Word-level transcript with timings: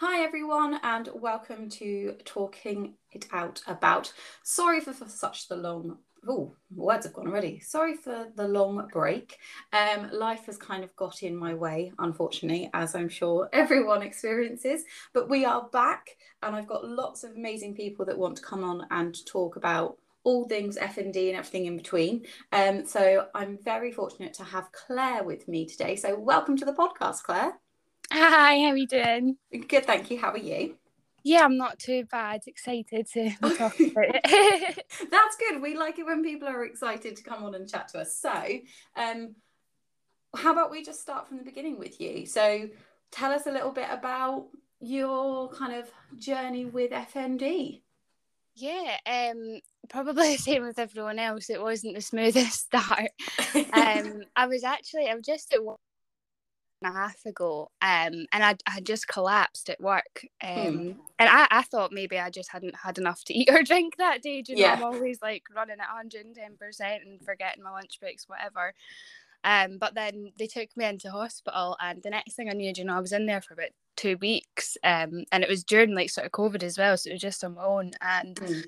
Hi, 0.00 0.22
everyone, 0.22 0.78
and 0.84 1.08
welcome 1.12 1.68
to 1.70 2.14
Talking 2.24 2.94
It 3.10 3.26
Out 3.32 3.62
About. 3.66 4.12
Sorry 4.44 4.78
for, 4.78 4.92
for 4.92 5.08
such 5.08 5.48
the 5.48 5.56
long. 5.56 5.98
Oh, 6.28 6.54
words 6.72 7.04
have 7.04 7.14
gone 7.14 7.26
already. 7.26 7.58
Sorry 7.58 7.96
for 7.96 8.28
the 8.36 8.46
long 8.46 8.86
break. 8.92 9.36
Um, 9.72 10.08
life 10.12 10.46
has 10.46 10.56
kind 10.56 10.84
of 10.84 10.94
got 10.94 11.24
in 11.24 11.34
my 11.34 11.52
way, 11.52 11.90
unfortunately, 11.98 12.70
as 12.74 12.94
I'm 12.94 13.08
sure 13.08 13.48
everyone 13.52 14.02
experiences. 14.02 14.84
But 15.12 15.28
we 15.28 15.44
are 15.44 15.68
back, 15.72 16.10
and 16.44 16.54
I've 16.54 16.68
got 16.68 16.86
lots 16.86 17.24
of 17.24 17.32
amazing 17.32 17.74
people 17.74 18.04
that 18.04 18.16
want 18.16 18.36
to 18.36 18.42
come 18.44 18.62
on 18.62 18.86
and 18.92 19.16
talk 19.26 19.56
about 19.56 19.96
all 20.22 20.46
things 20.46 20.78
FND 20.78 21.30
and 21.30 21.38
everything 21.38 21.66
in 21.66 21.76
between. 21.76 22.24
Um, 22.52 22.86
so 22.86 23.26
I'm 23.34 23.58
very 23.64 23.90
fortunate 23.90 24.34
to 24.34 24.44
have 24.44 24.70
Claire 24.70 25.24
with 25.24 25.48
me 25.48 25.66
today. 25.66 25.96
So 25.96 26.16
welcome 26.16 26.56
to 26.58 26.64
the 26.64 26.72
podcast, 26.72 27.24
Claire. 27.24 27.54
Hi, 28.12 28.58
how 28.58 28.70
are 28.72 28.76
you 28.76 28.86
doing? 28.86 29.38
Good, 29.68 29.84
thank 29.86 30.10
you. 30.10 30.18
How 30.18 30.30
are 30.32 30.38
you? 30.38 30.76
Yeah, 31.24 31.44
I'm 31.44 31.56
not 31.56 31.78
too 31.78 32.04
bad. 32.10 32.42
Excited 32.46 33.06
to 33.12 33.30
talk 33.56 33.74
about 33.84 34.06
it. 34.24 34.84
That's 35.10 35.36
good. 35.36 35.60
We 35.60 35.76
like 35.76 35.98
it 35.98 36.06
when 36.06 36.22
people 36.22 36.48
are 36.48 36.64
excited 36.64 37.16
to 37.16 37.22
come 37.22 37.44
on 37.44 37.54
and 37.54 37.68
chat 37.68 37.88
to 37.88 38.00
us. 38.00 38.16
So, 38.16 38.32
um, 38.96 39.34
how 40.36 40.52
about 40.52 40.70
we 40.70 40.82
just 40.82 41.00
start 41.00 41.26
from 41.28 41.38
the 41.38 41.44
beginning 41.44 41.78
with 41.78 42.00
you? 42.00 42.26
So, 42.26 42.68
tell 43.10 43.32
us 43.32 43.46
a 43.46 43.52
little 43.52 43.72
bit 43.72 43.88
about 43.90 44.48
your 44.80 45.48
kind 45.50 45.74
of 45.74 45.90
journey 46.18 46.64
with 46.64 46.92
FND. 46.92 47.82
Yeah, 48.54 48.96
um, 49.06 49.60
probably 49.88 50.32
the 50.32 50.42
same 50.42 50.64
with 50.64 50.78
everyone 50.78 51.18
else. 51.18 51.48
It 51.48 51.62
wasn't 51.62 51.94
the 51.94 52.00
smoothest 52.00 52.60
start. 52.66 53.10
um, 53.72 54.22
I 54.36 54.46
was 54.46 54.64
actually 54.64 55.08
I 55.08 55.14
was 55.14 55.24
just 55.24 55.52
at 55.52 55.64
work 55.64 55.78
and 56.82 56.94
a 56.94 56.96
half 56.96 57.24
ago 57.26 57.70
um 57.82 58.26
and 58.32 58.44
I, 58.44 58.56
I 58.66 58.80
just 58.80 59.08
collapsed 59.08 59.68
at 59.70 59.80
work 59.80 60.26
um 60.42 60.50
hmm. 60.50 60.92
and 61.18 61.28
I, 61.28 61.46
I 61.50 61.62
thought 61.62 61.92
maybe 61.92 62.18
I 62.18 62.30
just 62.30 62.50
hadn't 62.50 62.76
had 62.76 62.98
enough 62.98 63.24
to 63.24 63.34
eat 63.38 63.50
or 63.50 63.62
drink 63.62 63.96
that 63.96 64.22
day 64.22 64.42
do 64.42 64.52
you 64.52 64.62
know. 64.62 64.68
I'm 64.68 64.84
always 64.84 65.20
like 65.22 65.44
running 65.54 65.78
at 65.80 65.88
110% 65.88 66.80
and 66.80 67.22
forgetting 67.24 67.62
my 67.62 67.70
lunch 67.70 67.98
breaks 68.00 68.28
whatever 68.28 68.74
um 69.44 69.78
but 69.78 69.94
then 69.94 70.32
they 70.38 70.46
took 70.46 70.76
me 70.76 70.84
into 70.84 71.10
hospital 71.10 71.76
and 71.80 72.02
the 72.02 72.10
next 72.10 72.34
thing 72.34 72.48
I 72.48 72.54
knew 72.54 72.72
you 72.74 72.84
know 72.84 72.96
I 72.96 73.00
was 73.00 73.12
in 73.12 73.26
there 73.26 73.40
for 73.40 73.54
about 73.54 73.70
two 73.96 74.16
weeks 74.18 74.76
um 74.84 75.24
and 75.32 75.42
it 75.42 75.48
was 75.48 75.64
during 75.64 75.94
like 75.94 76.10
sort 76.10 76.26
of 76.26 76.32
COVID 76.32 76.62
as 76.62 76.78
well 76.78 76.96
so 76.96 77.10
it 77.10 77.14
was 77.14 77.22
just 77.22 77.44
on 77.44 77.54
my 77.54 77.64
own 77.64 77.92
and 78.00 78.36
mm. 78.36 78.64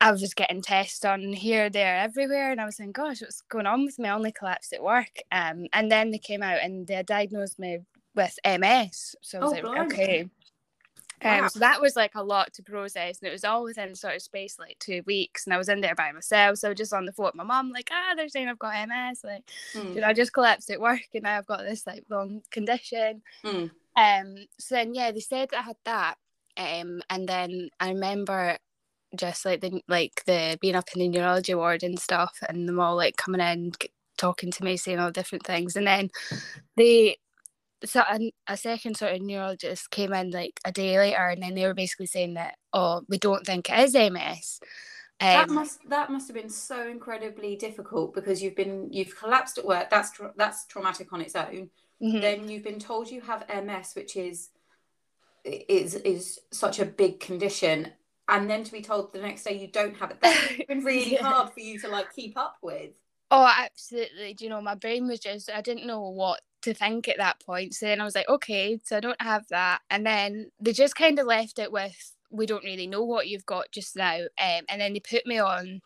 I 0.00 0.10
was 0.10 0.20
just 0.20 0.36
getting 0.36 0.60
tests 0.60 0.98
done 0.98 1.32
here, 1.32 1.70
there, 1.70 1.96
everywhere, 1.96 2.50
and 2.50 2.60
I 2.60 2.64
was 2.64 2.76
saying, 2.76 2.92
"Gosh, 2.92 3.20
what's 3.20 3.40
going 3.42 3.66
on 3.66 3.84
with 3.84 3.98
me?" 3.98 4.08
I 4.08 4.14
only 4.14 4.32
collapsed 4.32 4.72
at 4.72 4.82
work, 4.82 5.20
um, 5.32 5.66
and 5.72 5.90
then 5.90 6.10
they 6.10 6.18
came 6.18 6.42
out 6.42 6.60
and 6.62 6.86
they 6.86 7.02
diagnosed 7.02 7.58
me 7.58 7.78
with 8.14 8.38
MS. 8.44 9.16
So 9.22 9.38
I 9.38 9.44
was 9.44 9.52
oh, 9.52 9.68
like, 9.68 9.92
"Okay." 9.92 10.28
Um, 11.22 11.42
wow. 11.42 11.48
so 11.48 11.58
that 11.60 11.80
was 11.80 11.96
like 11.96 12.14
a 12.16 12.22
lot 12.22 12.52
to 12.54 12.62
process, 12.62 13.20
and 13.20 13.28
it 13.28 13.32
was 13.32 13.44
all 13.44 13.64
within 13.64 13.94
sort 13.94 14.16
of 14.16 14.22
space 14.22 14.58
like 14.58 14.78
two 14.78 15.02
weeks. 15.06 15.46
And 15.46 15.54
I 15.54 15.58
was 15.58 15.68
in 15.68 15.80
there 15.80 15.94
by 15.94 16.12
myself, 16.12 16.58
so 16.58 16.74
just 16.74 16.92
on 16.92 17.06
the 17.06 17.12
phone 17.12 17.26
with 17.26 17.34
my 17.36 17.44
mom, 17.44 17.70
like, 17.70 17.88
ah, 17.90 18.14
they're 18.14 18.28
saying 18.28 18.48
I've 18.48 18.58
got 18.58 18.88
MS. 18.88 19.20
Like, 19.24 19.48
mm. 19.74 20.02
I 20.02 20.12
just 20.12 20.34
collapsed 20.34 20.70
at 20.70 20.80
work, 20.80 21.00
and 21.14 21.22
now 21.22 21.38
I've 21.38 21.46
got 21.46 21.60
this 21.60 21.86
like 21.86 22.04
long 22.10 22.42
condition. 22.50 23.22
Mm. 23.44 23.70
Um, 23.96 24.36
so 24.58 24.74
then 24.74 24.94
yeah, 24.94 25.12
they 25.12 25.20
said 25.20 25.50
I 25.56 25.62
had 25.62 25.76
that, 25.84 26.16
um, 26.58 27.00
and 27.08 27.26
then 27.28 27.70
I 27.80 27.90
remember 27.90 28.58
just 29.16 29.44
like 29.44 29.60
the 29.60 29.82
like 29.88 30.22
the 30.26 30.58
being 30.60 30.74
up 30.74 30.88
in 30.94 31.00
the 31.00 31.08
neurology 31.08 31.54
ward 31.54 31.82
and 31.82 31.98
stuff, 31.98 32.36
and 32.48 32.68
them 32.68 32.80
all 32.80 32.96
like 32.96 33.16
coming 33.16 33.40
in, 33.40 33.72
talking 34.18 34.50
to 34.50 34.64
me, 34.64 34.76
saying 34.76 34.98
all 34.98 35.10
different 35.10 35.44
things, 35.44 35.76
and 35.76 35.86
then 35.86 36.10
they 36.76 37.16
so 37.84 38.02
a, 38.10 38.32
a 38.48 38.56
second 38.56 38.96
sort 38.96 39.12
of 39.12 39.20
neurologist 39.20 39.90
came 39.90 40.12
in 40.12 40.30
like 40.30 40.60
a 40.64 40.72
day 40.72 40.98
later, 40.98 41.28
and 41.28 41.42
then 41.42 41.54
they 41.54 41.66
were 41.66 41.74
basically 41.74 42.06
saying 42.06 42.34
that 42.34 42.56
oh, 42.72 43.02
we 43.08 43.18
don't 43.18 43.46
think 43.46 43.70
it 43.70 43.78
is 43.78 43.94
MS. 43.94 44.60
Um, 45.20 45.28
that 45.28 45.50
must 45.50 45.88
that 45.88 46.10
must 46.10 46.28
have 46.28 46.34
been 46.34 46.50
so 46.50 46.88
incredibly 46.88 47.56
difficult 47.56 48.14
because 48.14 48.42
you've 48.42 48.56
been 48.56 48.92
you've 48.92 49.16
collapsed 49.16 49.58
at 49.58 49.66
work. 49.66 49.90
That's 49.90 50.10
tra- 50.10 50.34
that's 50.36 50.66
traumatic 50.66 51.12
on 51.12 51.20
its 51.20 51.36
own. 51.36 51.70
Mm-hmm. 52.02 52.20
Then 52.20 52.48
you've 52.48 52.64
been 52.64 52.80
told 52.80 53.10
you 53.10 53.20
have 53.20 53.44
MS, 53.48 53.94
which 53.94 54.16
is 54.16 54.50
is 55.44 55.94
is 55.96 56.40
such 56.50 56.80
a 56.80 56.84
big 56.84 57.20
condition, 57.20 57.92
and 58.28 58.48
then 58.48 58.64
to 58.64 58.72
be 58.72 58.82
told 58.82 59.12
the 59.12 59.20
next 59.20 59.44
day 59.44 59.56
you 59.56 59.68
don't 59.68 59.96
have 59.96 60.10
it 60.10 60.18
that's 60.20 60.64
been 60.68 60.84
really 60.84 61.14
yeah. 61.14 61.22
hard 61.22 61.52
for 61.52 61.60
you 61.60 61.78
to 61.78 61.88
like 61.88 62.12
keep 62.14 62.36
up 62.36 62.56
with 62.62 62.90
oh 63.30 63.50
absolutely 63.58 64.34
do 64.34 64.44
you 64.44 64.50
know 64.50 64.60
my 64.60 64.74
brain 64.74 65.06
was 65.06 65.20
just 65.20 65.50
i 65.50 65.60
didn't 65.60 65.86
know 65.86 66.08
what 66.08 66.40
to 66.62 66.72
think 66.72 67.08
at 67.08 67.18
that 67.18 67.38
point 67.44 67.74
so 67.74 67.86
then 67.86 68.00
i 68.00 68.04
was 68.04 68.14
like 68.14 68.28
okay 68.28 68.78
so 68.82 68.96
i 68.96 69.00
don't 69.00 69.20
have 69.20 69.46
that 69.48 69.80
and 69.90 70.06
then 70.06 70.50
they 70.60 70.72
just 70.72 70.96
kind 70.96 71.18
of 71.18 71.26
left 71.26 71.58
it 71.58 71.70
with 71.70 72.12
we 72.30 72.46
don't 72.46 72.64
really 72.64 72.86
know 72.86 73.04
what 73.04 73.28
you've 73.28 73.46
got 73.46 73.70
just 73.70 73.96
now 73.96 74.16
um, 74.16 74.62
and 74.68 74.80
then 74.80 74.92
they 74.92 75.00
put 75.00 75.26
me 75.26 75.38
on 75.38 75.80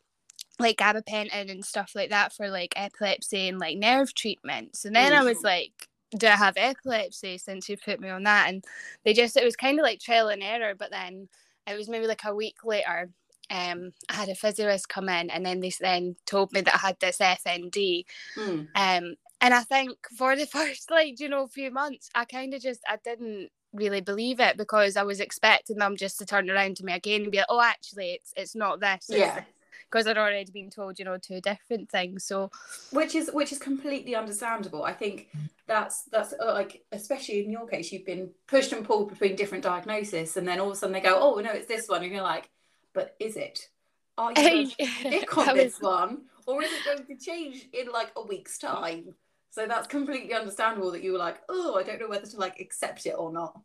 like 0.60 0.77
gabapentin 0.77 1.50
and 1.50 1.65
stuff 1.65 1.93
like 1.94 2.10
that 2.10 2.32
for 2.32 2.48
like 2.48 2.72
epilepsy 2.77 3.48
and 3.48 3.59
like 3.59 3.77
nerve 3.77 4.15
treatments 4.15 4.84
and 4.84 4.94
then 4.94 5.12
mm-hmm. 5.12 5.21
i 5.21 5.25
was 5.25 5.43
like 5.43 5.88
do 6.16 6.27
I 6.27 6.37
have 6.37 6.54
epilepsy 6.56 7.38
since 7.38 7.69
you 7.69 7.77
put 7.77 8.00
me 8.00 8.09
on 8.09 8.22
that? 8.25 8.48
And 8.48 8.65
they 9.04 9.12
just, 9.12 9.37
it 9.37 9.44
was 9.44 9.56
kind 9.56 9.78
of 9.78 9.82
like 9.82 10.00
trial 10.00 10.28
and 10.28 10.43
error. 10.43 10.75
But 10.75 10.91
then 10.91 11.28
it 11.69 11.77
was 11.77 11.89
maybe 11.89 12.06
like 12.06 12.25
a 12.25 12.34
week 12.34 12.65
later 12.65 13.11
um, 13.51 13.93
I 14.09 14.15
had 14.15 14.29
a 14.29 14.34
physiologist 14.34 14.89
come 14.89 15.09
in 15.09 15.31
and 15.31 15.45
then 15.45 15.61
they 15.61 15.73
then 15.81 16.17
told 16.27 16.53
me 16.53 16.61
that 16.61 16.75
I 16.75 16.79
had 16.79 17.01
this 17.01 17.19
FND. 17.19 18.05
Mm. 18.37 18.69
Um, 18.75 19.15
and 19.41 19.55
I 19.55 19.62
think 19.62 19.97
for 20.17 20.37
the 20.37 20.47
first 20.53 20.91
like, 20.91 21.19
you 21.21 21.28
know, 21.28 21.47
few 21.47 21.71
months, 21.71 22.11
I 22.15 22.25
kind 22.25 22.55
of 22.55 22.61
just, 22.61 22.81
I 22.89 22.99
didn't 23.03 23.49
really 23.73 24.01
believe 24.01 24.41
it 24.41 24.57
because 24.57 24.97
I 24.97 25.03
was 25.03 25.21
expecting 25.21 25.78
them 25.78 25.97
just 25.97 26.19
to 26.19 26.27
turn 26.27 26.51
around 26.51 26.77
to 26.77 26.84
me 26.84 26.93
again 26.93 27.23
and 27.23 27.33
be 27.33 27.39
like, 27.39 27.47
oh, 27.49 27.61
actually, 27.61 28.12
it's 28.12 28.33
it's 28.37 28.55
not 28.55 28.81
this. 28.81 29.07
Yeah 29.09 29.45
because 29.91 30.06
I'd 30.06 30.19
already 30.19 30.50
been 30.50 30.71
told, 30.71 30.99
you 30.99 31.05
know, 31.05 31.19
two 31.19 31.41
different 31.41 31.91
things. 31.91 32.25
So, 32.25 32.50
which 32.93 33.15
is 33.15 33.31
which 33.33 33.53
is 33.53 33.59
completely 33.59 34.15
understandable. 34.15 34.84
I 34.84 34.93
think 34.93 35.28
that's 35.66 36.05
that's 36.05 36.33
uh, 36.33 36.53
like 36.53 36.84
especially 36.93 37.44
in 37.44 37.50
your 37.50 37.66
case, 37.66 37.93
you've 37.93 38.06
been 38.06 38.31
pushed 38.47 38.72
and 38.72 38.84
pulled 38.84 39.11
between 39.11 39.37
different 39.37 39.65
diagnoses, 39.65 40.37
and 40.37 40.47
then 40.47 40.61
all 40.61 40.69
of 40.69 40.72
a 40.72 40.77
sudden 40.77 40.93
they 40.93 41.00
go, 41.00 41.19
oh 41.21 41.41
no, 41.41 41.53
it's 41.53 41.69
this 41.69 41.89
one, 41.89 42.03
and 42.03 42.12
you're 42.12 42.22
like, 42.22 42.50
but 42.94 43.15
is 43.21 43.37
it? 43.37 43.69
Are 44.16 44.33
you 44.33 44.71
on 45.37 45.56
this 45.56 45.81
one, 45.81 46.22
or 46.47 46.62
is 46.62 46.71
it 46.72 46.84
going 46.84 47.06
to 47.06 47.25
change 47.25 47.69
in 47.72 47.89
like 47.93 48.10
a 48.16 48.22
week's 48.22 48.59
time? 48.59 49.15
So 49.50 49.66
that's 49.66 49.87
completely 49.87 50.34
understandable 50.34 50.91
that 50.93 51.03
you 51.03 51.12
were 51.12 51.19
like, 51.19 51.41
oh, 51.49 51.77
I 51.77 51.83
don't 51.83 52.00
know 52.00 52.09
whether 52.09 52.27
to 52.27 52.37
like 52.37 52.60
accept 52.60 53.06
it 53.06 53.15
or 53.16 53.33
not. 53.33 53.59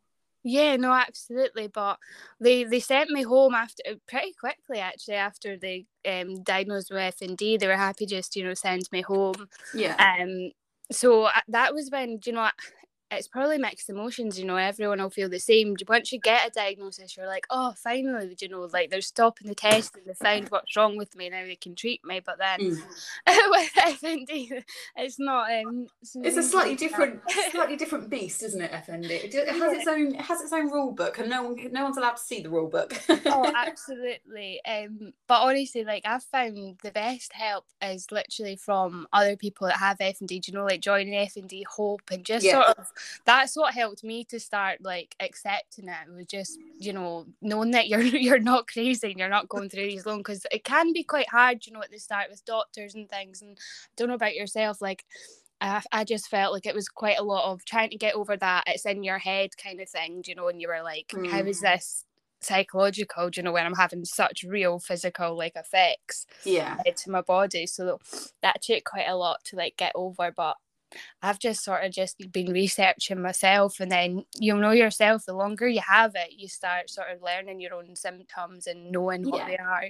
Yeah, 0.44 0.76
no, 0.76 0.92
absolutely. 0.92 1.68
But 1.68 1.98
they 2.40 2.64
they 2.66 2.80
sent 2.80 3.10
me 3.10 3.24
home 3.24 3.54
after 3.56 3.84
pretty 4.08 4.34
quickly 4.40 4.80
actually 4.80 5.16
after 5.16 5.58
they 5.58 5.86
um 6.08 6.44
diagnosed 6.44 6.92
me 6.92 6.96
with 6.98 7.16
FND. 7.16 7.58
They 7.58 7.68
were 7.68 7.78
happy 7.78 8.06
just 8.06 8.36
you 8.36 8.44
know 8.44 8.54
send 8.54 8.90
me 8.92 9.02
home. 9.02 9.48
Yeah. 9.74 9.96
Um. 9.98 10.52
So 10.92 11.24
uh, 11.24 11.32
that 11.48 11.74
was 11.74 11.90
when 11.92 12.20
you 12.26 12.34
know 12.34 12.50
it's 13.16 13.28
probably 13.28 13.58
mixed 13.58 13.90
emotions, 13.90 14.40
you 14.40 14.46
know, 14.46 14.56
everyone 14.56 15.02
will 15.02 15.10
feel 15.10 15.30
the 15.30 15.40
same. 15.40 15.76
Once 15.88 16.12
you 16.12 16.20
get 16.20 16.48
a 16.48 16.52
diagnosis, 16.52 17.16
you're 17.16 17.28
like, 17.28 17.46
oh, 17.50 17.74
finally, 17.78 18.36
you 18.40 18.50
know, 18.50 18.70
like 18.72 18.90
they're 18.90 19.02
stopping 19.02 19.48
the 19.48 19.56
test 19.56 19.96
and 19.96 20.06
they 20.06 20.14
found 20.14 20.50
what's 20.50 20.76
wrong 20.76 20.98
with 20.98 21.16
me, 21.16 21.30
now 21.30 21.44
they 21.44 21.56
can 21.56 21.76
treat 21.76 22.04
me. 22.06 22.22
But 22.26 22.38
then 22.38 22.60
mm. 22.60 22.82
with 23.28 23.74
FND, 23.74 24.64
it's 24.96 25.20
not. 25.20 25.52
Um, 25.52 25.88
it's, 26.02 26.16
it's 26.16 26.38
a 26.38 26.44
slightly 26.44 26.76
different, 26.76 27.22
slightly 27.52 27.76
different 27.76 28.10
beast, 28.10 28.44
isn't 28.44 28.62
it? 28.62 28.72
FND. 28.72 29.10
It 29.10 29.34
has 29.34 29.60
yeah. 29.60 29.72
its 29.72 29.88
own, 29.88 30.16
it 30.16 30.22
has 30.22 30.42
its 30.42 30.54
own 30.54 30.72
rule 30.72 30.92
book, 30.92 31.20
and 31.20 31.30
no 31.30 31.44
one, 31.44 31.72
no 31.72 31.84
one's 31.84 31.98
allowed 31.98 32.18
to 32.18 32.24
see 32.24 32.42
the 32.42 32.50
rule 32.50 32.70
book. 32.70 32.94
oh, 33.10 33.52
absolutely. 33.56 34.62
Um, 34.66 35.14
but 35.28 35.42
honestly, 35.42 35.84
like 35.84 36.04
I've 36.06 36.24
found 36.24 36.80
the 36.84 36.92
best 36.92 37.34
help 37.34 37.66
is 37.82 38.12
literally 38.12 38.56
from 38.56 39.08
other 39.14 39.36
people 39.36 39.68
that 39.68 39.78
have 39.78 39.98
FND. 39.98 40.48
You 40.48 40.54
know, 40.54 40.66
like 40.66 40.82
joining 40.82 41.14
FND 41.14 41.64
Hope 41.66 42.02
and 42.12 42.24
just 42.24 42.46
yeah. 42.46 42.64
sort 42.64 42.78
of 42.78 42.92
that's 43.26 43.56
what 43.56 43.74
helped 43.74 44.04
me 44.04 44.24
to 44.26 44.40
start 44.40 44.80
like 44.82 45.16
accepting 45.20 45.88
it. 45.88 46.08
it 46.08 46.14
was 46.14 46.26
just 46.26 46.60
you 46.80 46.94
know 46.94 47.26
knowing 47.42 47.72
that 47.72 47.88
you're 47.88 48.02
you're 48.02 48.40
not 48.40 48.68
crazy 48.68 49.12
and 49.12 49.20
you're 49.20 49.30
not 49.30 49.50
going 49.50 49.70
through 49.70 49.88
these 49.88 50.06
long 50.06 50.20
because 50.20 50.46
it 50.52 50.64
can 50.64 50.94
be 50.94 51.04
quite 51.04 51.30
hard 51.30 51.66
you 51.66 51.74
know 51.74 51.82
at 51.82 51.92
the 51.92 52.00
start 52.00 52.28
with 52.30 52.46
doctors 52.46 52.96
and 52.96 53.10
things 53.10 53.42
and 53.42 53.58
I 53.60 53.92
don't 53.96 54.10
know 54.10 54.16
about 54.16 54.36
yourself 54.36 54.82
like 54.82 55.06
I, 55.62 55.82
I 55.92 56.04
just 56.04 56.30
felt 56.30 56.54
like 56.54 56.66
it 56.66 56.76
was 56.76 56.90
quite 56.90 57.20
a 57.20 57.24
lot 57.24 57.52
of 57.52 57.64
trying 57.66 57.90
to 57.92 57.98
get 57.98 58.16
over 58.16 58.36
that 58.38 58.66
it's 58.68 58.86
in 58.86 59.04
your 59.04 59.20
head 59.20 59.52
kind 59.58 59.80
of 59.80 59.90
thing 59.90 60.24
you 60.26 60.36
know 60.36 60.48
and 60.48 60.62
you 60.62 60.68
were 60.68 60.84
like 60.84 61.10
mm. 61.10 61.30
how 61.30 61.40
is 61.40 61.62
this 61.62 62.06
psychological 62.42 63.30
you 63.34 63.42
know 63.42 63.54
when 63.54 63.66
i'm 63.66 63.74
having 63.74 64.04
such 64.04 64.44
real 64.44 64.78
physical 64.78 65.38
like 65.38 65.56
effects 65.56 66.26
yeah 66.44 66.76
to 66.96 67.10
my 67.10 67.22
body 67.22 67.66
so 67.66 67.98
that 68.42 68.62
took 68.62 68.84
quite 68.84 69.08
a 69.08 69.16
lot 69.16 69.42
to 69.46 69.56
like 69.56 69.78
get 69.78 69.94
over 69.96 70.30
but 70.36 70.58
I've 71.22 71.40
just 71.40 71.64
sort 71.64 71.84
of 71.84 71.92
just 71.92 72.32
been 72.32 72.52
researching 72.52 73.22
myself, 73.22 73.80
and 73.80 73.92
then 73.92 74.26
you'll 74.40 74.60
know 74.60 74.72
yourself. 74.72 75.26
The 75.26 75.34
longer 75.34 75.68
you 75.68 75.82
have 75.88 76.14
it, 76.16 76.34
you 76.38 76.48
start 76.48 76.90
sort 76.90 77.08
of 77.10 77.22
learning 77.22 77.60
your 77.60 77.74
own 77.76 77.96
symptoms 77.96 78.68
and 78.68 78.92
knowing 78.92 79.30
what 79.30 79.40
yeah. 79.40 79.48
they 79.48 79.58
are. 79.58 79.86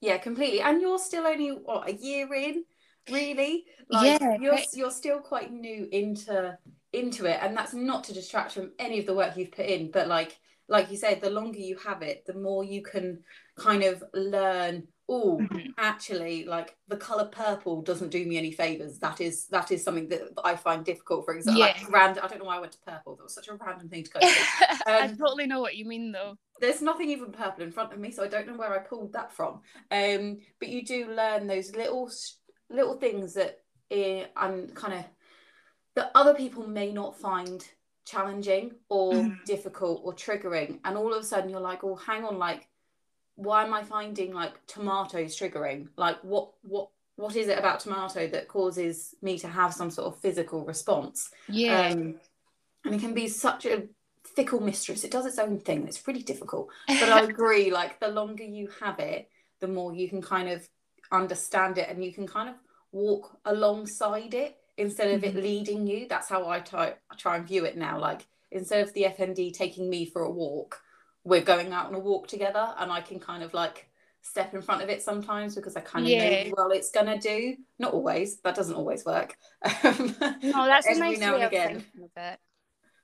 Yeah, 0.00 0.18
completely. 0.18 0.60
And 0.60 0.80
you're 0.80 0.98
still 0.98 1.26
only 1.26 1.48
what 1.48 1.88
a 1.88 1.94
year 1.94 2.32
in, 2.34 2.64
really? 3.10 3.64
Like, 3.90 4.20
yeah, 4.20 4.36
you're 4.40 4.58
you're 4.74 4.90
still 4.90 5.20
quite 5.20 5.52
new 5.52 5.88
into 5.90 6.56
into 6.92 7.26
it 7.26 7.38
and 7.42 7.56
that's 7.56 7.74
not 7.74 8.04
to 8.04 8.14
distract 8.14 8.52
from 8.52 8.72
any 8.78 8.98
of 8.98 9.06
the 9.06 9.14
work 9.14 9.36
you've 9.36 9.52
put 9.52 9.66
in 9.66 9.90
but 9.90 10.08
like 10.08 10.38
like 10.68 10.90
you 10.90 10.96
said 10.96 11.20
the 11.20 11.30
longer 11.30 11.58
you 11.58 11.76
have 11.76 12.02
it 12.02 12.24
the 12.26 12.34
more 12.34 12.64
you 12.64 12.82
can 12.82 13.22
kind 13.58 13.82
of 13.82 14.02
learn 14.14 14.86
oh 15.08 15.38
mm-hmm. 15.40 15.70
actually 15.78 16.44
like 16.44 16.76
the 16.88 16.96
color 16.96 17.24
purple 17.26 17.80
doesn't 17.80 18.10
do 18.10 18.26
me 18.26 18.36
any 18.36 18.50
favors 18.50 18.98
that 18.98 19.20
is 19.20 19.46
that 19.46 19.70
is 19.70 19.82
something 19.82 20.08
that 20.08 20.20
i 20.44 20.54
find 20.54 20.84
difficult 20.84 21.24
for 21.24 21.34
example 21.34 21.60
yeah. 21.60 21.66
like 21.66 21.90
random 21.90 22.22
i 22.22 22.28
don't 22.28 22.38
know 22.38 22.44
why 22.44 22.56
i 22.56 22.60
went 22.60 22.72
to 22.72 22.78
purple 22.86 23.16
that 23.16 23.22
was 23.22 23.34
such 23.34 23.48
a 23.48 23.54
random 23.54 23.88
thing 23.88 24.04
to 24.04 24.10
go 24.10 24.20
um, 24.20 24.28
i 24.86 25.06
totally 25.08 25.46
know 25.46 25.60
what 25.60 25.76
you 25.76 25.86
mean 25.86 26.12
though 26.12 26.36
there's 26.60 26.82
nothing 26.82 27.08
even 27.08 27.32
purple 27.32 27.64
in 27.64 27.72
front 27.72 27.92
of 27.92 27.98
me 27.98 28.10
so 28.10 28.22
i 28.22 28.28
don't 28.28 28.46
know 28.46 28.56
where 28.56 28.74
i 28.74 28.78
pulled 28.78 29.12
that 29.12 29.32
from 29.32 29.60
um 29.90 30.38
but 30.60 30.68
you 30.68 30.84
do 30.84 31.10
learn 31.12 31.46
those 31.46 31.74
little 31.74 32.10
little 32.70 32.94
things 32.94 33.34
that 33.34 33.58
eh, 33.90 34.24
i'm 34.36 34.68
kind 34.68 34.92
of 34.92 35.04
that 35.94 36.10
other 36.14 36.34
people 36.34 36.66
may 36.66 36.92
not 36.92 37.18
find 37.18 37.66
challenging 38.04 38.72
or 38.88 39.12
mm. 39.12 39.44
difficult 39.44 40.00
or 40.04 40.14
triggering 40.14 40.78
and 40.84 40.96
all 40.96 41.12
of 41.12 41.22
a 41.22 41.26
sudden 41.26 41.50
you're 41.50 41.60
like 41.60 41.84
oh 41.84 41.94
hang 41.94 42.24
on 42.24 42.38
like 42.38 42.68
why 43.38 43.64
am 43.64 43.72
I 43.72 43.84
finding 43.84 44.34
like 44.34 44.66
tomatoes 44.66 45.38
triggering? 45.38 45.86
Like 45.96 46.18
what 46.22 46.50
what 46.62 46.88
what 47.14 47.36
is 47.36 47.46
it 47.46 47.58
about 47.58 47.80
tomato 47.80 48.26
that 48.28 48.48
causes 48.48 49.14
me 49.22 49.38
to 49.38 49.48
have 49.48 49.72
some 49.72 49.90
sort 49.90 50.08
of 50.08 50.20
physical 50.20 50.64
response? 50.64 51.30
Yeah. 51.48 51.90
Um, 51.90 52.16
and 52.84 52.94
it 52.94 53.00
can 53.00 53.14
be 53.14 53.28
such 53.28 53.64
a 53.64 53.84
fickle 54.34 54.60
mistress. 54.60 55.04
It 55.04 55.12
does 55.12 55.24
its 55.24 55.38
own 55.38 55.60
thing. 55.60 55.86
It's 55.86 56.06
really 56.06 56.22
difficult. 56.22 56.68
But 56.88 57.10
I 57.10 57.20
agree, 57.30 57.70
like 57.70 58.00
the 58.00 58.08
longer 58.08 58.42
you 58.42 58.70
have 58.80 58.98
it, 58.98 59.28
the 59.60 59.68
more 59.68 59.94
you 59.94 60.08
can 60.08 60.20
kind 60.20 60.48
of 60.48 60.68
understand 61.12 61.78
it 61.78 61.88
and 61.88 62.04
you 62.04 62.12
can 62.12 62.26
kind 62.26 62.48
of 62.48 62.56
walk 62.90 63.38
alongside 63.44 64.34
it 64.34 64.56
instead 64.76 65.12
of 65.12 65.22
mm-hmm. 65.22 65.38
it 65.38 65.42
leading 65.44 65.86
you. 65.86 66.08
That's 66.08 66.28
how 66.28 66.48
I 66.48 66.58
try 66.58 66.94
I 67.08 67.14
try 67.16 67.36
and 67.36 67.46
view 67.46 67.64
it 67.64 67.76
now. 67.76 68.00
Like 68.00 68.26
instead 68.50 68.82
of 68.82 68.92
the 68.94 69.04
FND 69.04 69.52
taking 69.52 69.88
me 69.88 70.06
for 70.06 70.22
a 70.22 70.30
walk, 70.30 70.80
we're 71.24 71.42
going 71.42 71.72
out 71.72 71.86
on 71.86 71.94
a 71.94 71.98
walk 71.98 72.28
together 72.28 72.74
and 72.78 72.90
I 72.90 73.00
can 73.00 73.18
kind 73.20 73.42
of 73.42 73.54
like 73.54 73.90
step 74.22 74.54
in 74.54 74.62
front 74.62 74.82
of 74.82 74.88
it 74.88 75.02
sometimes 75.02 75.54
because 75.54 75.76
I 75.76 75.80
kind 75.80 76.04
of 76.04 76.10
yeah. 76.10 76.44
know 76.44 76.54
well 76.56 76.70
it's 76.70 76.90
gonna 76.90 77.18
do. 77.18 77.56
Not 77.78 77.92
always, 77.92 78.40
that 78.40 78.54
doesn't 78.54 78.74
always 78.74 79.04
work. 79.04 79.36
no, 79.84 79.92
that's 80.42 80.86
a 80.86 80.98
nice 80.98 81.20
way 81.20 81.42
of 81.42 81.50
thinking 81.50 81.84
of 82.04 82.10
it. 82.16 82.38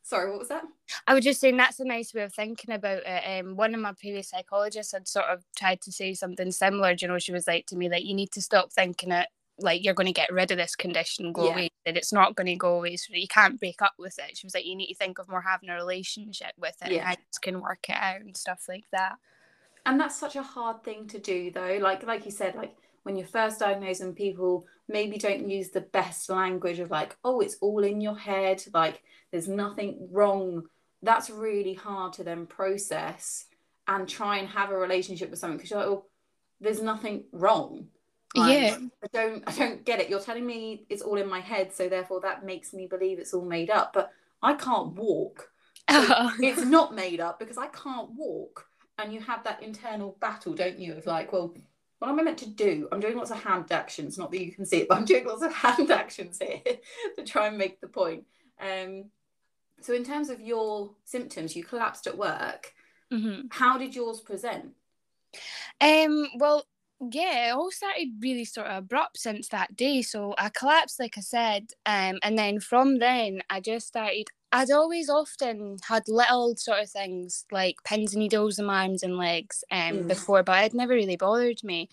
Sorry, 0.02 0.28
what 0.28 0.38
was 0.38 0.48
that? 0.48 0.64
I 1.06 1.14
was 1.14 1.24
just 1.24 1.40
saying 1.40 1.56
that's 1.56 1.80
a 1.80 1.84
nice 1.84 2.12
way 2.12 2.22
of 2.22 2.34
thinking 2.34 2.74
about 2.74 3.02
it. 3.06 3.40
Um, 3.40 3.56
one 3.56 3.74
of 3.74 3.80
my 3.80 3.92
previous 3.92 4.28
psychologists 4.28 4.92
had 4.92 5.08
sort 5.08 5.24
of 5.26 5.42
tried 5.56 5.80
to 5.80 5.92
say 5.92 6.12
something 6.12 6.52
similar. 6.52 6.94
You 6.98 7.08
know, 7.08 7.18
she 7.18 7.32
was 7.32 7.46
like 7.46 7.64
to 7.68 7.76
me, 7.76 7.88
like, 7.88 8.04
you 8.04 8.12
need 8.12 8.30
to 8.32 8.42
stop 8.42 8.70
thinking 8.70 9.12
it 9.12 9.28
like 9.58 9.84
you're 9.84 9.94
going 9.94 10.06
to 10.06 10.12
get 10.12 10.32
rid 10.32 10.50
of 10.50 10.58
this 10.58 10.74
condition 10.74 11.32
go 11.32 11.46
yeah. 11.46 11.52
away 11.52 11.70
that 11.86 11.96
it's 11.96 12.12
not 12.12 12.34
going 12.34 12.46
to 12.46 12.56
go 12.56 12.76
away 12.76 12.96
so 12.96 13.12
you 13.12 13.28
can't 13.28 13.58
break 13.60 13.80
up 13.80 13.94
with 13.98 14.18
it 14.18 14.36
she 14.36 14.46
was 14.46 14.54
like 14.54 14.66
you 14.66 14.74
need 14.74 14.88
to 14.88 14.94
think 14.94 15.18
of 15.18 15.28
more 15.28 15.40
having 15.40 15.68
a 15.68 15.74
relationship 15.74 16.52
with 16.58 16.76
it 16.84 16.92
yeah. 16.92 17.08
and 17.08 17.18
can 17.42 17.60
work 17.60 17.86
it 17.88 17.96
out 17.96 18.20
and 18.20 18.36
stuff 18.36 18.64
like 18.68 18.84
that 18.92 19.16
and 19.86 20.00
that's 20.00 20.18
such 20.18 20.36
a 20.36 20.42
hard 20.42 20.82
thing 20.82 21.06
to 21.06 21.18
do 21.18 21.50
though 21.50 21.78
like 21.80 22.04
like 22.04 22.24
you 22.24 22.30
said 22.30 22.54
like 22.54 22.74
when 23.04 23.16
you're 23.16 23.26
first 23.26 23.60
diagnosed 23.60 24.00
and 24.00 24.16
people 24.16 24.66
maybe 24.88 25.18
don't 25.18 25.48
use 25.48 25.70
the 25.70 25.80
best 25.80 26.28
language 26.30 26.78
of 26.78 26.90
like 26.90 27.16
oh 27.24 27.40
it's 27.40 27.56
all 27.60 27.84
in 27.84 28.00
your 28.00 28.16
head 28.16 28.62
like 28.72 29.02
there's 29.30 29.48
nothing 29.48 30.08
wrong 30.10 30.62
that's 31.02 31.30
really 31.30 31.74
hard 31.74 32.14
to 32.14 32.24
then 32.24 32.46
process 32.46 33.44
and 33.86 34.08
try 34.08 34.38
and 34.38 34.48
have 34.48 34.70
a 34.70 34.76
relationship 34.76 35.30
with 35.30 35.38
someone 35.38 35.58
because 35.58 35.70
you're 35.70 35.78
like 35.78 35.88
oh 35.88 36.06
there's 36.60 36.82
nothing 36.82 37.24
wrong 37.32 37.86
yeah. 38.34 38.76
I 39.02 39.06
don't 39.12 39.42
I 39.46 39.52
don't 39.52 39.84
get 39.84 40.00
it. 40.00 40.08
You're 40.08 40.20
telling 40.20 40.46
me 40.46 40.86
it's 40.88 41.02
all 41.02 41.16
in 41.16 41.28
my 41.28 41.40
head, 41.40 41.72
so 41.72 41.88
therefore 41.88 42.20
that 42.20 42.44
makes 42.44 42.72
me 42.72 42.86
believe 42.86 43.18
it's 43.18 43.34
all 43.34 43.44
made 43.44 43.70
up. 43.70 43.92
But 43.92 44.12
I 44.42 44.54
can't 44.54 44.92
walk. 44.92 45.50
So 45.90 46.30
it's 46.40 46.64
not 46.64 46.94
made 46.94 47.20
up 47.20 47.38
because 47.38 47.58
I 47.58 47.68
can't 47.68 48.10
walk. 48.12 48.66
And 48.98 49.12
you 49.12 49.20
have 49.20 49.42
that 49.44 49.62
internal 49.62 50.16
battle, 50.20 50.54
don't 50.54 50.78
you, 50.78 50.94
of 50.94 51.06
like, 51.06 51.32
well, 51.32 51.54
what 51.98 52.08
am 52.10 52.20
I 52.20 52.22
meant 52.22 52.38
to 52.38 52.48
do? 52.48 52.88
I'm 52.92 53.00
doing 53.00 53.16
lots 53.16 53.30
of 53.30 53.42
hand 53.42 53.72
actions, 53.72 54.18
not 54.18 54.30
that 54.30 54.40
you 54.40 54.52
can 54.52 54.66
see 54.66 54.78
it, 54.78 54.88
but 54.88 54.98
I'm 54.98 55.04
doing 55.04 55.26
lots 55.26 55.42
of 55.42 55.52
hand 55.54 55.90
actions 55.90 56.38
here 56.38 56.60
to 57.16 57.24
try 57.24 57.48
and 57.48 57.58
make 57.58 57.80
the 57.80 57.88
point. 57.88 58.24
Um, 58.60 59.06
so 59.80 59.92
in 59.92 60.04
terms 60.04 60.30
of 60.30 60.40
your 60.40 60.90
symptoms, 61.04 61.56
you 61.56 61.64
collapsed 61.64 62.06
at 62.06 62.16
work. 62.16 62.72
Mm-hmm. 63.12 63.48
How 63.50 63.78
did 63.78 63.94
yours 63.94 64.20
present? 64.20 64.72
Um, 65.80 66.28
well, 66.36 66.64
yeah, 67.12 67.50
it 67.50 67.54
all 67.54 67.70
started 67.70 68.08
really 68.20 68.44
sort 68.44 68.66
of 68.66 68.84
abrupt 68.84 69.18
since 69.18 69.48
that 69.48 69.76
day. 69.76 70.02
So 70.02 70.34
I 70.38 70.48
collapsed, 70.48 71.00
like 71.00 71.16
I 71.16 71.20
said, 71.20 71.70
um, 71.86 72.18
and 72.22 72.38
then 72.38 72.60
from 72.60 72.98
then 72.98 73.42
I 73.50 73.60
just 73.60 73.86
started. 73.86 74.28
I'd 74.52 74.70
always 74.70 75.10
often 75.10 75.78
had 75.88 76.04
little 76.06 76.54
sort 76.56 76.78
of 76.78 76.88
things 76.88 77.44
like 77.50 77.74
pins 77.84 78.14
and 78.14 78.20
needles 78.20 78.60
in 78.60 78.66
my 78.66 78.82
arms 78.82 79.02
and 79.02 79.16
legs 79.16 79.64
um, 79.72 79.94
mm. 79.94 80.08
before, 80.08 80.44
but 80.44 80.64
it 80.64 80.74
never 80.74 80.94
really 80.94 81.16
bothered 81.16 81.64
me. 81.64 81.88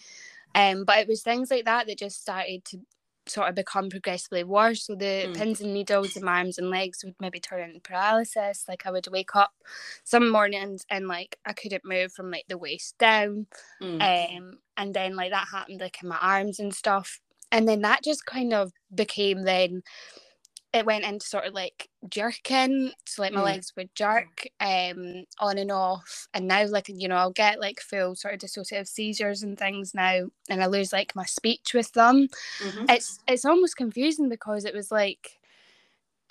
Um, 0.53 0.85
but 0.85 0.99
it 0.99 1.07
was 1.07 1.23
things 1.23 1.49
like 1.49 1.65
that 1.65 1.87
that 1.87 1.97
just 1.97 2.21
started 2.21 2.63
to 2.65 2.81
sort 3.27 3.49
of 3.49 3.55
become 3.55 3.89
progressively 3.89 4.43
worse. 4.43 4.85
So 4.85 4.95
the 4.95 5.27
mm. 5.27 5.35
pins 5.35 5.61
and 5.61 5.73
needles 5.73 6.15
in 6.15 6.23
my 6.23 6.39
arms 6.39 6.57
and 6.57 6.69
legs 6.69 7.03
would 7.03 7.15
maybe 7.19 7.39
turn 7.39 7.61
into 7.61 7.79
paralysis. 7.79 8.65
Like 8.67 8.85
I 8.85 8.91
would 8.91 9.07
wake 9.11 9.35
up 9.35 9.53
some 10.03 10.29
mornings 10.29 10.85
and 10.89 11.07
like 11.07 11.37
I 11.45 11.53
couldn't 11.53 11.85
move 11.85 12.11
from 12.11 12.31
like 12.31 12.45
the 12.47 12.57
waist 12.57 12.97
down. 12.97 13.47
Mm. 13.81 14.37
Um, 14.37 14.57
and 14.81 14.95
then 14.95 15.15
like 15.15 15.31
that 15.31 15.47
happened 15.47 15.79
like 15.79 16.01
in 16.01 16.09
my 16.09 16.17
arms 16.19 16.59
and 16.59 16.73
stuff. 16.73 17.19
And 17.51 17.67
then 17.67 17.81
that 17.81 18.03
just 18.03 18.25
kind 18.25 18.51
of 18.51 18.71
became 18.93 19.43
then 19.43 19.83
it 20.73 20.85
went 20.85 21.03
into 21.03 21.25
sort 21.25 21.45
of 21.45 21.53
like 21.53 21.89
jerking 22.07 22.91
so 23.05 23.21
like 23.21 23.33
my 23.33 23.41
mm. 23.41 23.45
legs 23.45 23.73
would 23.75 23.93
jerk 23.93 24.47
um 24.61 25.25
on 25.39 25.57
and 25.57 25.69
off 25.69 26.29
and 26.33 26.47
now 26.47 26.65
like 26.67 26.85
you 26.87 27.09
know 27.09 27.17
i'll 27.17 27.29
get 27.29 27.59
like 27.59 27.81
full 27.81 28.15
sort 28.15 28.33
of 28.33 28.39
dissociative 28.39 28.87
seizures 28.87 29.43
and 29.43 29.59
things 29.59 29.93
now 29.93 30.21
and 30.49 30.63
i 30.63 30.67
lose 30.67 30.93
like 30.93 31.13
my 31.13 31.25
speech 31.25 31.73
with 31.73 31.91
them 31.91 32.25
mm-hmm. 32.63 32.85
it's 32.87 33.19
it's 33.27 33.43
almost 33.43 33.75
confusing 33.75 34.29
because 34.29 34.63
it 34.63 34.73
was 34.73 34.93
like 34.93 35.41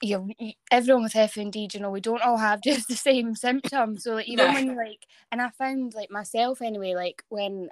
you 0.00 0.16
know, 0.16 0.52
everyone 0.70 1.02
with 1.02 1.12
FND, 1.12 1.74
you 1.74 1.80
know, 1.80 1.90
we 1.90 2.00
don't 2.00 2.22
all 2.22 2.38
have 2.38 2.60
just 2.64 2.88
the 2.88 2.96
same 2.96 3.34
symptoms. 3.34 4.04
So 4.04 4.14
like 4.14 4.28
even 4.28 4.46
no. 4.46 4.52
when 4.52 4.76
like, 4.76 5.06
and 5.30 5.40
I 5.40 5.50
found 5.50 5.94
like 5.94 6.10
myself 6.10 6.62
anyway, 6.62 6.94
like 6.94 7.22
when 7.28 7.68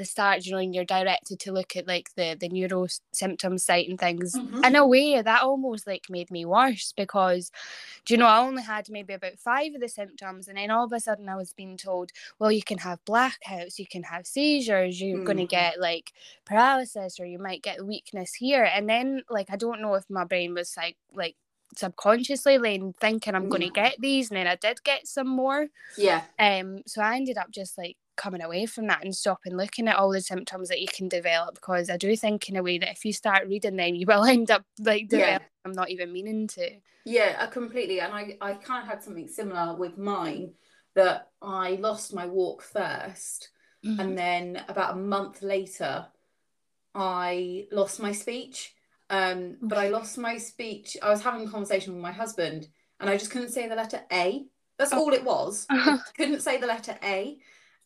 the 0.00 0.06
start, 0.06 0.46
you 0.46 0.52
know, 0.52 0.58
and 0.58 0.74
you're 0.74 0.84
directed 0.84 1.38
to 1.38 1.52
look 1.52 1.76
at 1.76 1.86
like 1.86 2.08
the 2.16 2.34
the 2.40 2.48
neuro 2.48 2.86
symptoms 3.12 3.62
site 3.62 3.88
and 3.88 4.00
things. 4.00 4.34
Mm-hmm. 4.34 4.64
In 4.64 4.74
a 4.74 4.86
way, 4.86 5.20
that 5.20 5.42
almost 5.42 5.86
like 5.86 6.06
made 6.08 6.30
me 6.30 6.46
worse 6.46 6.94
because, 6.96 7.52
do 8.06 8.14
you 8.14 8.18
know, 8.18 8.26
I 8.26 8.40
only 8.40 8.62
had 8.62 8.88
maybe 8.88 9.12
about 9.12 9.38
five 9.38 9.74
of 9.74 9.82
the 9.82 9.88
symptoms, 9.88 10.48
and 10.48 10.56
then 10.56 10.70
all 10.70 10.86
of 10.86 10.92
a 10.92 11.00
sudden 11.00 11.28
I 11.28 11.36
was 11.36 11.52
being 11.52 11.76
told, 11.76 12.12
well, 12.38 12.50
you 12.50 12.62
can 12.62 12.78
have 12.78 13.04
blackouts, 13.04 13.78
you 13.78 13.86
can 13.86 14.02
have 14.04 14.26
seizures, 14.26 15.00
you're 15.00 15.18
mm-hmm. 15.18 15.26
going 15.26 15.36
to 15.36 15.46
get 15.46 15.78
like 15.78 16.12
paralysis, 16.46 17.20
or 17.20 17.26
you 17.26 17.38
might 17.38 17.62
get 17.62 17.84
weakness 17.84 18.32
here, 18.34 18.64
and 18.64 18.88
then 18.88 19.22
like 19.28 19.50
I 19.50 19.56
don't 19.56 19.82
know 19.82 19.94
if 19.94 20.08
my 20.08 20.24
brain 20.24 20.54
was 20.54 20.74
like 20.78 20.96
like 21.14 21.36
subconsciously 21.76 22.58
then 22.58 22.92
thinking 23.00 23.34
I'm 23.34 23.48
going 23.48 23.62
to 23.62 23.70
get 23.70 23.94
these 24.00 24.28
and 24.28 24.36
then 24.36 24.48
I 24.48 24.56
did 24.56 24.82
get 24.82 25.06
some 25.06 25.28
more 25.28 25.68
yeah 25.96 26.22
um 26.36 26.82
so 26.84 27.00
I 27.00 27.14
ended 27.14 27.38
up 27.38 27.52
just 27.52 27.78
like 27.78 27.96
coming 28.20 28.42
away 28.42 28.66
from 28.66 28.86
that 28.86 29.02
and 29.02 29.16
stopping 29.16 29.56
looking 29.56 29.88
at 29.88 29.96
all 29.96 30.10
the 30.10 30.20
symptoms 30.20 30.68
that 30.68 30.80
you 30.80 30.86
can 30.86 31.08
develop 31.08 31.54
because 31.54 31.88
I 31.88 31.96
do 31.96 32.14
think 32.16 32.50
in 32.50 32.56
a 32.56 32.62
way 32.62 32.76
that 32.76 32.90
if 32.90 33.04
you 33.04 33.14
start 33.14 33.48
reading 33.48 33.76
them 33.76 33.94
you 33.94 34.04
will 34.06 34.24
end 34.36 34.50
up 34.50 34.62
like 34.78 35.08
developing 35.08 35.46
yeah. 35.66 35.72
not 35.72 35.90
even 35.90 36.12
meaning 36.12 36.46
to. 36.48 36.70
Yeah, 37.06 37.36
I 37.40 37.46
completely 37.46 38.00
and 38.00 38.12
I, 38.12 38.36
I 38.40 38.52
kind 38.54 38.82
of 38.82 38.88
had 38.88 39.02
something 39.02 39.26
similar 39.26 39.74
with 39.74 39.96
mine 39.96 40.52
that 40.94 41.28
I 41.40 41.78
lost 41.80 42.12
my 42.14 42.26
walk 42.26 42.62
1st 42.62 43.48
mm-hmm. 43.86 44.00
and 44.00 44.18
then 44.18 44.62
about 44.68 44.94
a 44.94 44.98
month 44.98 45.42
later 45.42 46.06
I 46.94 47.66
lost 47.72 48.00
my 48.00 48.12
speech. 48.12 48.74
Um, 49.08 49.56
but 49.62 49.78
I 49.78 49.88
lost 49.88 50.18
my 50.18 50.36
speech. 50.36 50.96
I 51.02 51.08
was 51.08 51.22
having 51.22 51.46
a 51.46 51.50
conversation 51.50 51.94
with 51.94 52.02
my 52.02 52.12
husband 52.12 52.68
and 53.00 53.08
I 53.08 53.16
just 53.16 53.30
couldn't 53.30 53.50
say 53.50 53.66
the 53.66 53.74
letter 53.74 54.02
A. 54.12 54.44
That's 54.78 54.92
oh. 54.92 54.98
all 54.98 55.12
it 55.12 55.24
was. 55.24 55.66
couldn't 56.16 56.40
say 56.40 56.58
the 56.58 56.66
letter 56.66 56.96
A. 57.02 57.38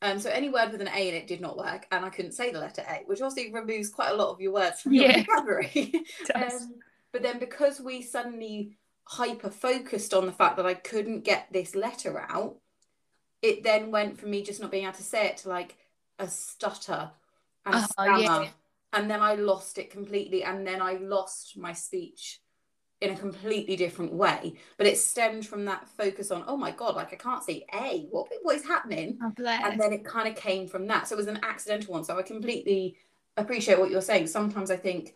Um, 0.02 0.18
so 0.18 0.30
any 0.30 0.50
word 0.50 0.72
with 0.72 0.80
an 0.80 0.88
A 0.88 1.08
in 1.08 1.14
it 1.14 1.26
did 1.26 1.40
not 1.40 1.56
work, 1.56 1.86
and 1.90 2.04
I 2.04 2.10
couldn't 2.10 2.32
say 2.32 2.50
the 2.50 2.60
letter 2.60 2.84
A, 2.88 3.02
which 3.06 3.22
also 3.22 3.40
removes 3.50 3.88
quite 3.88 4.10
a 4.10 4.16
lot 4.16 4.30
of 4.30 4.40
your 4.40 4.52
words 4.52 4.80
from 4.80 4.92
your 4.92 5.06
yeah. 5.06 5.22
vocabulary. 5.22 5.92
um, 6.34 6.74
but 7.12 7.22
then 7.22 7.38
because 7.38 7.80
we 7.80 8.02
suddenly 8.02 8.76
hyper 9.04 9.50
focused 9.50 10.12
on 10.12 10.26
the 10.26 10.32
fact 10.32 10.56
that 10.56 10.66
I 10.66 10.74
couldn't 10.74 11.24
get 11.24 11.48
this 11.50 11.74
letter 11.74 12.20
out, 12.20 12.56
it 13.40 13.62
then 13.62 13.90
went 13.90 14.18
from 14.18 14.30
me 14.30 14.42
just 14.42 14.60
not 14.60 14.70
being 14.70 14.84
able 14.84 14.94
to 14.94 15.02
say 15.02 15.26
it 15.26 15.38
to 15.38 15.48
like 15.48 15.76
a 16.18 16.28
stutter 16.28 17.10
and 17.64 17.74
a 17.74 17.78
oh, 17.78 17.86
stammer. 17.90 18.20
Yeah. 18.20 18.48
And 18.92 19.10
then 19.10 19.20
I 19.20 19.34
lost 19.34 19.78
it 19.78 19.90
completely, 19.90 20.44
and 20.44 20.66
then 20.66 20.80
I 20.80 20.94
lost 20.94 21.56
my 21.56 21.72
speech 21.72 22.40
in 23.04 23.14
a 23.14 23.18
completely 23.18 23.76
different 23.76 24.12
way. 24.12 24.54
But 24.76 24.86
it 24.86 24.98
stemmed 24.98 25.46
from 25.46 25.64
that 25.66 25.88
focus 25.88 26.30
on, 26.30 26.44
oh 26.46 26.56
my 26.56 26.70
God, 26.70 26.96
like 26.96 27.12
I 27.12 27.16
can't 27.16 27.44
see 27.44 27.64
A, 27.74 28.06
what, 28.10 28.28
what 28.42 28.56
is 28.56 28.64
happening? 28.64 29.18
Oh, 29.22 29.32
and 29.46 29.80
then 29.80 29.92
it 29.92 30.04
kind 30.04 30.28
of 30.28 30.34
came 30.34 30.66
from 30.66 30.86
that. 30.88 31.08
So 31.08 31.14
it 31.14 31.18
was 31.18 31.26
an 31.26 31.40
accidental 31.42 31.92
one. 31.92 32.04
So 32.04 32.18
I 32.18 32.22
completely 32.22 32.96
appreciate 33.36 33.78
what 33.78 33.90
you're 33.90 34.00
saying. 34.00 34.26
Sometimes 34.26 34.70
I 34.70 34.76
think 34.76 35.14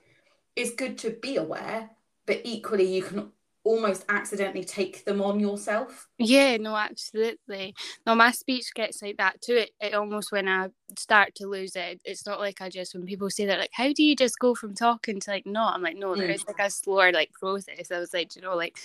it's 0.56 0.74
good 0.74 0.98
to 0.98 1.10
be 1.10 1.36
aware, 1.36 1.90
but 2.26 2.40
equally 2.44 2.94
you 2.94 3.02
can 3.02 3.32
almost 3.68 4.06
accidentally 4.08 4.64
take 4.64 5.04
them 5.04 5.20
on 5.20 5.38
yourself. 5.38 6.08
Yeah, 6.16 6.56
no, 6.56 6.74
absolutely. 6.74 7.74
No, 8.06 8.14
my 8.14 8.30
speech 8.30 8.72
gets 8.74 9.02
like 9.02 9.18
that 9.18 9.42
too. 9.42 9.56
It, 9.56 9.70
it 9.78 9.92
almost 9.92 10.32
when 10.32 10.48
I 10.48 10.68
start 10.96 11.34
to 11.34 11.46
lose 11.46 11.76
it, 11.76 12.00
it's 12.02 12.26
not 12.26 12.40
like 12.40 12.62
I 12.62 12.70
just 12.70 12.94
when 12.94 13.04
people 13.04 13.28
say 13.28 13.44
that 13.44 13.58
like, 13.58 13.70
how 13.74 13.92
do 13.92 14.02
you 14.02 14.16
just 14.16 14.38
go 14.38 14.54
from 14.54 14.74
talking 14.74 15.20
to 15.20 15.30
like 15.30 15.44
not? 15.44 15.74
I'm 15.74 15.82
like, 15.82 15.98
no, 15.98 16.14
mm. 16.14 16.16
there's 16.16 16.46
like 16.46 16.60
a 16.60 16.70
slower 16.70 17.12
like 17.12 17.30
process. 17.32 17.92
I 17.92 17.98
was 17.98 18.14
like, 18.14 18.34
you 18.36 18.40
know, 18.40 18.56
like 18.56 18.78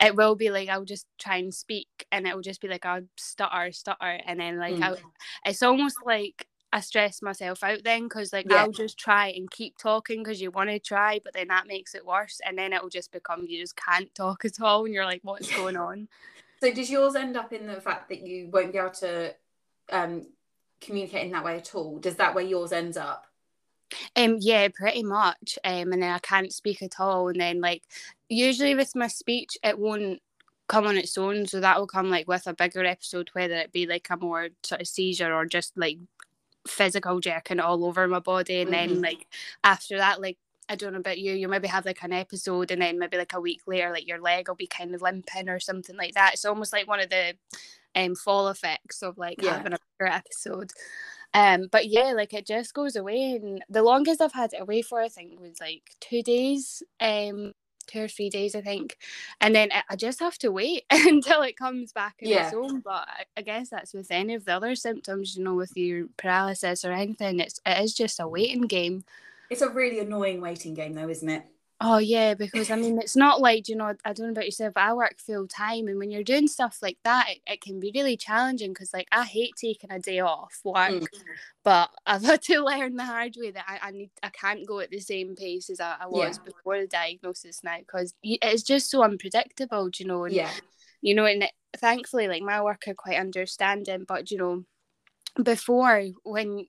it 0.00 0.14
will 0.14 0.36
be 0.36 0.50
like 0.50 0.68
I'll 0.68 0.84
just 0.84 1.06
try 1.18 1.38
and 1.38 1.52
speak 1.52 1.88
and 2.12 2.24
it 2.24 2.36
will 2.36 2.42
just 2.42 2.60
be 2.60 2.68
like 2.68 2.86
I'll 2.86 3.02
stutter, 3.16 3.72
stutter, 3.72 4.20
and 4.24 4.38
then 4.38 4.58
like 4.58 4.76
mm. 4.76 5.00
it's 5.44 5.64
almost 5.64 5.96
like 6.06 6.46
I 6.72 6.80
stress 6.80 7.22
myself 7.22 7.64
out 7.64 7.82
then 7.84 8.04
because 8.04 8.32
like 8.32 8.46
yeah. 8.48 8.56
I'll 8.62 8.72
just 8.72 8.98
try 8.98 9.28
and 9.28 9.50
keep 9.50 9.78
talking 9.78 10.22
because 10.22 10.40
you 10.40 10.50
want 10.50 10.70
to 10.70 10.78
try, 10.78 11.20
but 11.24 11.32
then 11.32 11.48
that 11.48 11.66
makes 11.66 11.94
it 11.94 12.04
worse, 12.04 12.40
and 12.44 12.58
then 12.58 12.72
it'll 12.72 12.90
just 12.90 13.10
become 13.10 13.46
you 13.48 13.60
just 13.60 13.76
can't 13.76 14.14
talk 14.14 14.44
at 14.44 14.60
all, 14.60 14.84
and 14.84 14.92
you're 14.92 15.04
like, 15.04 15.20
what's 15.24 15.54
going 15.54 15.76
on? 15.76 16.08
So 16.60 16.72
does 16.72 16.90
yours 16.90 17.14
end 17.14 17.36
up 17.36 17.52
in 17.52 17.66
the 17.66 17.80
fact 17.80 18.08
that 18.10 18.20
you 18.20 18.48
won't 18.52 18.72
be 18.72 18.78
able 18.78 18.90
to 18.90 19.34
um, 19.90 20.26
communicate 20.80 21.24
in 21.24 21.32
that 21.32 21.44
way 21.44 21.56
at 21.56 21.74
all? 21.74 21.98
Does 21.98 22.16
that 22.16 22.34
where 22.34 22.44
yours 22.44 22.72
ends 22.72 22.96
up? 22.96 23.26
Um, 24.16 24.36
yeah, 24.40 24.68
pretty 24.74 25.02
much. 25.02 25.58
Um, 25.64 25.92
and 25.92 26.02
then 26.02 26.12
I 26.12 26.18
can't 26.18 26.52
speak 26.52 26.82
at 26.82 27.00
all, 27.00 27.28
and 27.28 27.40
then 27.40 27.60
like 27.62 27.84
usually 28.28 28.74
with 28.74 28.94
my 28.94 29.06
speech, 29.06 29.56
it 29.62 29.78
won't 29.78 30.20
come 30.68 30.86
on 30.86 30.98
its 30.98 31.16
own 31.16 31.46
so 31.46 31.60
that 31.60 31.78
will 31.78 31.86
come 31.86 32.10
like 32.10 32.28
with 32.28 32.46
a 32.46 32.52
bigger 32.52 32.84
episode 32.84 33.30
whether 33.32 33.54
it 33.54 33.72
be 33.72 33.86
like 33.86 34.06
a 34.10 34.16
more 34.18 34.48
sort 34.62 34.82
of 34.82 34.86
seizure 34.86 35.32
or 35.32 35.46
just 35.46 35.72
like 35.76 35.96
physical 36.66 37.20
jerking 37.20 37.60
all 37.60 37.84
over 37.84 38.06
my 38.06 38.18
body 38.18 38.60
and 38.60 38.70
mm-hmm. 38.70 38.94
then 38.94 39.02
like 39.02 39.26
after 39.64 39.96
that 39.96 40.20
like 40.20 40.38
I 40.68 40.76
don't 40.76 40.92
know 40.92 40.98
about 40.98 41.18
you, 41.18 41.32
you 41.32 41.48
maybe 41.48 41.68
have 41.68 41.86
like 41.86 42.02
an 42.02 42.12
episode 42.12 42.70
and 42.70 42.82
then 42.82 42.98
maybe 42.98 43.16
like 43.16 43.32
a 43.32 43.40
week 43.40 43.62
later, 43.66 43.90
like 43.90 44.06
your 44.06 44.20
leg 44.20 44.48
will 44.48 44.54
be 44.54 44.66
kind 44.66 44.94
of 44.94 45.00
limping 45.00 45.48
or 45.48 45.58
something 45.60 45.96
like 45.96 46.12
that. 46.14 46.34
It's 46.34 46.44
almost 46.44 46.72
like 46.72 46.86
one 46.86 47.00
of 47.00 47.08
the 47.08 47.34
um 47.94 48.14
fall 48.14 48.48
effects 48.48 49.02
of 49.02 49.16
like 49.16 49.42
yeah. 49.42 49.56
having 49.56 49.72
a 49.72 49.78
bigger 49.98 50.12
episode. 50.12 50.70
Um, 51.34 51.68
but 51.70 51.88
yeah, 51.88 52.12
like 52.12 52.34
it 52.34 52.46
just 52.46 52.74
goes 52.74 52.96
away 52.96 53.32
and 53.32 53.62
the 53.68 53.82
longest 53.82 54.20
I've 54.20 54.32
had 54.32 54.52
it 54.52 54.60
away 54.60 54.82
for 54.82 55.00
I 55.00 55.08
think 55.08 55.40
was 55.40 55.60
like 55.60 55.82
two 56.00 56.22
days. 56.22 56.82
Um 57.00 57.52
two 57.88 58.02
or 58.02 58.08
three 58.08 58.30
days, 58.30 58.54
I 58.54 58.60
think. 58.60 58.98
And 59.40 59.54
then 59.54 59.70
I 59.88 59.96
just 59.96 60.20
have 60.20 60.38
to 60.38 60.52
wait 60.52 60.84
until 60.90 61.42
it 61.42 61.56
comes 61.56 61.92
back 61.92 62.16
in 62.20 62.30
yeah. 62.30 62.46
its 62.46 62.54
own. 62.54 62.80
But 62.80 63.08
I 63.36 63.42
guess 63.42 63.68
that's 63.70 63.92
with 63.92 64.10
any 64.10 64.34
of 64.34 64.44
the 64.44 64.52
other 64.52 64.74
symptoms, 64.74 65.36
you 65.36 65.42
know, 65.42 65.54
with 65.54 65.76
your 65.76 66.06
paralysis 66.16 66.84
or 66.84 66.92
anything. 66.92 67.40
It's 67.40 67.60
it 67.66 67.82
is 67.82 67.94
just 67.94 68.20
a 68.20 68.28
waiting 68.28 68.62
game. 68.62 69.04
It's 69.50 69.62
a 69.62 69.70
really 69.70 69.98
annoying 70.00 70.40
waiting 70.40 70.74
game, 70.74 70.92
though, 70.92 71.08
isn't 71.08 71.28
it? 71.28 71.44
Oh 71.80 71.98
yeah, 71.98 72.34
because 72.34 72.72
I 72.72 72.76
mean 72.76 72.98
it's 72.98 73.14
not 73.14 73.40
like 73.40 73.68
you 73.68 73.76
know 73.76 73.94
I 74.04 74.12
don't 74.12 74.26
know 74.26 74.32
about 74.32 74.46
yourself. 74.46 74.74
but 74.74 74.82
I 74.82 74.92
work 74.94 75.18
full 75.18 75.46
time, 75.46 75.86
and 75.86 75.96
when 75.96 76.10
you're 76.10 76.24
doing 76.24 76.48
stuff 76.48 76.78
like 76.82 76.98
that, 77.04 77.26
it, 77.28 77.38
it 77.46 77.60
can 77.60 77.78
be 77.78 77.92
really 77.94 78.16
challenging. 78.16 78.72
Because 78.72 78.92
like 78.92 79.06
I 79.12 79.24
hate 79.24 79.54
taking 79.56 79.92
a 79.92 80.00
day 80.00 80.18
off 80.18 80.58
work, 80.64 80.90
mm. 80.90 81.06
but 81.62 81.90
I've 82.04 82.24
had 82.24 82.42
to 82.42 82.60
learn 82.64 82.96
the 82.96 83.04
hard 83.04 83.36
way 83.38 83.52
that 83.52 83.64
I, 83.68 83.88
I 83.88 83.90
need 83.92 84.10
I 84.24 84.30
can't 84.30 84.66
go 84.66 84.80
at 84.80 84.90
the 84.90 84.98
same 84.98 85.36
pace 85.36 85.70
as 85.70 85.78
I, 85.78 85.96
I 86.00 86.06
was 86.08 86.38
yeah. 86.38 86.52
before 86.52 86.80
the 86.80 86.88
diagnosis 86.88 87.60
now 87.62 87.78
because 87.78 88.12
it's 88.24 88.64
just 88.64 88.90
so 88.90 89.04
unpredictable. 89.04 89.88
you 89.96 90.06
know? 90.06 90.24
And, 90.24 90.34
yeah. 90.34 90.50
You 91.00 91.14
know, 91.14 91.26
and 91.26 91.44
it, 91.44 91.52
thankfully, 91.76 92.26
like 92.26 92.42
my 92.42 92.60
work 92.60 92.88
are 92.88 92.94
quite 92.94 93.20
understanding, 93.20 94.04
but 94.04 94.32
you 94.32 94.38
know 94.38 94.64
before 95.42 96.04
when 96.24 96.66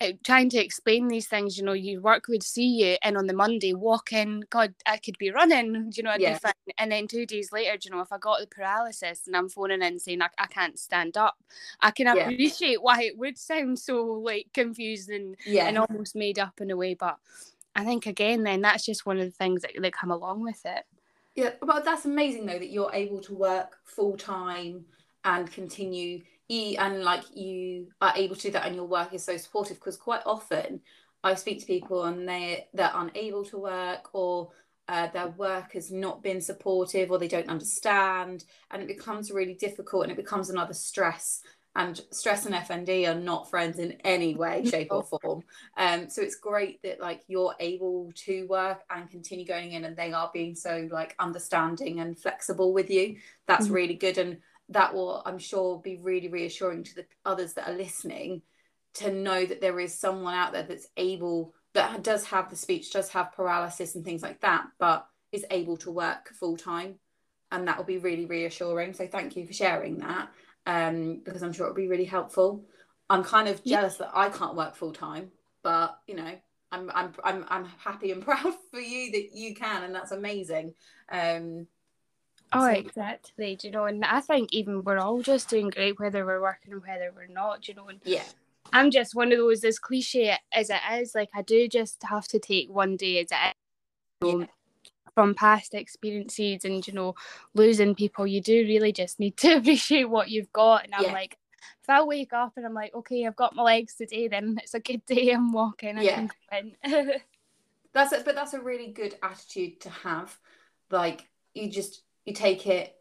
uh, 0.00 0.12
trying 0.24 0.48
to 0.48 0.58
explain 0.58 1.08
these 1.08 1.26
things 1.26 1.58
you 1.58 1.64
know 1.64 1.72
your 1.72 2.00
work 2.00 2.28
would 2.28 2.42
see 2.42 2.66
you 2.66 2.96
and 3.02 3.16
on 3.16 3.26
the 3.26 3.32
monday 3.34 3.74
walk 3.74 4.12
in 4.12 4.42
god 4.50 4.74
i 4.86 4.96
could 4.96 5.16
be 5.18 5.30
running 5.30 5.90
you 5.94 6.02
know 6.02 6.10
i'd 6.10 6.20
yeah. 6.20 6.34
be 6.34 6.38
fine 6.38 6.52
and 6.78 6.90
then 6.90 7.06
two 7.06 7.26
days 7.26 7.52
later 7.52 7.76
you 7.82 7.90
know 7.90 8.00
if 8.00 8.12
i 8.12 8.18
got 8.18 8.40
the 8.40 8.46
paralysis 8.46 9.22
and 9.26 9.36
i'm 9.36 9.48
phoning 9.48 9.82
in 9.82 9.98
saying 9.98 10.22
i, 10.22 10.28
I 10.38 10.46
can't 10.46 10.78
stand 10.78 11.16
up 11.16 11.36
i 11.80 11.90
can 11.90 12.06
yeah. 12.06 12.28
appreciate 12.28 12.82
why 12.82 13.02
it 13.02 13.18
would 13.18 13.38
sound 13.38 13.78
so 13.78 14.04
like 14.04 14.48
confused 14.54 15.10
and, 15.10 15.36
yeah. 15.44 15.66
and 15.66 15.78
almost 15.78 16.16
made 16.16 16.38
up 16.38 16.60
in 16.60 16.70
a 16.70 16.76
way 16.76 16.94
but 16.94 17.16
i 17.74 17.84
think 17.84 18.06
again 18.06 18.42
then 18.44 18.62
that's 18.62 18.84
just 18.84 19.06
one 19.06 19.18
of 19.18 19.24
the 19.24 19.30
things 19.30 19.62
that, 19.62 19.72
that 19.78 19.92
come 19.92 20.10
along 20.10 20.42
with 20.42 20.64
it 20.64 20.84
yeah 21.34 21.50
well 21.62 21.82
that's 21.84 22.06
amazing 22.06 22.46
though 22.46 22.58
that 22.58 22.70
you're 22.70 22.94
able 22.94 23.20
to 23.20 23.34
work 23.34 23.76
full 23.84 24.16
time 24.16 24.84
and 25.24 25.50
continue 25.50 26.22
and 26.48 27.02
like 27.02 27.24
you 27.34 27.88
are 28.00 28.12
able 28.16 28.36
to 28.36 28.42
do 28.42 28.50
that 28.52 28.66
and 28.66 28.76
your 28.76 28.84
work 28.84 29.12
is 29.12 29.24
so 29.24 29.36
supportive 29.36 29.78
because 29.78 29.96
quite 29.96 30.22
often 30.24 30.80
I 31.24 31.34
speak 31.34 31.60
to 31.60 31.66
people 31.66 32.04
and 32.04 32.28
they 32.28 32.68
they're 32.72 32.92
unable 32.94 33.44
to 33.46 33.58
work 33.58 34.14
or 34.14 34.50
uh, 34.88 35.08
their 35.08 35.28
work 35.28 35.72
has 35.72 35.90
not 35.90 36.22
been 36.22 36.40
supportive 36.40 37.10
or 37.10 37.18
they 37.18 37.26
don't 37.26 37.48
understand 37.48 38.44
and 38.70 38.80
it 38.80 38.86
becomes 38.86 39.32
really 39.32 39.54
difficult 39.54 40.04
and 40.04 40.12
it 40.12 40.16
becomes 40.16 40.48
another 40.48 40.74
stress 40.74 41.42
and 41.76 42.00
stress 42.10 42.46
and 42.46 42.54
FND 42.54 43.06
are 43.06 43.20
not 43.20 43.50
friends 43.50 43.78
in 43.78 43.92
any 44.02 44.34
way, 44.34 44.64
shape, 44.64 44.88
or 44.90 45.02
form. 45.02 45.42
Um, 45.76 46.08
so 46.08 46.22
it's 46.22 46.36
great 46.36 46.82
that 46.82 47.00
like 47.00 47.22
you're 47.28 47.54
able 47.60 48.10
to 48.24 48.46
work 48.46 48.80
and 48.88 49.10
continue 49.10 49.44
going 49.44 49.72
in, 49.72 49.84
and 49.84 49.94
they 49.94 50.12
are 50.12 50.30
being 50.32 50.54
so 50.54 50.88
like 50.90 51.14
understanding 51.18 52.00
and 52.00 52.18
flexible 52.18 52.72
with 52.72 52.88
you. 52.88 53.16
That's 53.46 53.66
mm-hmm. 53.66 53.74
really 53.74 53.94
good. 53.94 54.16
And 54.16 54.38
that 54.70 54.94
will, 54.94 55.22
I'm 55.24 55.38
sure, 55.38 55.80
be 55.80 55.96
really 55.96 56.28
reassuring 56.28 56.84
to 56.84 56.94
the 56.94 57.06
others 57.24 57.54
that 57.54 57.68
are 57.68 57.76
listening 57.76 58.42
to 58.94 59.12
know 59.12 59.44
that 59.44 59.60
there 59.60 59.78
is 59.78 59.98
someone 59.98 60.34
out 60.34 60.52
there 60.52 60.62
that's 60.62 60.88
able, 60.96 61.54
that 61.74 62.02
does 62.02 62.24
have 62.26 62.50
the 62.50 62.56
speech, 62.56 62.92
does 62.92 63.10
have 63.10 63.32
paralysis 63.32 63.94
and 63.94 64.04
things 64.04 64.22
like 64.22 64.40
that, 64.40 64.66
but 64.78 65.06
is 65.32 65.44
able 65.50 65.76
to 65.78 65.90
work 65.90 66.30
full 66.38 66.56
time. 66.56 66.96
And 67.52 67.68
that 67.68 67.76
will 67.76 67.84
be 67.84 67.98
really 67.98 68.26
reassuring. 68.26 68.94
So 68.94 69.06
thank 69.06 69.36
you 69.36 69.46
for 69.46 69.52
sharing 69.52 69.98
that 69.98 70.30
um, 70.66 71.20
because 71.24 71.42
I'm 71.42 71.52
sure 71.52 71.66
it'll 71.66 71.76
be 71.76 71.88
really 71.88 72.04
helpful. 72.04 72.64
I'm 73.08 73.22
kind 73.22 73.48
of 73.48 73.62
jealous 73.64 73.96
yeah. 74.00 74.06
that 74.06 74.16
I 74.16 74.28
can't 74.30 74.56
work 74.56 74.74
full 74.74 74.92
time, 74.92 75.30
but 75.62 75.96
you 76.08 76.16
know, 76.16 76.34
I'm 76.72 76.90
I'm 76.92 77.14
I'm 77.22 77.44
I'm 77.48 77.64
happy 77.78 78.10
and 78.10 78.22
proud 78.24 78.54
for 78.72 78.80
you 78.80 79.12
that 79.12 79.30
you 79.32 79.54
can, 79.54 79.84
and 79.84 79.94
that's 79.94 80.10
amazing. 80.10 80.74
Um, 81.10 81.68
Oh, 82.52 82.66
exactly. 82.66 83.56
Do 83.56 83.68
you 83.68 83.72
know, 83.72 83.84
and 83.84 84.04
I 84.04 84.20
think 84.20 84.50
even 84.52 84.82
we're 84.82 84.98
all 84.98 85.20
just 85.20 85.48
doing 85.48 85.70
great 85.70 85.98
whether 85.98 86.24
we're 86.24 86.40
working 86.40 86.72
or 86.72 86.78
whether 86.78 87.12
we're 87.14 87.26
not. 87.26 87.62
Do 87.62 87.72
you 87.72 87.76
know, 87.76 87.88
and 87.88 88.00
yeah. 88.04 88.22
I'm 88.72 88.90
just 88.90 89.14
one 89.14 89.32
of 89.32 89.38
those 89.38 89.64
as 89.64 89.78
cliche 89.78 90.36
as 90.52 90.70
it 90.70 90.80
is. 90.94 91.14
Like 91.14 91.30
I 91.34 91.42
do 91.42 91.68
just 91.68 92.02
have 92.04 92.26
to 92.28 92.38
take 92.38 92.70
one 92.70 92.96
day 92.96 93.20
as 93.20 93.28
it 93.30 94.26
is. 94.26 94.34
Yeah. 94.40 94.46
From 95.14 95.34
past 95.34 95.72
experiences 95.72 96.64
and 96.64 96.86
you 96.86 96.92
know 96.92 97.14
losing 97.54 97.94
people, 97.94 98.26
you 98.26 98.40
do 98.40 98.64
really 98.66 98.92
just 98.92 99.18
need 99.18 99.36
to 99.38 99.52
appreciate 99.56 100.08
what 100.08 100.30
you've 100.30 100.52
got. 100.52 100.84
And 100.84 100.94
I'm 100.94 101.04
yeah. 101.04 101.12
like, 101.12 101.38
if 101.82 101.88
I 101.88 102.02
wake 102.02 102.32
up 102.32 102.52
and 102.56 102.66
I'm 102.66 102.74
like, 102.74 102.94
okay, 102.94 103.26
I've 103.26 103.36
got 103.36 103.54
my 103.54 103.62
legs 103.62 103.94
today, 103.94 104.28
then 104.28 104.58
it's 104.62 104.74
a 104.74 104.80
good 104.80 105.04
day. 105.06 105.30
I'm 105.30 105.52
walking. 105.52 105.98
I 105.98 106.02
yeah. 106.02 106.28
that's 107.94 108.12
it, 108.12 108.24
but 108.24 108.34
that's 108.34 108.54
a 108.54 108.60
really 108.60 108.88
good 108.88 109.16
attitude 109.22 109.80
to 109.80 109.90
have. 109.90 110.38
Like 110.90 111.26
you 111.54 111.70
just 111.70 112.02
you 112.26 112.34
take 112.34 112.66
it 112.66 112.94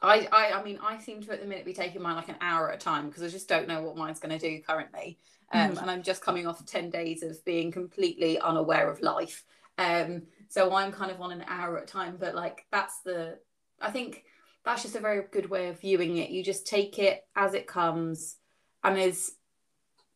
I, 0.00 0.28
I 0.32 0.52
I 0.52 0.62
mean 0.62 0.78
I 0.82 0.98
seem 0.98 1.20
to 1.22 1.32
at 1.32 1.40
the 1.40 1.46
minute 1.46 1.66
be 1.66 1.74
taking 1.74 2.00
mine 2.00 2.16
like 2.16 2.28
an 2.28 2.36
hour 2.40 2.70
at 2.70 2.76
a 2.76 2.78
time 2.78 3.08
because 3.08 3.22
I 3.22 3.28
just 3.28 3.48
don't 3.48 3.68
know 3.68 3.82
what 3.82 3.96
mine's 3.96 4.20
going 4.20 4.38
to 4.38 4.48
do 4.48 4.62
currently 4.62 5.18
um, 5.52 5.72
mm. 5.72 5.82
and 5.82 5.90
I'm 5.90 6.02
just 6.02 6.22
coming 6.22 6.46
off 6.46 6.64
10 6.64 6.90
days 6.90 7.22
of 7.22 7.44
being 7.44 7.70
completely 7.70 8.38
unaware 8.38 8.90
of 8.90 9.02
life 9.02 9.44
um, 9.76 10.22
so 10.48 10.74
I'm 10.74 10.92
kind 10.92 11.10
of 11.10 11.20
on 11.20 11.32
an 11.32 11.44
hour 11.48 11.76
at 11.78 11.84
a 11.84 11.86
time 11.86 12.16
but 12.18 12.34
like 12.34 12.64
that's 12.70 13.00
the 13.00 13.38
I 13.80 13.90
think 13.90 14.24
that's 14.64 14.82
just 14.82 14.96
a 14.96 15.00
very 15.00 15.24
good 15.30 15.50
way 15.50 15.68
of 15.68 15.80
viewing 15.80 16.16
it 16.18 16.30
you 16.30 16.44
just 16.44 16.66
take 16.66 16.98
it 16.98 17.26
as 17.34 17.54
it 17.54 17.66
comes 17.66 18.36
and 18.84 18.98
as 18.98 19.32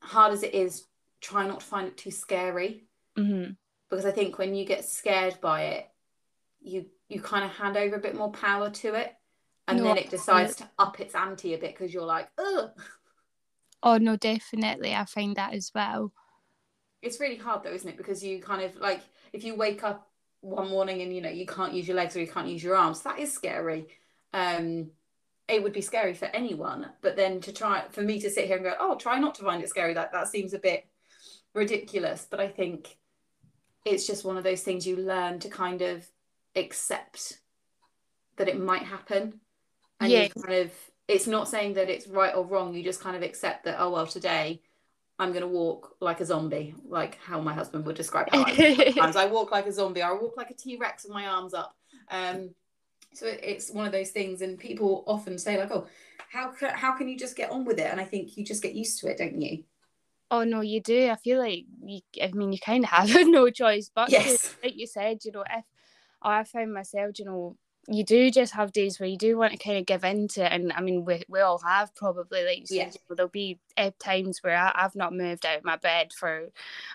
hard 0.00 0.32
as 0.32 0.42
it 0.42 0.54
is 0.54 0.84
try 1.20 1.46
not 1.46 1.60
to 1.60 1.66
find 1.66 1.88
it 1.88 1.96
too 1.96 2.10
scary 2.10 2.84
mm-hmm. 3.16 3.52
because 3.88 4.04
I 4.04 4.10
think 4.12 4.38
when 4.38 4.54
you 4.54 4.64
get 4.64 4.84
scared 4.84 5.40
by 5.40 5.62
it 5.64 5.88
you 6.60 6.86
you 7.12 7.20
kind 7.20 7.44
of 7.44 7.50
hand 7.50 7.76
over 7.76 7.96
a 7.96 8.00
bit 8.00 8.16
more 8.16 8.30
power 8.32 8.70
to 8.70 8.94
it 8.94 9.14
and 9.68 9.78
no, 9.78 9.84
then 9.84 9.98
it 9.98 10.10
decides 10.10 10.56
to 10.56 10.68
up 10.78 10.98
its 11.00 11.14
ante 11.14 11.54
a 11.54 11.58
bit 11.58 11.76
because 11.76 11.92
you're 11.92 12.04
like 12.04 12.28
ugh. 12.38 12.70
Oh 13.82 13.98
no 13.98 14.16
definitely 14.16 14.94
i 14.94 15.04
find 15.04 15.36
that 15.36 15.54
as 15.54 15.70
well. 15.74 16.12
It's 17.00 17.20
really 17.20 17.36
hard 17.36 17.62
though 17.62 17.72
isn't 17.72 17.88
it? 17.88 17.96
Because 17.96 18.22
you 18.22 18.40
kind 18.40 18.62
of 18.62 18.76
like 18.76 19.00
if 19.32 19.44
you 19.44 19.54
wake 19.54 19.84
up 19.84 20.08
one 20.40 20.70
morning 20.70 21.02
and 21.02 21.14
you 21.14 21.20
know 21.20 21.30
you 21.30 21.46
can't 21.46 21.72
use 21.72 21.86
your 21.86 21.96
legs 21.96 22.16
or 22.16 22.20
you 22.20 22.26
can't 22.26 22.48
use 22.48 22.62
your 22.62 22.76
arms 22.76 23.02
that 23.02 23.18
is 23.18 23.32
scary. 23.32 23.86
Um 24.32 24.90
it 25.48 25.62
would 25.62 25.72
be 25.72 25.80
scary 25.80 26.14
for 26.14 26.26
anyone 26.26 26.88
but 27.02 27.16
then 27.16 27.40
to 27.40 27.52
try 27.52 27.84
for 27.90 28.02
me 28.02 28.20
to 28.20 28.30
sit 28.30 28.46
here 28.46 28.56
and 28.56 28.64
go 28.64 28.74
oh 28.80 28.96
try 28.96 29.18
not 29.18 29.34
to 29.34 29.42
find 29.42 29.62
it 29.62 29.68
scary 29.68 29.94
that 29.94 30.12
that 30.12 30.28
seems 30.28 30.54
a 30.54 30.58
bit 30.58 30.86
ridiculous. 31.54 32.26
But 32.28 32.40
i 32.40 32.48
think 32.48 32.96
it's 33.84 34.06
just 34.06 34.24
one 34.24 34.36
of 34.36 34.44
those 34.44 34.62
things 34.62 34.86
you 34.86 34.96
learn 34.96 35.40
to 35.40 35.48
kind 35.48 35.82
of 35.82 36.06
accept 36.56 37.40
that 38.36 38.48
it 38.48 38.58
might 38.58 38.82
happen 38.82 39.40
and 40.00 40.10
yeah. 40.10 40.22
you 40.24 40.28
kind 40.30 40.54
of 40.54 40.72
it's 41.08 41.26
not 41.26 41.48
saying 41.48 41.74
that 41.74 41.88
it's 41.88 42.06
right 42.06 42.34
or 42.34 42.44
wrong 42.44 42.74
you 42.74 42.82
just 42.82 43.00
kind 43.00 43.16
of 43.16 43.22
accept 43.22 43.64
that 43.64 43.76
oh 43.78 43.90
well 43.90 44.06
today 44.06 44.60
i'm 45.18 45.30
going 45.30 45.42
to 45.42 45.48
walk 45.48 45.96
like 46.00 46.20
a 46.20 46.24
zombie 46.24 46.74
like 46.86 47.18
how 47.24 47.40
my 47.40 47.52
husband 47.52 47.84
would 47.84 47.96
describe 47.96 48.28
how 48.30 48.44
I, 48.46 49.12
I 49.16 49.26
walk 49.26 49.50
like 49.50 49.66
a 49.66 49.72
zombie 49.72 50.02
i 50.02 50.12
walk 50.12 50.36
like 50.36 50.50
a 50.50 50.54
t-rex 50.54 51.04
with 51.04 51.12
my 51.12 51.26
arms 51.26 51.54
up 51.54 51.76
um 52.10 52.50
so 53.14 53.26
it's 53.26 53.70
one 53.70 53.86
of 53.86 53.92
those 53.92 54.10
things 54.10 54.42
and 54.42 54.58
people 54.58 55.04
often 55.06 55.38
say 55.38 55.58
like 55.58 55.70
oh 55.70 55.86
how 56.30 56.50
can, 56.50 56.70
how 56.70 56.92
can 56.96 57.08
you 57.08 57.18
just 57.18 57.36
get 57.36 57.50
on 57.50 57.64
with 57.64 57.78
it 57.78 57.90
and 57.90 58.00
i 58.00 58.04
think 58.04 58.36
you 58.36 58.44
just 58.44 58.62
get 58.62 58.74
used 58.74 59.00
to 59.00 59.08
it 59.08 59.18
don't 59.18 59.40
you 59.40 59.64
Oh 60.32 60.44
no, 60.44 60.62
you 60.62 60.80
do. 60.80 61.10
I 61.10 61.16
feel 61.16 61.38
like 61.38 61.66
you. 61.84 62.00
I 62.20 62.30
mean, 62.32 62.54
you 62.54 62.58
kind 62.58 62.84
of 62.84 62.90
have 62.90 63.10
no 63.28 63.50
choice, 63.50 63.90
but 63.94 64.08
yes. 64.08 64.48
to, 64.48 64.56
like 64.62 64.78
you 64.78 64.86
said, 64.86 65.18
you 65.26 65.30
know, 65.30 65.44
if 65.50 65.64
I 66.22 66.44
found 66.44 66.72
myself, 66.72 67.18
you 67.18 67.24
know, 67.24 67.56
you 67.88 68.04
do 68.04 68.30
just 68.30 68.52
have 68.54 68.72
days 68.72 69.00
where 69.00 69.08
you 69.08 69.18
do 69.18 69.36
want 69.36 69.52
to 69.52 69.58
kind 69.58 69.76
of 69.76 69.86
give 69.86 70.04
in 70.04 70.28
to 70.28 70.44
it. 70.44 70.52
And 70.52 70.72
I 70.72 70.80
mean, 70.80 71.04
we, 71.04 71.24
we 71.28 71.40
all 71.40 71.58
have 71.58 71.94
probably, 71.96 72.44
like 72.44 72.60
you 72.60 72.66
said, 72.66 72.76
yeah. 72.76 72.84
know, 73.08 73.16
there'll 73.16 73.28
be 73.28 73.58
uh, 73.76 73.90
times 73.98 74.38
where 74.42 74.56
I, 74.56 74.72
I've 74.74 74.94
not 74.94 75.12
moved 75.12 75.44
out 75.44 75.58
of 75.58 75.64
my 75.64 75.76
bed 75.76 76.12
for 76.12 76.50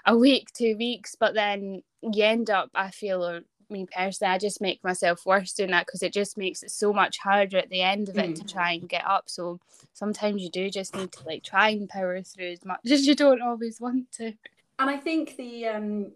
a 0.05 0.17
week, 0.17 0.47
two 0.53 0.77
weeks, 0.77 1.15
but 1.19 1.33
then 1.33 1.83
you 2.01 2.23
end 2.23 2.49
up, 2.49 2.69
I 2.73 2.91
feel, 2.91 3.25
or 3.25 3.41
me 3.69 3.85
personally, 3.93 4.33
I 4.33 4.37
just 4.37 4.61
make 4.61 4.83
myself 4.83 5.25
worse 5.25 5.53
doing 5.53 5.71
that 5.71 5.85
because 5.85 6.03
it 6.03 6.13
just 6.13 6.37
makes 6.37 6.63
it 6.63 6.71
so 6.71 6.93
much 6.93 7.17
harder 7.17 7.57
at 7.57 7.69
the 7.69 7.81
end 7.81 8.07
of 8.07 8.17
it 8.17 8.31
mm. 8.31 8.35
to 8.35 8.45
try 8.45 8.71
and 8.71 8.87
get 8.87 9.05
up. 9.05 9.25
So 9.27 9.59
sometimes 9.93 10.41
you 10.41 10.49
do 10.49 10.69
just 10.69 10.95
need 10.95 11.11
to 11.13 11.25
like 11.25 11.43
try 11.43 11.69
and 11.69 11.89
power 11.89 12.21
through 12.21 12.51
as 12.51 12.65
much 12.65 12.79
as 12.89 13.05
you 13.05 13.15
don't 13.15 13.41
always 13.41 13.81
want 13.81 14.11
to. 14.13 14.33
And 14.79 14.89
I 14.89 14.97
think 14.97 15.35
the 15.37 15.67
um 15.67 16.11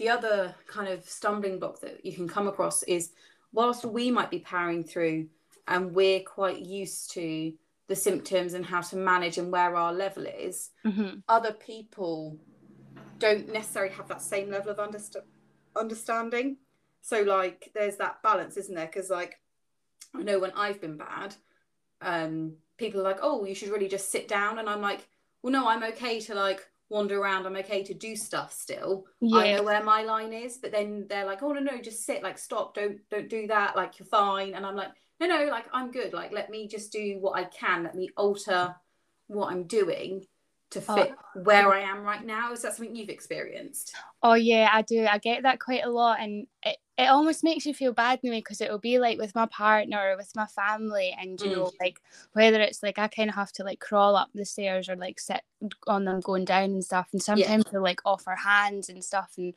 the 0.00 0.08
other 0.08 0.54
kind 0.66 0.88
of 0.88 1.06
stumbling 1.06 1.58
block 1.58 1.78
that 1.80 2.02
you 2.06 2.14
can 2.14 2.26
come 2.26 2.48
across 2.48 2.82
is 2.84 3.12
whilst 3.52 3.84
we 3.84 4.10
might 4.10 4.30
be 4.30 4.38
powering 4.38 4.82
through 4.82 5.28
and 5.68 5.94
we're 5.94 6.22
quite 6.22 6.58
used 6.58 7.10
to 7.10 7.52
the 7.86 7.94
symptoms 7.94 8.54
and 8.54 8.64
how 8.64 8.80
to 8.80 8.96
manage 8.96 9.36
and 9.36 9.52
where 9.52 9.76
our 9.76 9.92
level 9.92 10.24
is, 10.24 10.70
mm-hmm. 10.86 11.18
other 11.28 11.52
people 11.52 12.38
don't 13.18 13.52
necessarily 13.52 13.92
have 13.92 14.08
that 14.08 14.22
same 14.22 14.50
level 14.50 14.72
of 14.72 14.78
underst- 14.78 15.16
understanding. 15.76 16.56
So 17.02 17.20
like 17.20 17.70
there's 17.74 17.96
that 17.96 18.22
balance, 18.22 18.56
isn't 18.56 18.74
there? 18.74 18.86
Because 18.86 19.10
like 19.10 19.38
I 20.14 20.22
know 20.22 20.38
when 20.38 20.52
I've 20.52 20.80
been 20.80 20.96
bad, 20.96 21.34
um, 22.00 22.54
people 22.78 23.00
are 23.00 23.04
like, 23.04 23.18
"Oh, 23.20 23.44
you 23.44 23.54
should 23.54 23.68
really 23.68 23.88
just 23.88 24.10
sit 24.10 24.28
down," 24.28 24.58
and 24.58 24.68
I'm 24.68 24.80
like, 24.80 25.06
"Well, 25.42 25.52
no, 25.52 25.68
I'm 25.68 25.84
okay 25.84 26.20
to 26.20 26.34
like 26.34 26.69
wander 26.90 27.18
around. 27.18 27.46
I'm 27.46 27.56
okay 27.56 27.82
to 27.84 27.94
do 27.94 28.14
stuff 28.14 28.52
still. 28.52 29.06
Yeah. 29.20 29.38
I 29.38 29.52
know 29.54 29.62
where 29.62 29.82
my 29.82 30.02
line 30.02 30.32
is." 30.34 30.58
But 30.58 30.72
then 30.72 31.06
they're 31.08 31.24
like, 31.24 31.42
"Oh 31.42 31.52
no, 31.52 31.60
no, 31.60 31.80
just 31.80 32.04
sit. 32.04 32.22
Like, 32.22 32.36
stop. 32.36 32.74
Don't 32.74 32.98
don't 33.08 33.28
do 33.28 33.46
that. 33.46 33.76
Like, 33.76 33.98
you're 33.98 34.06
fine." 34.06 34.54
And 34.54 34.66
I'm 34.66 34.76
like, 34.76 34.90
"No, 35.18 35.26
no, 35.26 35.46
like 35.46 35.66
I'm 35.72 35.90
good. 35.90 36.12
Like, 36.12 36.32
let 36.32 36.50
me 36.50 36.68
just 36.68 36.92
do 36.92 37.16
what 37.20 37.38
I 37.38 37.44
can. 37.44 37.84
Let 37.84 37.94
me 37.94 38.10
alter 38.16 38.74
what 39.28 39.50
I'm 39.50 39.64
doing." 39.64 40.26
to 40.70 40.82
oh, 40.88 40.94
fit 40.94 41.12
oh. 41.12 41.40
where 41.42 41.72
I 41.72 41.80
am 41.80 42.02
right 42.02 42.24
now. 42.24 42.52
Is 42.52 42.62
that 42.62 42.76
something 42.76 42.94
you've 42.94 43.08
experienced? 43.08 43.94
Oh 44.22 44.34
yeah, 44.34 44.68
I 44.72 44.82
do. 44.82 45.06
I 45.06 45.18
get 45.18 45.42
that 45.44 45.60
quite 45.60 45.84
a 45.84 45.90
lot, 45.90 46.20
and 46.20 46.46
it, 46.62 46.76
it 46.98 47.08
almost 47.08 47.42
makes 47.42 47.64
you 47.64 47.72
feel 47.72 47.94
bad 47.94 48.20
in 48.22 48.32
a 48.34 48.36
because 48.36 48.60
it'll 48.60 48.78
be 48.78 48.98
like 48.98 49.16
with 49.16 49.34
my 49.34 49.46
partner 49.46 49.98
or 49.98 50.16
with 50.18 50.30
my 50.36 50.44
family, 50.46 51.16
and 51.18 51.40
you 51.40 51.48
mm. 51.48 51.56
know, 51.56 51.70
like 51.80 51.98
whether 52.34 52.60
it's 52.60 52.82
like 52.82 52.98
I 52.98 53.08
kind 53.08 53.30
of 53.30 53.36
have 53.36 53.52
to 53.52 53.64
like 53.64 53.80
crawl 53.80 54.16
up 54.16 54.28
the 54.34 54.44
stairs 54.44 54.88
or 54.88 54.96
like 54.96 55.18
sit 55.18 55.40
on 55.86 56.04
them 56.04 56.20
going 56.20 56.44
down 56.44 56.64
and 56.64 56.84
stuff, 56.84 57.08
and 57.12 57.22
sometimes 57.22 57.64
yeah. 57.64 57.72
they'll 57.72 57.82
like 57.82 58.00
offer 58.04 58.34
hands 58.34 58.90
and 58.90 59.02
stuff, 59.02 59.32
and 59.38 59.54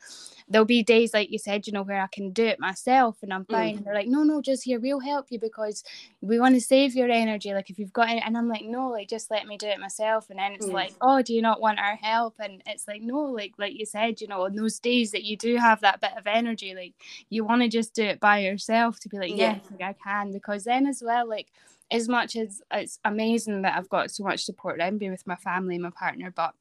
there'll 0.48 0.64
be 0.64 0.82
days 0.82 1.12
like 1.12 1.30
you 1.30 1.38
said, 1.38 1.66
you 1.66 1.74
know, 1.74 1.82
where 1.82 2.00
I 2.00 2.06
can 2.06 2.30
do 2.30 2.46
it 2.46 2.58
myself 2.58 3.18
and 3.22 3.32
I'm 3.32 3.44
fine. 3.44 3.74
Mm. 3.74 3.76
And 3.78 3.86
they're 3.86 3.94
like, 3.94 4.08
no, 4.08 4.22
no, 4.22 4.40
just 4.40 4.64
here, 4.64 4.80
we'll 4.80 5.00
help 5.00 5.26
you 5.30 5.38
because 5.38 5.84
we 6.22 6.38
want 6.38 6.54
to 6.54 6.60
save 6.62 6.94
your 6.94 7.10
energy. 7.10 7.52
Like 7.52 7.68
if 7.68 7.78
you've 7.78 7.92
got 7.92 8.08
it, 8.08 8.22
and 8.24 8.38
I'm 8.38 8.48
like, 8.48 8.64
no, 8.64 8.88
like 8.88 9.10
just 9.10 9.30
let 9.30 9.46
me 9.46 9.58
do 9.58 9.66
it 9.66 9.78
myself. 9.78 10.30
And 10.30 10.38
then 10.38 10.52
it's 10.52 10.66
mm. 10.66 10.72
like, 10.72 10.94
oh, 11.02 11.20
do 11.20 11.34
you 11.34 11.42
not 11.42 11.60
want 11.60 11.78
our 11.78 11.96
help? 11.96 12.36
And 12.38 12.62
it's 12.66 12.88
like, 12.88 13.02
no, 13.02 13.18
like 13.18 13.52
like 13.58 13.78
you 13.78 13.84
said, 13.84 14.22
you 14.22 14.28
know, 14.28 14.46
on 14.54 14.62
those 14.62 14.78
days 14.78 15.10
that 15.12 15.24
you 15.24 15.36
do 15.36 15.56
have 15.56 15.80
that 15.80 16.00
bit 16.00 16.12
of 16.16 16.26
energy, 16.26 16.74
like 16.74 16.94
you 17.30 17.44
want 17.44 17.62
to 17.62 17.68
just 17.68 17.94
do 17.94 18.04
it 18.04 18.20
by 18.20 18.38
yourself 18.38 19.00
to 19.00 19.08
be 19.08 19.18
like, 19.18 19.36
yeah. 19.36 19.54
yes, 19.56 19.64
like 19.70 19.82
I 19.82 19.92
can. 19.92 20.32
Because 20.32 20.64
then 20.64 20.86
as 20.86 21.02
well, 21.04 21.28
like 21.28 21.48
as 21.90 22.08
much 22.08 22.36
as 22.36 22.62
it's 22.72 22.98
amazing 23.04 23.62
that 23.62 23.76
I've 23.76 23.88
got 23.88 24.10
so 24.10 24.24
much 24.24 24.44
support 24.44 24.78
around 24.78 24.98
me 24.98 25.10
with 25.10 25.26
my 25.26 25.36
family, 25.36 25.74
and 25.74 25.84
my 25.84 25.90
partner, 25.90 26.32
but 26.34 26.54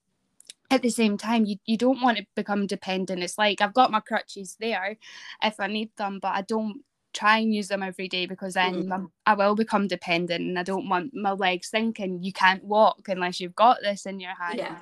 at 0.72 0.82
the 0.82 0.90
same 0.90 1.18
time 1.18 1.46
you, 1.46 1.58
you 1.66 1.78
don't 1.78 2.02
want 2.02 2.18
to 2.18 2.26
become 2.34 2.66
dependent 2.66 3.22
it's 3.22 3.38
like 3.38 3.62
i've 3.62 3.76
got 3.76 3.92
my 3.92 4.00
crutches 4.00 4.58
there 4.60 4.98
if 5.44 5.60
i 5.60 5.68
need 5.68 5.92
them 5.98 6.18
but 6.20 6.30
i 6.30 6.42
don't 6.42 6.82
try 7.14 7.38
and 7.38 7.54
use 7.54 7.68
them 7.68 7.84
every 7.84 8.08
day 8.08 8.26
because 8.26 8.56
then 8.56 8.88
mm. 8.88 9.10
I 9.26 9.36
will 9.36 9.56
become 9.56 9.88
dependent 9.88 10.42
and 10.42 10.60
I 10.60 10.64
don't 10.64 10.90
want 10.90 11.14
my 11.14 11.32
legs 11.32 11.70
thinking 11.70 12.24
you 12.24 12.34
can't 12.34 12.64
walk 12.64 13.08
unless 13.08 13.40
you've 13.40 13.56
got 13.56 13.78
this 13.82 14.06
in 14.06 14.20
your 14.20 14.34
hand. 14.34 14.58
Yeah. 14.58 14.78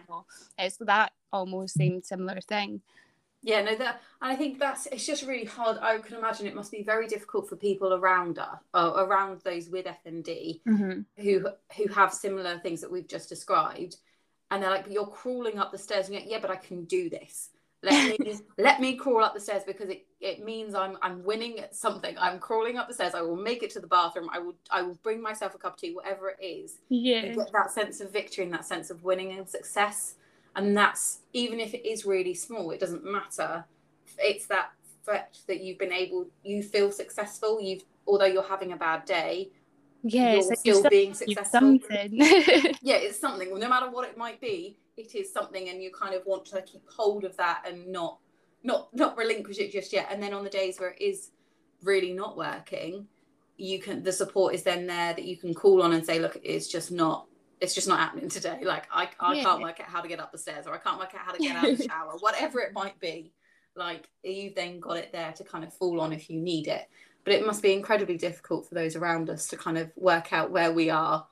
it's 0.58 0.78
that 0.78 1.12
almost 1.32 1.76
same 1.76 2.02
similar 2.02 2.39
thing. 2.41 2.82
Yeah, 3.43 3.63
no, 3.63 3.75
that 3.75 4.01
and 4.21 4.32
I 4.32 4.36
think 4.36 4.60
that's 4.60 4.86
it's 4.88 5.06
just 5.06 5.23
really 5.25 5.45
hard. 5.45 5.77
I 5.82 5.97
can 5.97 6.15
imagine 6.15 6.45
it 6.45 6.56
must 6.56 6.71
be 6.71 6.84
very 6.84 7.08
difficult 7.08 7.49
for 7.49 7.56
people 7.56 7.93
around 7.93 8.38
us, 8.38 8.60
uh, 8.73 8.93
around 8.97 9.41
those 9.43 9.67
with 9.67 9.86
FND, 9.86 10.62
mm-hmm. 10.67 11.01
who 11.17 11.47
who 11.75 11.88
have 11.93 12.13
similar 12.13 12.60
things 12.60 12.82
that 12.82 12.91
we've 12.91 13.08
just 13.08 13.30
described, 13.30 13.97
and 14.51 14.62
they're 14.62 14.69
like, 14.69 14.84
"But 14.84 14.93
you're 14.93 15.08
crawling 15.08 15.58
up 15.58 15.71
the 15.71 15.80
stairs," 15.80 16.06
and 16.06 16.13
you're 16.13 16.21
like, 16.21 16.32
yeah, 16.32 16.39
but 16.39 16.51
I 16.51 16.56
can 16.56 16.86
do 16.86 17.10
this. 17.10 17.49
Let 17.84 18.19
me 18.19 18.36
let 18.60 18.80
me 18.80 18.95
crawl 18.95 19.23
up 19.23 19.34
the 19.34 19.39
stairs 19.39 19.63
because 19.65 19.89
it, 19.89 20.06
it 20.19 20.45
means 20.45 20.75
I'm 20.75 20.97
I'm 21.01 21.23
winning 21.23 21.60
at 21.60 21.75
something. 21.75 22.15
I'm 22.19 22.38
crawling 22.38 22.77
up 22.77 22.88
the 22.88 22.93
stairs. 22.93 23.15
I 23.15 23.21
will 23.21 23.36
make 23.36 23.63
it 23.63 23.71
to 23.71 23.80
the 23.80 23.88
bathroom. 23.88 24.30
I 24.32 24.38
will 24.38 24.56
I 24.69 24.84
will 24.84 24.99
bring 25.01 25.19
myself 25.19 25.56
a 25.56 25.58
cup 25.58 25.73
of 25.73 25.80
tea, 25.80 25.95
whatever 25.95 26.30
it 26.30 26.45
is. 26.45 26.77
Yeah, 26.89 27.25
get 27.34 27.51
that 27.54 27.71
sense 27.71 28.01
of 28.01 28.12
victory 28.12 28.43
and 28.43 28.54
that 28.54 28.65
sense 28.65 28.91
of 28.91 29.04
winning 29.04 29.32
and 29.32 29.49
success 29.49 30.13
and 30.56 30.76
that's 30.76 31.20
even 31.34 31.60
if 31.60 31.74
it 31.74 31.88
is 31.88 32.06
really 32.06 32.34
small 32.34 32.72
it 32.72 32.80
doesn't 32.80 33.04
matter. 33.04 33.66
It's 34.18 34.46
that 34.48 34.72
fact 35.06 35.48
that 35.48 35.62
you've 35.62 35.80
been 35.80 35.94
able 35.94 36.28
you 36.44 36.62
feel 36.62 36.92
successful 36.92 37.60
you've 37.60 37.84
although 38.06 38.26
you're 38.26 38.44
having 38.44 38.72
a 38.72 38.78
bad 38.78 39.04
day 39.06 39.50
yeah 40.04 40.34
you're 40.34 40.56
still 40.56 40.88
being 40.90 41.14
successful. 41.14 41.80
yeah 41.92 42.98
it's 42.98 43.20
something. 43.20 43.50
Well, 43.52 43.60
no 43.60 43.70
matter 43.70 43.90
what 43.90 44.08
it 44.08 44.18
might 44.18 44.40
be 44.40 44.78
it 44.98 45.16
is 45.16 45.32
something 45.32 45.70
and 45.70 45.82
you 45.82 45.92
kind 45.92 46.14
of 46.14 46.24
want 46.26 46.46
to 46.46 46.62
keep 46.62 46.84
hold 46.88 47.24
of 47.24 47.36
that 47.38 47.64
and 47.68 47.88
not 47.88 48.20
not 48.64 48.90
not 48.94 49.18
relinquish 49.18 49.58
it 49.58 49.72
just 49.72 49.92
yet. 49.92 50.08
And 50.12 50.22
then 50.22 50.34
on 50.34 50.44
the 50.44 50.50
days 50.50 50.80
where 50.80 50.92
it 50.92 51.02
is 51.02 51.32
really 51.84 52.14
not 52.14 52.38
working 52.38 53.08
you 53.62 53.80
can 53.80 54.04
the 54.04 54.12
support 54.12 54.56
is 54.56 54.64
then 54.64 54.88
there 54.88 55.14
that 55.14 55.24
you 55.24 55.38
can 55.38 55.54
call 55.54 55.82
on 55.82 55.94
and 55.94 56.06
say 56.06 56.20
look 56.20 56.38
it's 56.44 56.68
just 56.68 56.92
not 56.92 57.28
it's 57.62 57.76
just 57.76 57.88
not 57.88 58.00
happening 58.00 58.28
today. 58.28 58.60
Like 58.71 58.88
I, 58.91 59.08
I 59.19 59.36
yeah. 59.36 59.43
can't 59.43 59.62
work 59.62 59.80
out 59.80 59.88
how 59.88 60.02
to 60.02 60.08
get 60.08 60.19
up 60.19 60.32
the 60.32 60.38
stairs 60.38 60.65
or 60.67 60.74
I 60.74 60.78
can't 60.78 61.00
work 61.00 61.13
out 61.13 61.21
how 61.21 61.32
to 61.32 61.39
get 61.39 61.56
out 61.56 61.69
of 61.69 61.78
the 61.78 61.84
shower, 61.88 62.13
whatever 62.19 62.60
it 62.60 62.74
might 62.74 63.00
be. 63.00 63.32
Like 63.76 64.10
you've 64.24 64.56
then 64.56 64.80
got 64.80 64.97
it 64.97 65.12
there 65.13 65.32
to 65.34 65.43
kind 65.43 65.63
of 65.63 65.74
fall 65.74 66.02
on 66.02 66.12
if 66.12 66.30
you 66.30 66.39
need 66.39 66.67
it. 66.67 66.89
But 67.24 67.34
it 67.34 67.45
must 67.45 67.62
be 67.62 67.74
incredibly 67.74 68.17
difficult 68.17 68.67
for 68.67 68.76
those 68.76 68.95
around 68.95 69.30
us 69.30 69.47
to 69.47 69.58
kind 69.58 69.78
of 69.78 69.91
work 69.95 70.34
out 70.34 70.52
where 70.52 70.71
we 70.71 70.89
are 70.89 71.28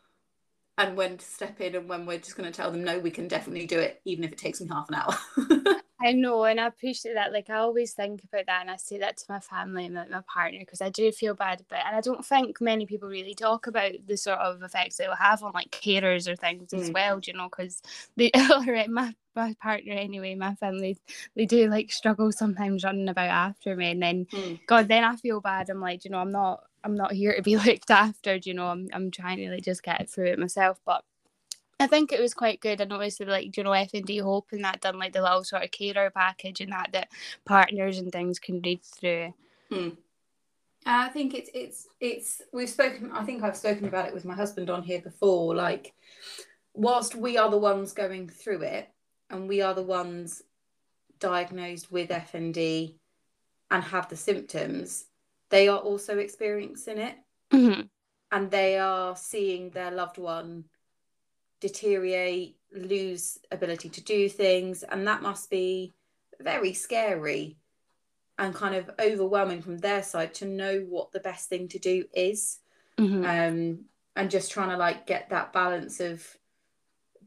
and 0.78 0.96
when 0.96 1.18
to 1.18 1.26
step 1.26 1.60
in 1.60 1.76
and 1.76 1.90
when 1.90 2.06
we're 2.06 2.20
just 2.20 2.38
going 2.38 2.50
to 2.50 2.56
tell 2.56 2.72
them, 2.72 2.84
no, 2.84 3.00
we 3.00 3.12
can 3.12 3.28
definitely 3.28 3.66
do 3.66 3.80
it, 3.80 4.00
even 4.06 4.24
if 4.24 4.32
it 4.32 4.38
takes 4.38 4.62
me 4.62 4.68
half 4.68 4.88
an 4.90 4.96
hour. 4.96 5.82
I 6.02 6.14
know, 6.14 6.46
and 6.46 6.62
I 6.62 6.68
appreciate 6.68 7.16
that. 7.16 7.34
Like 7.34 7.50
I 7.50 7.56
always 7.56 7.94
think 7.94 8.24
about 8.24 8.46
that, 8.46 8.62
and 8.62 8.72
I 8.72 8.78
say 8.78 9.00
that 9.00 9.18
to 9.18 9.26
my 9.28 9.40
family 9.40 9.86
and 9.86 9.96
my, 9.96 10.08
my 10.08 10.22
partner 10.34 10.60
because 10.60 10.82
I 10.82 10.90
do 10.90 11.12
feel 11.12 11.34
bad 11.34 11.62
about, 11.62 11.80
it. 11.80 11.86
and 11.88 11.96
I 11.96 12.02
don't 12.02 12.26
think 12.26 12.62
many 12.62 12.86
people 12.86 13.10
really 13.10 13.34
talk 13.34 13.68
about 13.68 13.92
the 14.08 14.16
sort 14.16 14.40
of 14.40 14.64
effects 14.64 15.00
it 15.00 15.10
will 15.10 15.16
have 15.16 15.44
on 15.44 15.52
like 15.54 15.72
carers 15.72 16.28
or 16.28 16.38
things 16.38 16.72
mm. 16.72 16.80
as 16.80 16.92
well. 16.92 17.20
Do 17.20 17.32
You 17.32 17.38
know, 17.38 17.50
because 17.50 17.82
they, 18.16 18.32
my 18.88 19.14
my 19.36 19.56
partner 19.62 19.94
anyway, 19.94 20.36
my 20.36 20.56
family, 20.56 20.98
they 21.36 21.46
do 21.46 21.70
like 21.70 21.92
struggle 21.92 22.32
sometimes 22.32 22.86
running 22.86 23.10
about 23.10 23.30
after 23.30 23.76
me, 23.76 23.92
and 23.92 24.02
then 24.02 24.26
mm. 24.26 24.60
God, 24.68 24.88
then 24.88 25.04
I 25.04 25.18
feel 25.18 25.42
bad. 25.42 25.70
I'm 25.70 25.82
like, 25.82 26.06
you 26.06 26.12
know, 26.12 26.20
I'm 26.20 26.32
not, 26.32 26.64
I'm 26.86 26.96
not 26.96 27.12
here 27.12 27.36
to 27.36 27.42
be 27.42 27.58
looked 27.66 27.92
after. 27.92 28.38
You 28.38 28.54
know, 28.54 28.68
I'm, 28.68 28.88
I'm 28.94 29.12
trying 29.12 29.38
to 29.38 29.50
like 29.50 29.64
just 29.64 29.84
get 29.84 30.10
through 30.10 30.28
it 30.28 30.40
myself, 30.40 30.80
but 30.86 31.04
I 31.80 31.88
think 31.88 32.12
it 32.12 32.20
was 32.20 32.34
quite 32.34 32.60
good. 32.60 32.80
Noticed 32.80 33.20
that, 33.20 33.28
like, 33.30 33.56
you 33.56 33.64
know, 33.64 33.70
FND 33.70 34.22
Hope 34.22 34.50
and 34.52 34.64
that 34.66 34.82
done 34.82 35.00
like 35.00 35.14
the 35.14 35.22
little 35.22 35.44
sort 35.46 35.64
of 35.64 35.72
carer 35.72 36.10
package 36.10 36.60
and 36.60 36.74
that 36.74 36.90
that 36.92 37.10
partners 37.46 37.98
and 38.00 38.12
things 38.12 38.38
can 38.38 38.62
read 38.62 38.84
through. 38.84 39.34
Hmm. 39.72 39.90
I 40.86 41.10
think 41.10 41.34
it's 41.34 41.50
it's 41.54 41.88
it's 42.00 42.42
we've 42.52 42.70
spoken. 42.70 43.12
I 43.14 43.24
think 43.24 43.44
I've 43.44 43.56
spoken 43.56 43.86
about 43.86 44.08
it 44.08 44.14
with 44.14 44.26
my 44.26 44.36
husband 44.36 44.70
on 44.70 44.84
here 44.84 45.02
before. 45.02 45.56
Like, 45.56 45.94
whilst 46.74 47.16
we 47.16 47.38
are 47.38 47.50
the 47.50 47.58
ones 47.58 47.94
going 47.94 48.28
through 48.28 48.64
it, 48.64 48.90
and 49.30 49.48
we 49.48 49.62
are 49.62 49.74
the 49.74 49.84
ones 49.84 50.42
diagnosed 51.20 51.92
with 51.92 52.10
FND 52.10 52.96
and 53.72 53.84
have 53.84 54.10
the 54.10 54.18
symptoms, 54.18 55.06
they 55.50 55.68
are 55.68 55.78
also 55.78 56.18
experiencing 56.18 56.98
it, 56.98 57.16
mm-hmm. 57.52 57.82
and 58.32 58.52
they 58.52 58.78
are 58.78 59.16
seeing 59.16 59.70
their 59.70 59.92
loved 59.92 60.18
one 60.18 60.66
deteriorate, 61.60 62.58
lose 62.74 63.40
ability 63.52 63.90
to 63.90 64.02
do 64.02 64.30
things, 64.30 64.84
and 64.84 65.08
that 65.08 65.22
must 65.22 65.50
be 65.50 65.94
very 66.40 66.74
scary 66.74 67.58
and 68.38 68.56
kind 68.56 68.76
of 68.76 68.90
overwhelming 69.00 69.62
from 69.62 69.78
their 69.80 70.02
side 70.02 70.34
to 70.34 70.46
know 70.46 70.86
what 70.88 71.12
the 71.12 71.20
best 71.20 71.50
thing 71.50 71.68
to 71.68 71.80
do 71.80 72.06
is. 72.14 72.60
Mm-hmm. 72.98 73.26
Um, 73.26 73.86
and 74.16 74.32
just 74.32 74.52
trying 74.52 74.70
to 74.70 74.78
like 74.78 75.06
get 75.06 75.30
that 75.30 75.54
balance 75.54 76.00
of 76.00 76.26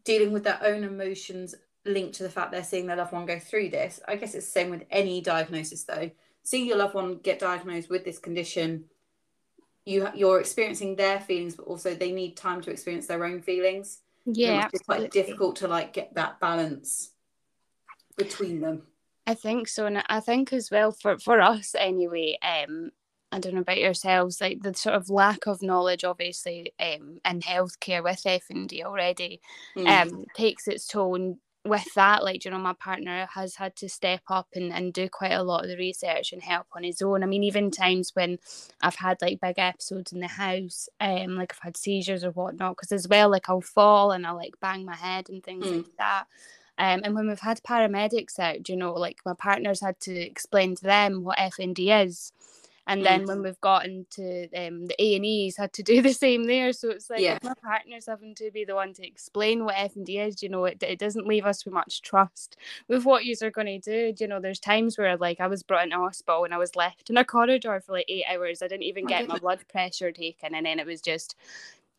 dealing 0.05 0.33
with 0.33 0.45
their 0.45 0.59
own 0.63 0.85
emotions 0.85 1.55
linked 1.85 2.15
to 2.15 2.23
the 2.23 2.31
fact 2.31 2.53
they're 2.53 2.65
seeing 2.65 2.87
their 2.87 2.97
loved 2.97 3.13
one 3.13 3.27
go 3.27 3.39
through 3.39 3.71
this. 3.71 4.01
I 4.07 4.17
guess 4.17 4.35
it's 4.35 4.47
the 4.47 4.53
same 4.53 4.71
with 4.71 4.85
any 4.91 5.21
diagnosis 5.21 5.85
though. 5.85 6.11
Seeing 6.43 6.67
your 6.67 6.77
loved 6.77 6.95
one 6.95 7.19
get 7.19 7.39
diagnosed 7.39 7.89
with 7.89 8.05
this 8.05 8.19
condition 8.19 8.85
you 9.85 10.09
you're 10.15 10.41
experiencing 10.41 10.97
their 10.97 11.21
feelings, 11.21 11.57
but 11.57 11.65
also 11.65 11.95
they 11.95 12.13
need 12.13 12.37
time 12.37 12.61
to 12.63 12.71
experience 12.71 13.07
their 13.07 13.25
own 13.25 13.41
feelings. 13.41 13.99
Yeah, 14.27 14.69
it's 14.73 14.83
quite 14.83 15.11
difficult 15.11 15.57
to 15.57 15.69
like 15.69 15.93
get 15.93 16.15
that 16.15 16.41
balance 16.41 17.11
between 18.17 18.61
them. 18.61 18.83
I 19.27 19.35
think 19.35 19.69
so, 19.69 19.87
and 19.87 20.03
I 20.09 20.21
think 20.21 20.53
as 20.53 20.71
well 20.71 20.93
for 20.93 21.19
for 21.19 21.41
us 21.41 21.75
anyway. 21.79 22.39
Um, 22.43 22.91
I 23.33 23.39
don't 23.39 23.55
know 23.55 23.63
about 23.63 23.79
yourselves, 23.79 24.41
like 24.43 24.61
the 24.61 24.75
sort 24.75 24.95
of 24.95 25.09
lack 25.09 25.47
of 25.47 25.63
knowledge, 25.63 26.05
obviously, 26.05 26.73
um, 26.79 27.19
in 27.25 27.41
healthcare 27.41 28.05
with 28.05 28.23
FND 28.25 28.85
already, 28.85 29.41
mm. 29.75 29.89
um, 29.89 30.27
takes 30.37 30.69
its 30.69 30.87
toll. 30.87 31.15
And 31.15 31.37
with 31.65 31.87
that, 31.95 32.25
like 32.25 32.45
you 32.45 32.51
know, 32.51 32.59
my 32.59 32.73
partner 32.73 33.29
has 33.35 33.55
had 33.55 33.77
to 33.77 33.89
step 33.89 34.23
up 34.29 34.49
and, 34.55 34.73
and 34.73 34.93
do 34.93 35.09
quite 35.09 35.33
a 35.33 35.43
lot 35.43 35.63
of 35.63 35.71
the 35.71 35.77
research 35.77 36.33
and 36.33 36.43
help 36.43 36.67
on 36.73 36.83
his 36.83 37.01
own. 37.01 37.23
I 37.23 37.27
mean, 37.27 37.45
even 37.45 37.71
times 37.71 38.11
when 38.15 38.39
I've 38.83 38.97
had 38.97 39.23
like 39.23 39.41
big 39.41 39.59
episodes 39.59 40.13
in 40.13 40.21
the 40.21 40.29
house, 40.29 40.89
um, 41.01 41.37
like 41.37 41.53
I've 41.55 41.63
had 41.63 41.77
seizures 41.77 42.25
or 42.25 42.33
whatnot, 42.33 42.77
because 42.77 42.93
as 42.93 43.07
well, 43.07 43.31
like 43.31 43.49
I'll 43.49 43.61
fall 43.61 44.11
and 44.11 44.27
I'll 44.27 44.37
like 44.37 44.55
bang 44.61 44.85
my 44.85 44.97
head 44.97 45.29
and 45.29 45.43
things 45.43 45.67
mm. 45.67 45.77
like 45.79 45.97
that. 45.99 46.25
Um, 46.79 47.03
and 47.05 47.15
when 47.15 47.29
we've 47.29 47.39
had 47.39 47.63
paramedics 47.63 48.39
out, 48.39 48.69
you 48.69 48.77
know, 48.77 48.95
like 48.95 49.19
my 49.25 49.35
partner's 49.35 49.81
had 49.81 50.01
to 50.01 50.19
explain 50.19 50.75
to 50.77 50.83
them 50.83 51.23
what 51.23 51.39
FND 51.39 52.07
is 52.07 52.33
and 52.87 53.05
then 53.07 53.23
mm. 53.23 53.29
when 53.29 53.43
we've 53.43 53.61
gotten 53.61 54.07
to 54.11 54.49
um, 54.57 54.87
the 54.87 54.97
A 54.99 55.17
and 55.17 55.25
E's, 55.25 55.57
had 55.57 55.73
to 55.75 55.83
do 55.83 56.03
the 56.03 56.13
same 56.13 56.45
there. 56.45 56.73
So 56.73 56.91
it's 56.91 57.09
like 57.09 57.21
yeah. 57.21 57.39
my 57.43 57.55
partner's 57.63 58.07
having 58.07 58.35
to 58.37 58.51
be 58.51 58.65
the 58.65 58.75
one 58.75 58.93
to 58.95 59.07
explain 59.07 59.65
what 59.65 59.77
FND 59.77 60.27
is. 60.27 60.43
You 60.43 60.49
know, 60.49 60.65
it, 60.65 60.83
it 60.83 60.99
doesn't 60.99 61.27
leave 61.27 61.47
us 61.47 61.65
with 61.65 61.75
much 61.75 62.03
trust 62.03 62.57
with 62.89 63.05
what 63.05 63.25
you 63.25 63.37
are 63.43 63.51
going 63.51 63.81
to 63.81 64.13
do. 64.13 64.15
You 64.19 64.29
know, 64.29 64.41
there's 64.41 64.59
times 64.59 64.99
where 64.99 65.17
like 65.17 65.41
I 65.41 65.47
was 65.47 65.63
brought 65.63 65.85
into 65.85 65.97
hospital 65.97 66.45
and 66.45 66.53
I 66.53 66.59
was 66.59 66.75
left 66.75 67.09
in 67.09 67.17
a 67.17 67.25
corridor 67.25 67.81
for 67.81 67.93
like 67.93 68.07
eight 68.09 68.25
hours. 68.29 68.63
I 68.63 68.69
didn't 68.69 68.85
even 68.85 69.07
get 69.07 69.29
my 69.29 69.39
blood 69.39 69.61
pressure 69.69 70.11
taken, 70.11 70.55
and 70.55 70.67
then 70.67 70.81
it 70.81 70.87
was 70.87 71.01
just 71.01 71.37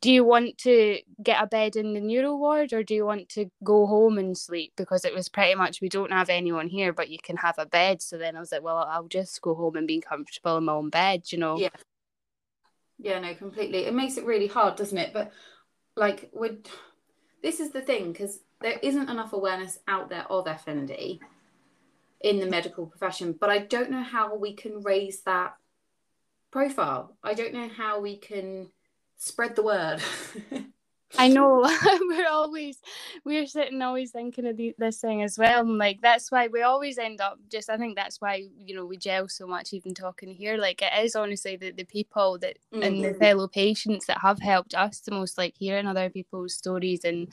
do 0.03 0.11
you 0.11 0.25
want 0.25 0.57
to 0.57 0.99
get 1.23 1.41
a 1.41 1.47
bed 1.47 1.77
in 1.77 1.93
the 1.93 2.01
neuro 2.01 2.35
ward 2.35 2.73
or 2.73 2.83
do 2.83 2.93
you 2.93 3.05
want 3.05 3.29
to 3.29 3.49
go 3.63 3.85
home 3.85 4.17
and 4.17 4.37
sleep? 4.37 4.73
Because 4.75 5.05
it 5.05 5.13
was 5.13 5.29
pretty 5.29 5.55
much 5.55 5.79
we 5.79 5.87
don't 5.87 6.11
have 6.11 6.29
anyone 6.29 6.67
here, 6.67 6.91
but 6.91 7.07
you 7.07 7.17
can 7.23 7.37
have 7.37 7.55
a 7.57 7.65
bed. 7.65 8.01
So 8.01 8.17
then 8.17 8.35
I 8.35 8.41
was 8.41 8.51
like, 8.51 8.63
well, 8.63 8.79
I'll 8.79 9.07
just 9.07 9.41
go 9.41 9.55
home 9.55 9.77
and 9.77 9.87
be 9.87 10.01
comfortable 10.01 10.57
in 10.57 10.65
my 10.65 10.73
own 10.73 10.89
bed, 10.89 11.31
you 11.31 11.37
know? 11.37 11.57
Yeah. 11.57 11.69
Yeah, 12.99 13.19
no, 13.19 13.33
completely. 13.33 13.85
It 13.85 13.93
makes 13.93 14.17
it 14.17 14.25
really 14.25 14.47
hard, 14.47 14.75
doesn't 14.75 14.97
it? 14.97 15.13
But 15.13 15.31
like, 15.95 16.29
would 16.33 16.67
this 17.41 17.61
is 17.61 17.71
the 17.71 17.81
thing 17.81 18.11
because 18.11 18.41
there 18.59 18.79
isn't 18.81 19.09
enough 19.09 19.31
awareness 19.31 19.79
out 19.87 20.09
there 20.09 20.25
of 20.29 20.45
FND 20.45 21.19
in 22.19 22.39
the 22.41 22.45
medical 22.45 22.87
profession, 22.87 23.37
but 23.39 23.49
I 23.49 23.59
don't 23.59 23.89
know 23.89 24.03
how 24.03 24.35
we 24.35 24.53
can 24.53 24.81
raise 24.81 25.21
that 25.21 25.55
profile. 26.51 27.15
I 27.23 27.35
don't 27.35 27.53
know 27.53 27.69
how 27.69 28.01
we 28.01 28.17
can 28.17 28.67
spread 29.23 29.55
the 29.55 29.63
word. 29.63 30.01
I 31.17 31.27
know 31.27 31.61
we're 32.07 32.27
always 32.27 32.79
we're 33.23 33.45
sitting 33.45 33.81
always 33.81 34.11
thinking 34.11 34.47
of 34.47 34.57
the, 34.57 34.73
this 34.77 34.99
thing 34.99 35.21
as 35.21 35.37
well, 35.37 35.61
and 35.61 35.77
like 35.77 36.01
that's 36.01 36.31
why 36.31 36.47
we 36.47 36.63
always 36.63 36.97
end 36.97 37.21
up 37.21 37.39
just. 37.49 37.69
I 37.69 37.77
think 37.77 37.95
that's 37.95 38.19
why 38.19 38.47
you 38.57 38.75
know 38.75 38.85
we 38.85 38.97
gel 38.97 39.27
so 39.27 39.45
much, 39.45 39.73
even 39.73 39.93
talking 39.93 40.33
here. 40.33 40.57
Like 40.57 40.81
it 40.81 40.91
is 41.03 41.15
honestly 41.15 41.55
the, 41.55 41.71
the 41.71 41.83
people 41.83 42.37
that 42.39 42.57
mm-hmm. 42.73 42.83
and 42.83 43.03
the 43.03 43.09
mm-hmm. 43.09 43.19
fellow 43.19 43.47
patients 43.47 44.07
that 44.07 44.19
have 44.19 44.39
helped 44.39 44.73
us 44.73 44.99
the 45.01 45.11
most, 45.11 45.37
like 45.37 45.55
hearing 45.57 45.87
other 45.87 46.09
people's 46.09 46.55
stories 46.55 47.03
and 47.03 47.27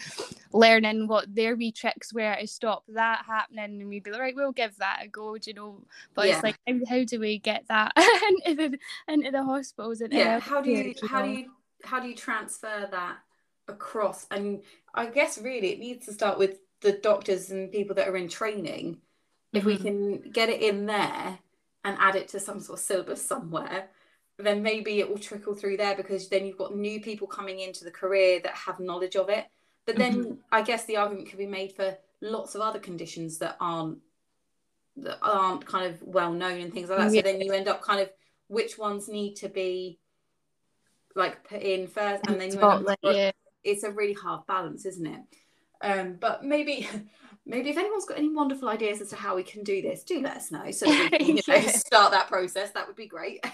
learning 0.52 1.06
what 1.06 1.34
their 1.34 1.56
wee 1.56 1.72
tricks 1.72 2.12
were 2.12 2.36
to 2.38 2.46
stop 2.46 2.84
that 2.88 3.24
happening, 3.26 3.80
and 3.80 3.88
we'd 3.88 4.04
be 4.04 4.10
like, 4.10 4.20
right, 4.20 4.36
we'll 4.36 4.52
give 4.52 4.76
that 4.76 5.00
a 5.04 5.08
go, 5.08 5.36
you 5.42 5.54
know. 5.54 5.80
But 6.14 6.28
yeah. 6.28 6.34
it's 6.34 6.42
like, 6.42 6.56
how, 6.66 6.80
how, 6.86 7.04
do 7.04 7.18
we 7.18 7.38
get 7.38 7.64
that 7.68 7.92
into 8.44 8.68
the 8.68 8.78
into 9.08 9.30
the 9.30 9.42
hospitals? 9.42 10.02
And 10.02 10.12
yeah, 10.12 10.38
how 10.38 10.60
do 10.60 10.70
you 10.70 10.94
how 11.08 11.22
do 11.22 11.30
you 11.30 11.50
how 11.84 12.00
do 12.00 12.08
you 12.08 12.14
transfer 12.14 12.88
that 12.90 13.18
across? 13.68 14.26
And 14.30 14.62
I 14.94 15.06
guess 15.06 15.38
really 15.38 15.72
it 15.72 15.78
needs 15.78 16.06
to 16.06 16.12
start 16.12 16.38
with 16.38 16.58
the 16.80 16.92
doctors 16.92 17.50
and 17.50 17.70
people 17.70 17.94
that 17.96 18.08
are 18.08 18.16
in 18.16 18.28
training. 18.28 18.94
Mm-hmm. 18.94 19.56
If 19.56 19.64
we 19.64 19.74
mm-hmm. 19.74 19.84
can 19.84 20.30
get 20.30 20.48
it 20.48 20.62
in 20.62 20.86
there 20.86 21.38
and 21.84 21.96
add 21.98 22.16
it 22.16 22.28
to 22.28 22.40
some 22.40 22.60
sort 22.60 22.78
of 22.78 22.84
syllabus 22.84 23.24
somewhere, 23.24 23.88
then 24.38 24.62
maybe 24.62 25.00
it 25.00 25.08
will 25.08 25.18
trickle 25.18 25.54
through 25.54 25.76
there 25.76 25.94
because 25.94 26.28
then 26.28 26.46
you've 26.46 26.58
got 26.58 26.74
new 26.74 27.00
people 27.00 27.26
coming 27.26 27.60
into 27.60 27.84
the 27.84 27.90
career 27.90 28.40
that 28.42 28.54
have 28.54 28.80
knowledge 28.80 29.16
of 29.16 29.28
it. 29.28 29.46
But 29.86 29.96
then 29.96 30.14
mm-hmm. 30.14 30.34
I 30.52 30.62
guess 30.62 30.84
the 30.84 30.96
argument 30.96 31.28
could 31.28 31.38
be 31.38 31.46
made 31.46 31.72
for 31.72 31.96
lots 32.20 32.54
of 32.54 32.60
other 32.60 32.78
conditions 32.78 33.38
that 33.38 33.56
aren't 33.60 33.98
that 34.96 35.18
aren't 35.22 35.64
kind 35.64 35.86
of 35.86 36.02
well 36.02 36.32
known 36.32 36.60
and 36.60 36.72
things 36.72 36.90
like 36.90 36.98
that. 36.98 37.12
Yeah. 37.12 37.22
So 37.22 37.32
then 37.32 37.40
you 37.40 37.52
end 37.52 37.68
up 37.68 37.82
kind 37.82 38.00
of 38.00 38.10
which 38.48 38.76
ones 38.76 39.08
need 39.08 39.36
to 39.36 39.48
be 39.48 39.98
like 41.16 41.44
put 41.48 41.62
in 41.62 41.86
first 41.86 42.26
and 42.26 42.40
then 42.40 42.52
you 42.52 42.96
yeah. 43.02 43.30
it's 43.64 43.82
a 43.82 43.90
really 43.90 44.14
hard 44.14 44.46
balance 44.46 44.86
isn't 44.86 45.06
it? 45.06 45.20
Um 45.82 46.16
but 46.20 46.44
maybe 46.44 46.88
maybe 47.46 47.70
if 47.70 47.78
anyone's 47.78 48.04
got 48.04 48.18
any 48.18 48.32
wonderful 48.32 48.68
ideas 48.68 49.00
as 49.00 49.08
to 49.08 49.16
how 49.16 49.34
we 49.34 49.42
can 49.42 49.64
do 49.64 49.82
this 49.82 50.04
do 50.04 50.20
let 50.20 50.36
us 50.36 50.52
know 50.52 50.70
so 50.70 50.88
we 50.88 51.08
can 51.10 51.26
you 51.26 51.34
know, 51.48 51.60
start 51.68 52.12
that 52.12 52.28
process. 52.28 52.70
That 52.70 52.86
would 52.86 52.96
be 52.96 53.06
great. 53.06 53.44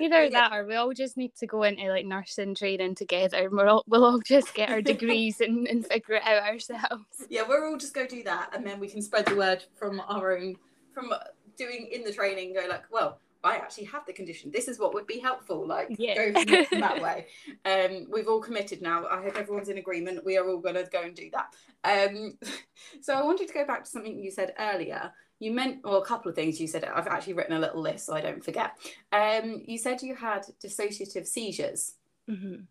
Either 0.00 0.24
yeah. 0.24 0.30
that 0.30 0.52
or 0.52 0.64
we 0.64 0.76
all 0.76 0.92
just 0.92 1.16
need 1.16 1.34
to 1.36 1.46
go 1.46 1.64
into 1.64 1.88
like 1.88 2.06
nursing 2.06 2.54
training 2.54 2.94
together. 2.94 3.46
And 3.46 3.52
we'll 3.52 3.68
all, 3.68 3.84
we'll 3.86 4.04
all 4.04 4.20
just 4.20 4.54
get 4.54 4.70
our 4.70 4.80
degrees 4.80 5.40
and, 5.40 5.66
and 5.66 5.84
figure 5.84 6.14
it 6.14 6.22
out 6.22 6.44
ourselves. 6.44 7.26
Yeah 7.28 7.42
we'll 7.46 7.64
all 7.64 7.76
just 7.76 7.94
go 7.94 8.06
do 8.06 8.22
that 8.22 8.50
and 8.54 8.66
then 8.66 8.80
we 8.80 8.88
can 8.88 9.02
spread 9.02 9.26
the 9.26 9.36
word 9.36 9.64
from 9.74 10.00
our 10.08 10.36
own 10.36 10.56
from 10.92 11.12
doing 11.56 11.88
in 11.92 12.04
the 12.04 12.12
training 12.12 12.54
go 12.54 12.66
like 12.68 12.84
well 12.90 13.20
I 13.44 13.56
actually 13.56 13.84
have 13.84 14.04
the 14.06 14.12
condition. 14.12 14.50
This 14.50 14.68
is 14.68 14.78
what 14.78 14.94
would 14.94 15.06
be 15.06 15.20
helpful. 15.20 15.66
Like 15.66 15.94
yeah. 15.98 16.32
go 16.32 16.64
that 16.72 17.00
way. 17.00 17.26
Um, 17.64 18.06
we've 18.10 18.28
all 18.28 18.40
committed 18.40 18.82
now. 18.82 19.06
I 19.06 19.22
hope 19.22 19.36
everyone's 19.36 19.68
in 19.68 19.78
agreement. 19.78 20.24
We 20.24 20.36
are 20.36 20.48
all 20.48 20.58
going 20.58 20.74
to 20.74 20.88
go 20.90 21.02
and 21.02 21.14
do 21.14 21.30
that. 21.32 21.54
Um, 21.84 22.38
so 23.00 23.14
I 23.14 23.22
wanted 23.22 23.48
to 23.48 23.54
go 23.54 23.64
back 23.64 23.84
to 23.84 23.90
something 23.90 24.18
you 24.18 24.30
said 24.30 24.54
earlier. 24.58 25.12
You 25.38 25.52
meant, 25.52 25.84
well, 25.84 26.02
a 26.02 26.04
couple 26.04 26.28
of 26.28 26.34
things 26.34 26.60
you 26.60 26.66
said. 26.66 26.84
I've 26.84 27.06
actually 27.06 27.34
written 27.34 27.56
a 27.56 27.60
little 27.60 27.80
list 27.80 28.06
so 28.06 28.14
I 28.14 28.20
don't 28.20 28.44
forget. 28.44 28.72
Um, 29.12 29.62
you 29.64 29.78
said 29.78 30.02
you 30.02 30.16
had 30.16 30.44
dissociative 30.62 31.26
seizures. 31.26 31.94
Mm-hmm. 32.28 32.62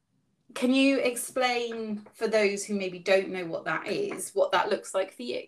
Can 0.53 0.73
you 0.73 0.99
explain 0.99 2.06
for 2.13 2.27
those 2.27 2.65
who 2.65 2.75
maybe 2.75 2.99
don't 2.99 3.30
know 3.30 3.45
what 3.45 3.65
that 3.65 3.88
is, 3.88 4.32
what 4.34 4.51
that 4.51 4.69
looks 4.69 4.93
like 4.93 5.13
for 5.13 5.23
you? 5.23 5.43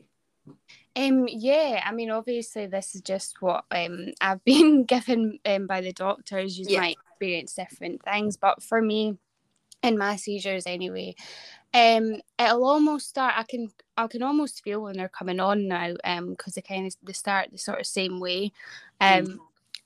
Um, 0.95 1.27
yeah, 1.27 1.83
I 1.85 1.91
mean, 1.91 2.09
obviously, 2.09 2.65
this 2.65 2.95
is 2.95 3.01
just 3.01 3.41
what 3.41 3.65
um, 3.71 4.07
I've 4.21 4.43
been 4.43 4.83
given 4.83 5.39
um, 5.45 5.67
by 5.67 5.81
the 5.81 5.93
doctors. 5.93 6.57
You 6.57 6.65
yeah. 6.67 6.81
might 6.81 6.97
experience 7.11 7.53
different 7.53 8.03
things, 8.03 8.37
but 8.37 8.61
for 8.63 8.81
me, 8.81 9.17
in 9.81 9.97
my 9.97 10.15
seizures 10.15 10.65
anyway, 10.65 11.15
um, 11.73 12.21
it'll 12.37 12.65
almost 12.65 13.09
start. 13.09 13.35
I 13.37 13.43
can 13.43 13.69
I 13.95 14.07
can 14.07 14.23
almost 14.23 14.63
feel 14.63 14.81
when 14.81 14.97
they're 14.97 15.09
coming 15.09 15.39
on 15.39 15.67
now, 15.67 15.93
um, 16.03 16.31
because 16.31 16.55
they 16.55 16.61
kind 16.61 16.87
of 16.87 16.95
they 17.03 17.13
start 17.13 17.49
the 17.51 17.57
sort 17.57 17.79
of 17.79 17.87
same 17.87 18.19
way. 18.19 18.51
Um, 18.99 19.25
mm. 19.25 19.37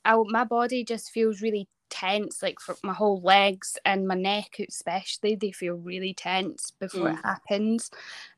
I, 0.05 0.21
my 0.25 0.43
body 0.43 0.83
just 0.83 1.11
feels 1.11 1.41
really 1.41 1.67
tense, 1.89 2.41
like 2.41 2.59
for 2.59 2.75
my 2.83 2.93
whole 2.93 3.21
legs 3.21 3.77
and 3.85 4.07
my 4.07 4.15
neck 4.15 4.55
especially. 4.67 5.35
They 5.35 5.51
feel 5.51 5.75
really 5.75 6.13
tense 6.13 6.71
before 6.71 7.09
mm. 7.09 7.13
it 7.13 7.23
happens 7.23 7.91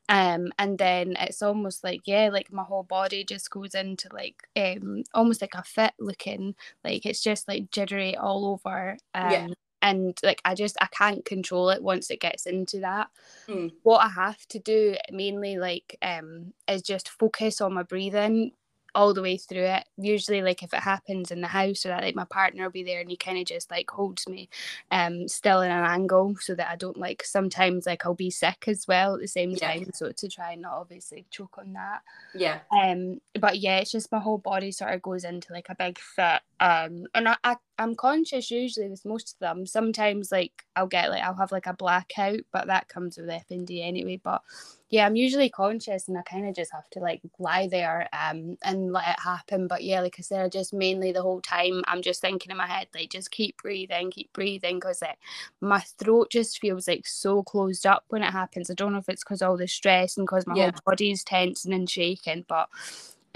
um 0.08 0.52
and 0.58 0.78
then 0.78 1.16
it's 1.20 1.42
almost 1.42 1.82
like 1.82 2.00
yeah 2.04 2.28
like 2.32 2.52
my 2.52 2.62
whole 2.62 2.84
body 2.84 3.24
just 3.24 3.50
goes 3.50 3.74
into 3.74 4.08
like 4.12 4.46
um 4.56 5.02
almost 5.14 5.40
like 5.40 5.54
a 5.54 5.62
fit 5.62 5.92
looking 5.98 6.54
like 6.84 7.04
it's 7.04 7.22
just 7.22 7.48
like 7.48 7.70
jittery 7.70 8.16
all 8.16 8.46
over 8.46 8.96
um 9.14 9.30
yeah. 9.30 9.48
and 9.82 10.18
like 10.22 10.40
i 10.44 10.54
just 10.54 10.76
i 10.80 10.86
can't 10.86 11.24
control 11.24 11.70
it 11.70 11.82
once 11.82 12.10
it 12.10 12.20
gets 12.20 12.46
into 12.46 12.78
that 12.80 13.08
mm. 13.48 13.72
what 13.82 13.98
i 13.98 14.08
have 14.08 14.46
to 14.46 14.58
do 14.60 14.94
mainly 15.10 15.58
like 15.58 15.96
um 16.02 16.52
is 16.68 16.82
just 16.82 17.08
focus 17.08 17.60
on 17.60 17.74
my 17.74 17.82
breathing 17.82 18.52
all 18.96 19.12
the 19.12 19.22
way 19.22 19.36
through 19.36 19.64
it. 19.64 19.84
Usually, 19.98 20.42
like 20.42 20.62
if 20.62 20.72
it 20.72 20.80
happens 20.80 21.30
in 21.30 21.42
the 21.42 21.46
house 21.46 21.84
or 21.84 21.88
that, 21.88 22.02
like 22.02 22.16
my 22.16 22.24
partner 22.24 22.64
will 22.64 22.70
be 22.70 22.82
there 22.82 23.00
and 23.00 23.10
he 23.10 23.16
kind 23.16 23.38
of 23.38 23.44
just 23.44 23.70
like 23.70 23.90
holds 23.90 24.26
me, 24.26 24.48
um, 24.90 25.28
still 25.28 25.60
in 25.60 25.70
an 25.70 25.84
angle 25.84 26.34
so 26.40 26.54
that 26.54 26.70
I 26.70 26.76
don't 26.76 26.96
like. 26.96 27.22
Sometimes 27.22 27.86
like 27.86 28.06
I'll 28.06 28.14
be 28.14 28.30
sick 28.30 28.64
as 28.66 28.88
well 28.88 29.14
at 29.14 29.20
the 29.20 29.28
same 29.28 29.50
yeah. 29.50 29.74
time, 29.74 29.90
so 29.92 30.10
to 30.10 30.28
try 30.28 30.52
and 30.52 30.62
not 30.62 30.72
obviously 30.72 31.26
choke 31.30 31.58
on 31.58 31.74
that. 31.74 32.00
Yeah. 32.34 32.60
Um, 32.72 33.20
but 33.38 33.58
yeah, 33.58 33.78
it's 33.78 33.92
just 33.92 34.10
my 34.10 34.18
whole 34.18 34.38
body 34.38 34.72
sort 34.72 34.94
of 34.94 35.02
goes 35.02 35.24
into 35.24 35.52
like 35.52 35.68
a 35.68 35.76
big 35.76 35.98
fit. 35.98 36.40
Um, 36.58 37.04
and 37.14 37.28
I, 37.28 37.36
I 37.44 37.56
I'm 37.78 37.94
conscious 37.94 38.50
usually 38.50 38.88
with 38.88 39.04
most 39.04 39.34
of 39.34 39.38
them. 39.38 39.66
Sometimes 39.66 40.32
like 40.32 40.64
I'll 40.76 40.86
get 40.86 41.10
like 41.10 41.22
I'll 41.22 41.34
have 41.34 41.52
like 41.52 41.66
a 41.66 41.74
blackout, 41.74 42.40
but 42.52 42.68
that 42.68 42.88
comes 42.88 43.18
with 43.18 43.28
FND 43.28 43.82
anyway. 43.84 44.18
But 44.22 44.42
yeah, 44.88 45.04
I'm 45.04 45.16
usually 45.16 45.50
conscious 45.50 46.08
and 46.08 46.16
I 46.16 46.22
kind 46.22 46.48
of 46.48 46.54
just 46.54 46.72
have 46.72 46.88
to 46.90 47.00
like 47.00 47.20
lie 47.38 47.68
there 47.68 48.08
um 48.12 48.56
and 48.62 48.92
let 48.92 49.08
it 49.08 49.20
happen. 49.20 49.68
But 49.68 49.84
yeah, 49.84 50.00
like 50.00 50.16
I 50.18 50.22
said, 50.22 50.44
I 50.44 50.48
just 50.48 50.72
mainly 50.72 51.12
the 51.12 51.22
whole 51.22 51.42
time 51.42 51.82
I'm 51.86 52.00
just 52.00 52.22
thinking 52.22 52.50
in 52.50 52.56
my 52.56 52.66
head 52.66 52.88
like 52.94 53.10
just 53.10 53.30
keep 53.30 53.60
breathing, 53.62 54.10
keep 54.10 54.32
breathing 54.32 54.76
because 54.76 55.02
like 55.02 55.18
my 55.60 55.80
throat 55.80 56.30
just 56.30 56.58
feels 56.58 56.88
like 56.88 57.06
so 57.06 57.42
closed 57.42 57.86
up 57.86 58.04
when 58.08 58.22
it 58.22 58.32
happens. 58.32 58.70
I 58.70 58.74
don't 58.74 58.92
know 58.92 59.00
if 59.00 59.08
it's 59.08 59.22
because 59.22 59.42
all 59.42 59.58
the 59.58 59.68
stress 59.68 60.16
and 60.16 60.26
because 60.26 60.46
my 60.46 60.54
yeah. 60.54 60.70
whole 60.70 60.80
body's 60.86 61.24
tensing 61.24 61.74
and 61.74 61.90
shaking, 61.90 62.46
but 62.48 62.68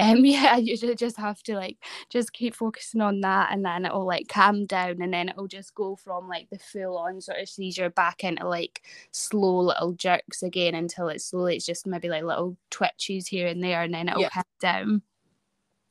um, 0.01 0.25
yeah, 0.25 0.53
I 0.53 0.57
usually 0.59 0.95
just 0.95 1.17
have 1.17 1.43
to 1.45 1.55
like 1.55 1.79
just 2.09 2.33
keep 2.33 2.55
focusing 2.55 3.01
on 3.01 3.21
that, 3.21 3.53
and 3.53 3.65
then 3.65 3.85
it'll 3.85 4.07
like 4.07 4.29
calm 4.29 4.67
down, 4.67 5.03
and 5.03 5.13
then 5.13 5.29
it'll 5.29 5.49
just 5.49 5.75
go 5.75 5.97
from 5.97 6.29
like 6.29 6.49
the 6.51 6.59
full 6.59 6.99
on 6.99 7.21
sort 7.21 7.41
of 7.41 7.49
seizure 7.49 7.91
back 7.91 8.25
into 8.25 8.47
like 8.47 8.83
slow 9.13 9.61
little 9.61 9.93
jerks 9.93 10.43
again 10.43 10.75
until 10.75 11.09
it's 11.09 11.27
slowly 11.27 11.57
it's 11.57 11.67
just 11.67 11.87
maybe 11.87 12.09
like 12.09 12.25
little 12.25 12.57
twitches 12.71 13.27
here 13.27 13.47
and 13.47 13.63
there, 13.63 13.83
and 13.83 13.95
then 13.95 14.09
it'll 14.09 14.23
yeah. 14.23 14.29
calm 14.31 14.45
down. 14.61 15.03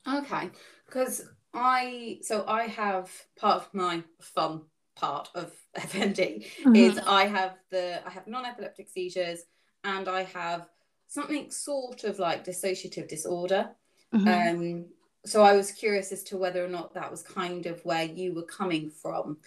Okay, 0.06 0.50
because 0.86 1.28
I 1.54 2.18
so 2.22 2.44
I 2.46 2.66
have 2.66 3.10
part 3.38 3.62
of 3.62 3.74
my 3.74 4.02
fun 4.20 4.62
part 4.96 5.28
of 5.34 5.52
FND 5.76 6.44
mm-hmm. 6.44 6.76
is 6.76 6.98
I 6.98 7.26
have 7.26 7.56
the 7.70 8.06
I 8.06 8.10
have 8.10 8.26
non-epileptic 8.26 8.88
seizures 8.88 9.40
and 9.84 10.08
I 10.08 10.24
have 10.24 10.68
something 11.08 11.50
sort 11.50 12.04
of 12.04 12.18
like 12.18 12.44
dissociative 12.44 13.08
disorder. 13.08 13.70
Mm-hmm. 14.14 14.28
Um, 14.28 14.86
so 15.24 15.42
I 15.42 15.54
was 15.54 15.72
curious 15.72 16.12
as 16.12 16.22
to 16.24 16.36
whether 16.36 16.64
or 16.64 16.68
not 16.68 16.94
that 16.94 17.10
was 17.10 17.22
kind 17.22 17.66
of 17.66 17.84
where 17.84 18.04
you 18.04 18.34
were 18.34 18.44
coming 18.44 18.90
from 18.90 19.38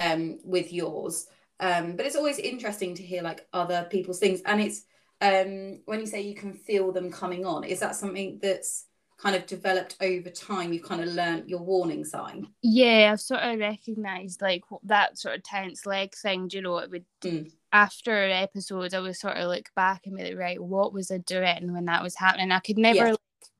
um, 0.00 0.38
with 0.44 0.72
yours. 0.72 1.26
Um, 1.60 1.96
but 1.96 2.06
it's 2.06 2.16
always 2.16 2.38
interesting 2.38 2.94
to 2.96 3.02
hear 3.02 3.22
like 3.22 3.46
other 3.52 3.86
people's 3.90 4.18
things. 4.18 4.40
And 4.44 4.60
it's 4.60 4.84
um, 5.20 5.80
when 5.84 6.00
you 6.00 6.06
say 6.06 6.22
you 6.22 6.34
can 6.34 6.54
feel 6.54 6.92
them 6.92 7.12
coming 7.12 7.44
on, 7.44 7.64
is 7.64 7.80
that 7.80 7.94
something 7.96 8.38
that's 8.42 8.86
kind 9.20 9.36
of 9.36 9.46
developed 9.46 9.96
over 10.00 10.30
time 10.30 10.72
You've 10.72 10.84
kind 10.84 11.02
of 11.02 11.08
learned 11.08 11.48
your 11.48 11.60
warning 11.60 12.04
sign 12.04 12.46
yeah 12.62 13.10
i've 13.12 13.20
sort 13.20 13.40
of 13.40 13.58
recognized 13.58 14.40
like 14.40 14.62
that 14.84 15.18
sort 15.18 15.36
of 15.36 15.42
tense 15.42 15.84
leg 15.84 16.14
thing 16.14 16.48
do 16.48 16.56
you 16.56 16.62
know 16.62 16.78
it 16.78 16.90
would 16.90 17.04
mm. 17.22 17.50
after 17.72 18.30
episodes 18.30 18.94
i 18.94 18.98
would 18.98 19.16
sort 19.16 19.36
of 19.36 19.48
look 19.48 19.68
back 19.76 20.06
and 20.06 20.16
be 20.16 20.24
like 20.24 20.38
right 20.38 20.62
what 20.62 20.92
was 20.92 21.10
i 21.10 21.18
doing 21.18 21.72
when 21.72 21.84
that 21.84 22.02
was 22.02 22.14
happening 22.14 22.50
i 22.50 22.60
could 22.60 22.78
never 22.78 23.08
yeah. 23.08 23.14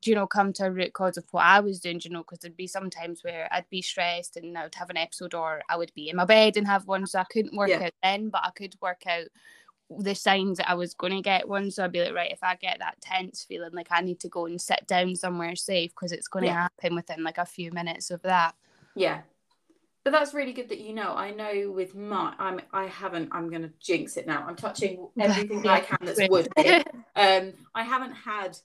You 0.04 0.14
know 0.14 0.26
come 0.26 0.52
to 0.52 0.64
a 0.64 0.70
root 0.70 0.92
cause 0.92 1.16
of 1.16 1.24
what 1.30 1.44
i 1.44 1.60
was 1.60 1.80
doing 1.80 2.00
you 2.02 2.10
know 2.10 2.22
because 2.22 2.38
there'd 2.38 2.56
be 2.56 2.66
some 2.66 2.90
times 2.90 3.22
where 3.22 3.48
i'd 3.52 3.68
be 3.70 3.82
stressed 3.82 4.36
and 4.36 4.56
i 4.56 4.62
would 4.62 4.74
have 4.74 4.90
an 4.90 4.96
episode 4.96 5.34
or 5.34 5.62
i 5.68 5.76
would 5.76 5.92
be 5.94 6.08
in 6.08 6.16
my 6.16 6.24
bed 6.24 6.56
and 6.56 6.66
have 6.66 6.86
one 6.86 7.06
so 7.06 7.18
i 7.18 7.24
couldn't 7.24 7.56
work 7.56 7.68
yeah. 7.68 7.84
out 7.84 7.92
then 8.02 8.28
but 8.28 8.42
i 8.44 8.50
could 8.50 8.74
work 8.80 9.06
out 9.06 9.26
the 9.98 10.14
signs 10.14 10.58
that 10.58 10.70
I 10.70 10.74
was 10.74 10.94
going 10.94 11.12
to 11.12 11.22
get 11.22 11.48
one. 11.48 11.70
So 11.70 11.84
I'd 11.84 11.92
be 11.92 12.02
like, 12.02 12.14
right, 12.14 12.32
if 12.32 12.42
I 12.42 12.54
get 12.54 12.78
that 12.78 13.00
tense 13.00 13.44
feeling, 13.44 13.72
like 13.72 13.88
I 13.90 14.00
need 14.00 14.20
to 14.20 14.28
go 14.28 14.46
and 14.46 14.60
sit 14.60 14.86
down 14.86 15.16
somewhere 15.16 15.56
safe 15.56 15.90
because 15.90 16.12
it's 16.12 16.28
going 16.28 16.44
to 16.44 16.50
yeah. 16.50 16.62
happen 16.62 16.94
within 16.94 17.24
like 17.24 17.38
a 17.38 17.44
few 17.44 17.72
minutes 17.72 18.10
of 18.10 18.22
that. 18.22 18.54
Yeah. 18.94 19.22
But 20.04 20.12
that's 20.12 20.32
really 20.32 20.52
good 20.52 20.70
that 20.70 20.80
you 20.80 20.94
know. 20.94 21.14
I 21.14 21.32
know 21.32 21.70
with 21.72 21.94
my, 21.94 22.32
I'm, 22.38 22.60
I 22.72 22.86
haven't. 22.86 23.28
I'm 23.32 23.50
going 23.50 23.62
to 23.62 23.72
jinx 23.80 24.16
it 24.16 24.26
now. 24.26 24.44
I'm 24.46 24.56
touching 24.56 25.08
everything 25.20 25.66
I 25.66 25.80
can 25.80 25.98
that's 26.00 26.20
wood. 26.28 26.48
um, 26.56 27.52
I 27.74 27.82
haven't 27.82 28.12
had 28.12 28.56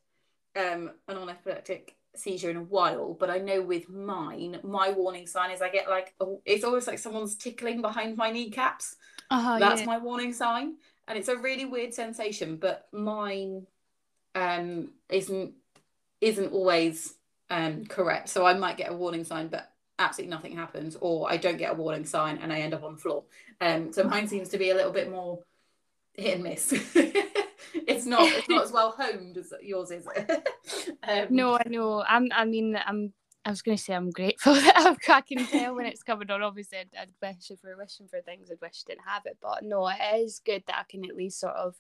um 0.56 0.92
an 1.08 1.16
non-epileptic 1.16 1.96
seizure 2.16 2.50
in 2.50 2.58
a 2.58 2.64
while, 2.64 3.14
but 3.14 3.30
I 3.30 3.40
know 3.40 3.62
with 3.62 3.90
mine, 3.90 4.60
my 4.64 4.92
warning 4.92 5.28
sign 5.28 5.52
is 5.52 5.62
I 5.62 5.70
get 5.70 5.90
like 5.90 6.14
it's 6.46 6.64
almost 6.64 6.88
like 6.88 7.00
someone's 7.00 7.36
tickling 7.36 7.82
behind 7.82 8.18
my 8.18 8.32
kneecaps. 8.32 8.96
Uh-huh, 9.30 9.60
That's 9.60 9.82
yeah. 9.82 9.88
my 9.88 9.98
warning 9.98 10.34
sign 10.34 10.76
and 11.08 11.18
it's 11.18 11.28
a 11.28 11.38
really 11.38 11.66
weird 11.66 11.94
sensation 11.94 12.58
but 12.58 12.88
mine 12.92 13.66
um 14.34 14.90
isn't 15.10 15.54
isn't 16.22 16.52
always 16.52 17.16
um 17.50 17.86
correct 17.86 18.30
so 18.30 18.46
i 18.46 18.54
might 18.54 18.78
get 18.78 18.92
a 18.92 18.96
warning 18.96 19.24
sign 19.24 19.48
but 19.48 19.72
absolutely 20.00 20.34
nothing 20.34 20.56
happens 20.56 20.98
or 21.00 21.32
i 21.32 21.38
don't 21.38 21.58
get 21.58 21.72
a 21.72 21.76
warning 21.76 22.06
sign 22.06 22.38
and 22.38 22.52
i 22.52 22.60
end 22.60 22.74
up 22.74 22.84
on 22.84 22.96
the 22.96 23.02
floor 23.02 23.24
um 23.62 23.94
so 23.94 24.04
mine 24.04 24.28
seems 24.28 24.50
to 24.50 24.58
be 24.58 24.72
a 24.72 24.76
little 24.76 24.92
bit 24.92 25.10
more 25.10 25.40
hit 26.14 26.36
and 26.36 26.44
miss 26.44 26.74
it's 27.88 28.06
not 28.06 28.24
it's 28.24 28.50
not 28.50 28.64
as 28.64 28.72
well 28.72 28.96
honed 28.98 29.38
as 29.38 29.54
yours 29.62 29.92
is 29.92 30.08
um, 31.08 31.28
no 31.30 31.58
i 31.58 31.64
know 31.68 32.04
i'm 32.08 32.30
i 32.34 32.46
mean 32.46 32.78
i'm 32.86 33.14
I 33.46 33.52
was 33.52 33.62
going 33.62 33.78
to 33.78 33.84
say 33.84 33.94
I'm 33.94 34.10
grateful 34.10 34.54
that 34.56 34.74
I'm 34.76 34.96
cracking 34.96 35.46
tail 35.46 35.76
when 35.76 35.86
it's 35.86 36.02
coming 36.02 36.32
on. 36.32 36.42
Obviously, 36.42 36.80
I'd, 36.80 36.90
I'd 37.00 37.10
wish 37.22 37.52
if 37.52 37.60
we 37.64 37.70
are 37.70 37.78
wishing 37.78 38.08
for 38.08 38.20
things, 38.22 38.50
I'd 38.52 38.60
wish 38.60 38.84
I 38.84 38.92
didn't 38.92 39.06
have 39.06 39.22
it. 39.26 39.38
But 39.40 39.64
no, 39.64 39.88
it 39.88 39.98
is 40.16 40.42
good 40.44 40.64
that 40.66 40.80
I 40.80 40.84
can 40.90 41.06
at 41.06 41.16
least 41.16 41.40
sort 41.40 41.54
of 41.54 41.76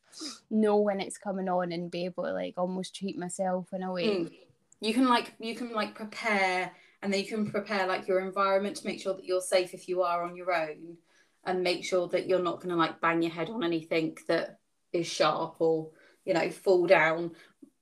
know 0.52 0.78
when 0.78 1.02
it's 1.02 1.18
coming 1.18 1.50
on 1.50 1.72
and 1.72 1.90
be 1.90 2.06
able 2.06 2.26
to 2.26 2.34
like 2.34 2.54
almost 2.58 2.96
treat 2.96 3.18
myself 3.18 3.74
in 3.74 3.82
a 3.82 3.92
way. 3.92 4.08
Mm. 4.08 4.32
You 4.80 4.94
can 4.94 5.08
like 5.08 5.34
you 5.40 5.56
can 5.56 5.72
like 5.72 5.96
prepare, 5.96 6.72
and 7.02 7.12
then 7.12 7.20
you 7.20 7.28
can 7.28 7.50
prepare 7.50 7.88
like 7.88 8.08
your 8.08 8.20
environment 8.20 8.76
to 8.78 8.88
make 8.88 9.02
sure 9.02 9.16
that 9.16 9.26
you're 9.26 9.42
safe 9.42 9.74
if 9.74 9.90
you 9.90 10.04
are 10.04 10.24
on 10.24 10.36
your 10.36 10.54
own, 10.54 10.98
and 11.46 11.64
make 11.64 11.84
sure 11.84 12.08
that 12.10 12.28
you're 12.28 12.44
not 12.44 12.58
going 12.58 12.70
to 12.70 12.76
like 12.76 13.02
bang 13.02 13.24
your 13.24 13.32
head 13.32 13.50
on 13.50 13.64
anything 13.64 14.16
that 14.28 14.60
is 14.96 15.08
sharp 15.08 15.58
or 15.60 15.92
you 16.26 16.34
know 16.34 16.50
fall 16.50 16.88
down. 16.88 17.32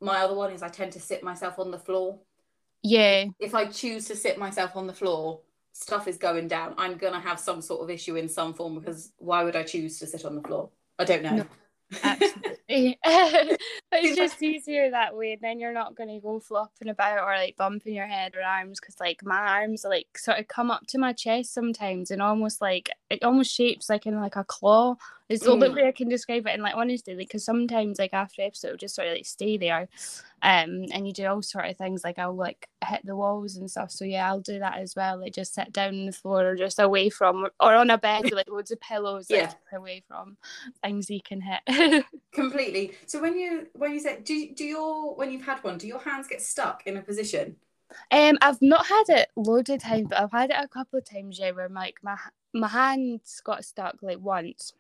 My 0.02 0.20
other 0.20 0.36
one 0.36 0.52
is 0.52 0.62
I 0.62 0.70
tend 0.70 0.92
to 0.94 1.00
sit 1.00 1.24
myself 1.24 1.60
on 1.60 1.72
the 1.72 1.80
floor 1.80 2.20
yeah. 2.84 3.26
If 3.40 3.56
I 3.56 3.66
choose 3.66 4.06
to 4.10 4.16
sit 4.16 4.38
myself 4.38 4.76
on 4.76 4.88
the 4.88 4.94
floor, 4.94 5.40
stuff 5.72 6.08
is 6.08 6.18
going 6.18 6.50
down. 6.50 6.76
I'm 6.78 6.98
gonna 6.98 7.20
have 7.20 7.40
some 7.40 7.62
sort 7.62 7.82
of 7.82 7.90
issue 7.90 8.18
in 8.18 8.28
some 8.28 8.54
form 8.54 8.76
because 8.76 9.12
why 9.18 9.44
would 9.44 9.56
I 9.56 9.64
choose 9.64 9.98
to 10.00 10.06
sit 10.06 10.26
on 10.26 10.36
the 10.36 10.42
floor? 10.42 10.70
I 11.00 11.06
don't 11.06 11.24
know. 11.24 11.38
No. 11.38 11.46
Absolutely. 12.04 12.98
but 13.04 13.60
it's 13.94 14.18
just 14.18 14.42
easier 14.44 14.92
that 14.92 15.16
way. 15.16 15.34
and 15.34 15.42
Then 15.42 15.60
you're 15.60 15.74
not 15.74 15.96
going 15.96 16.10
to 16.10 16.20
go 16.20 16.40
flopping 16.40 16.90
about 16.90 17.20
or 17.20 17.36
like 17.36 17.56
bumping 17.56 17.94
your 17.94 18.08
head 18.08 18.36
or 18.36 18.42
arms 18.42 18.80
because 18.80 19.00
like 19.00 19.24
my 19.24 19.38
arms 19.38 19.86
like 19.88 20.18
sort 20.18 20.40
of 20.40 20.48
come 20.48 20.72
up 20.72 20.86
to 20.88 20.98
my 20.98 21.14
chest 21.14 21.54
sometimes 21.54 22.10
and 22.10 22.22
almost 22.22 22.62
like 22.62 22.90
it 23.10 23.24
almost 23.24 23.54
shapes 23.54 23.90
like 23.90 24.06
in 24.06 24.20
like 24.20 24.36
a 24.36 24.44
claw. 24.44 24.96
It's 25.34 25.44
the 25.44 25.52
only 25.52 25.70
way 25.70 25.88
I 25.88 25.92
can 25.92 26.10
describe 26.10 26.48
it. 26.48 26.52
And 26.52 26.64
like 26.64 26.76
honestly, 26.76 27.16
like 27.16 27.28
because 27.28 27.46
sometimes 27.46 28.00
like 28.00 28.14
after 28.14 28.42
episode 28.42 28.68
it'll 28.70 28.78
just 28.78 28.96
sort 28.96 29.08
of 29.08 29.16
like 29.16 29.26
stay 29.26 29.58
there. 29.58 29.90
Um 30.42 30.86
and 30.92 31.08
you 31.08 31.14
do 31.14 31.26
all 31.26 31.42
sort 31.42 31.66
of 31.66 31.78
things 31.78 32.04
like 32.04 32.20
I'll 32.20 32.36
like 32.36 32.68
hit 32.86 33.06
the 33.06 33.16
walls 33.16 33.56
and 33.56 33.70
stuff. 33.70 33.92
So 33.92 34.06
yeah, 34.06 34.28
I'll 34.28 34.40
do 34.40 34.60
that 34.60 34.78
as 34.78 34.96
well. 34.96 35.20
Like 35.20 35.34
just 35.34 35.54
sit 35.54 35.72
down 35.72 35.90
on 35.90 36.06
the 36.06 36.12
floor 36.12 36.46
or 36.46 36.56
just 36.56 36.80
away 36.80 37.10
from 37.10 37.48
or 37.60 37.74
on 37.74 37.90
a 37.90 37.98
bed 37.98 38.24
with 38.24 38.34
like 38.34 38.50
loads 38.50 38.72
of 38.72 38.80
pillows 38.80 39.28
yeah. 39.30 39.54
like, 39.72 39.80
away 39.80 40.04
from 40.08 40.38
things 40.84 41.10
you 41.10 41.22
can 41.22 41.42
hit. 41.42 42.06
Completely. 42.34 42.94
So 43.06 43.22
when 43.22 43.38
you 43.38 43.68
when 43.74 43.94
you 43.94 44.00
say 44.00 44.20
do 44.24 44.54
do 44.54 44.66
your 44.66 45.16
when 45.16 45.32
you've 45.32 45.46
had 45.46 45.64
one, 45.64 45.78
do 45.78 45.88
your 45.88 46.00
hands 46.00 46.28
get 46.28 46.42
stuck 46.42 46.84
in 46.86 46.98
a 46.98 47.02
position? 47.02 47.58
Um, 48.12 48.38
I've 48.42 48.62
not 48.62 48.86
had 48.86 49.04
it 49.10 49.30
loads 49.36 49.70
of 49.70 49.82
times, 49.82 50.08
but 50.10 50.20
I've 50.20 50.32
had 50.32 50.50
it 50.50 50.58
a 50.60 50.68
couple 50.68 51.00
of 51.00 51.06
times. 51.06 51.40
Yeah, 51.40 51.52
where 51.52 51.70
like 51.70 51.96
my 52.04 52.18
my 52.54 52.68
hands 52.68 53.42
got 53.44 53.66
stuck 53.66 53.98
like 54.02 54.20
once. 54.20 54.74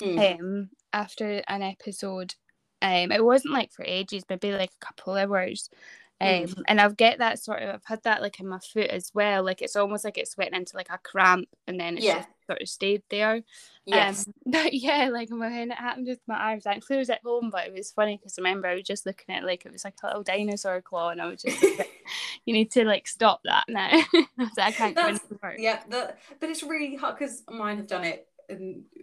Mm. 0.00 0.40
Um, 0.40 0.70
after 0.92 1.42
an 1.48 1.62
episode, 1.62 2.34
um, 2.82 3.12
it 3.12 3.24
wasn't 3.24 3.54
like 3.54 3.72
for 3.72 3.84
ages, 3.84 4.24
maybe 4.28 4.52
like 4.52 4.70
a 4.70 4.84
couple 4.84 5.14
hours. 5.14 5.70
Um, 6.20 6.28
mm. 6.28 6.62
and 6.66 6.80
I've 6.80 6.96
get 6.96 7.18
that 7.18 7.38
sort 7.38 7.62
of 7.62 7.76
I've 7.76 7.84
had 7.84 8.02
that 8.02 8.22
like 8.22 8.40
in 8.40 8.48
my 8.48 8.58
foot 8.58 8.90
as 8.90 9.12
well. 9.14 9.44
Like 9.44 9.62
it's 9.62 9.76
almost 9.76 10.04
like 10.04 10.18
it's 10.18 10.36
went 10.36 10.54
into 10.54 10.76
like 10.76 10.90
a 10.90 10.98
cramp 10.98 11.48
and 11.68 11.78
then 11.78 11.96
it's 11.96 12.06
yeah. 12.06 12.16
just 12.16 12.28
sort 12.48 12.60
of 12.60 12.68
stayed 12.68 13.02
there. 13.08 13.42
Yes. 13.86 14.26
Um, 14.26 14.34
but 14.46 14.74
yeah, 14.74 15.10
like 15.12 15.28
when 15.30 15.70
it 15.70 15.78
happened 15.78 16.08
with 16.08 16.18
my 16.26 16.34
arms, 16.34 16.66
actually 16.66 16.96
it 16.96 17.00
was 17.00 17.10
at 17.10 17.22
home, 17.22 17.50
but 17.50 17.68
it 17.68 17.72
was 17.72 17.92
funny 17.92 18.16
because 18.16 18.36
I 18.36 18.42
remember 18.42 18.66
I 18.66 18.74
was 18.74 18.82
just 18.82 19.06
looking 19.06 19.32
at 19.32 19.44
it 19.44 19.46
like 19.46 19.64
it 19.64 19.72
was 19.72 19.84
like 19.84 19.94
a 20.02 20.06
little 20.08 20.24
dinosaur 20.24 20.82
claw, 20.82 21.10
and 21.10 21.22
I 21.22 21.26
was 21.26 21.42
just 21.42 21.62
like, 21.62 22.04
you 22.44 22.52
need 22.52 22.72
to 22.72 22.84
like 22.84 23.06
stop 23.06 23.40
that 23.44 23.66
now. 23.68 23.90
so 24.12 24.62
I 24.62 24.72
can't 24.72 24.96
That's, 24.96 25.20
Yeah, 25.56 25.80
but 25.88 26.18
it's 26.42 26.64
really 26.64 26.96
hard 26.96 27.16
because 27.16 27.44
mine 27.48 27.76
have 27.76 27.86
done 27.86 28.04
it 28.04 28.26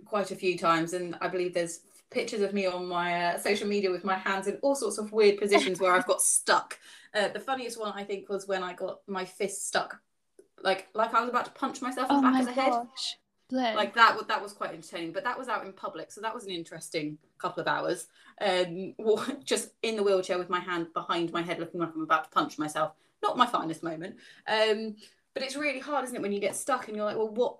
quite 0.05 0.31
a 0.31 0.35
few 0.35 0.57
times, 0.57 0.93
and 0.93 1.15
I 1.21 1.27
believe 1.27 1.53
there's 1.53 1.81
pictures 2.09 2.41
of 2.41 2.53
me 2.53 2.65
on 2.65 2.87
my 2.87 3.25
uh, 3.25 3.37
social 3.37 3.67
media 3.67 3.91
with 3.91 4.03
my 4.03 4.15
hands 4.15 4.47
in 4.47 4.57
all 4.61 4.75
sorts 4.75 4.97
of 4.97 5.11
weird 5.11 5.37
positions 5.37 5.79
where 5.79 5.93
I've 5.93 6.07
got 6.07 6.21
stuck. 6.37 6.79
Uh, 7.13 7.29
the 7.29 7.39
funniest 7.39 7.79
one 7.79 7.93
I 7.93 8.03
think 8.03 8.29
was 8.29 8.47
when 8.47 8.63
I 8.63 8.73
got 8.73 8.99
my 9.07 9.25
fist 9.25 9.67
stuck, 9.67 9.99
like 10.63 10.87
like 10.93 11.13
I 11.13 11.21
was 11.21 11.29
about 11.29 11.45
to 11.45 11.51
punch 11.51 11.81
myself 11.81 12.09
in 12.09 12.21
the 12.21 12.27
oh 12.27 12.31
back 12.31 12.41
of 12.41 12.47
the 12.47 12.53
gosh. 12.53 12.65
head. 12.71 12.87
Like 13.75 13.93
that, 13.93 14.27
that 14.27 14.41
was 14.41 14.53
quite 14.53 14.71
entertaining. 14.71 15.11
But 15.11 15.23
that 15.23 15.37
was 15.37 15.47
out 15.47 15.65
in 15.65 15.71
public, 15.73 16.11
so 16.11 16.19
that 16.21 16.33
was 16.33 16.45
an 16.45 16.51
interesting 16.51 17.17
couple 17.37 17.61
of 17.61 17.67
hours. 17.67 18.07
Um, 18.41 18.95
just 19.43 19.69
in 19.83 19.95
the 19.95 20.03
wheelchair 20.03 20.39
with 20.39 20.49
my 20.49 20.59
hand 20.59 20.87
behind 20.93 21.31
my 21.31 21.43
head, 21.43 21.59
looking 21.59 21.79
like 21.79 21.91
I'm 21.93 22.01
about 22.01 22.25
to 22.25 22.29
punch 22.31 22.57
myself. 22.57 22.93
Not 23.21 23.37
my 23.37 23.45
finest 23.45 23.83
moment. 23.83 24.15
Um, 24.47 24.95
but 25.33 25.43
it's 25.43 25.55
really 25.55 25.79
hard, 25.79 26.05
isn't 26.05 26.15
it, 26.15 26.21
when 26.21 26.31
you 26.31 26.39
get 26.39 26.55
stuck 26.55 26.87
and 26.87 26.95
you're 26.95 27.05
like, 27.05 27.17
well, 27.17 27.29
what, 27.29 27.57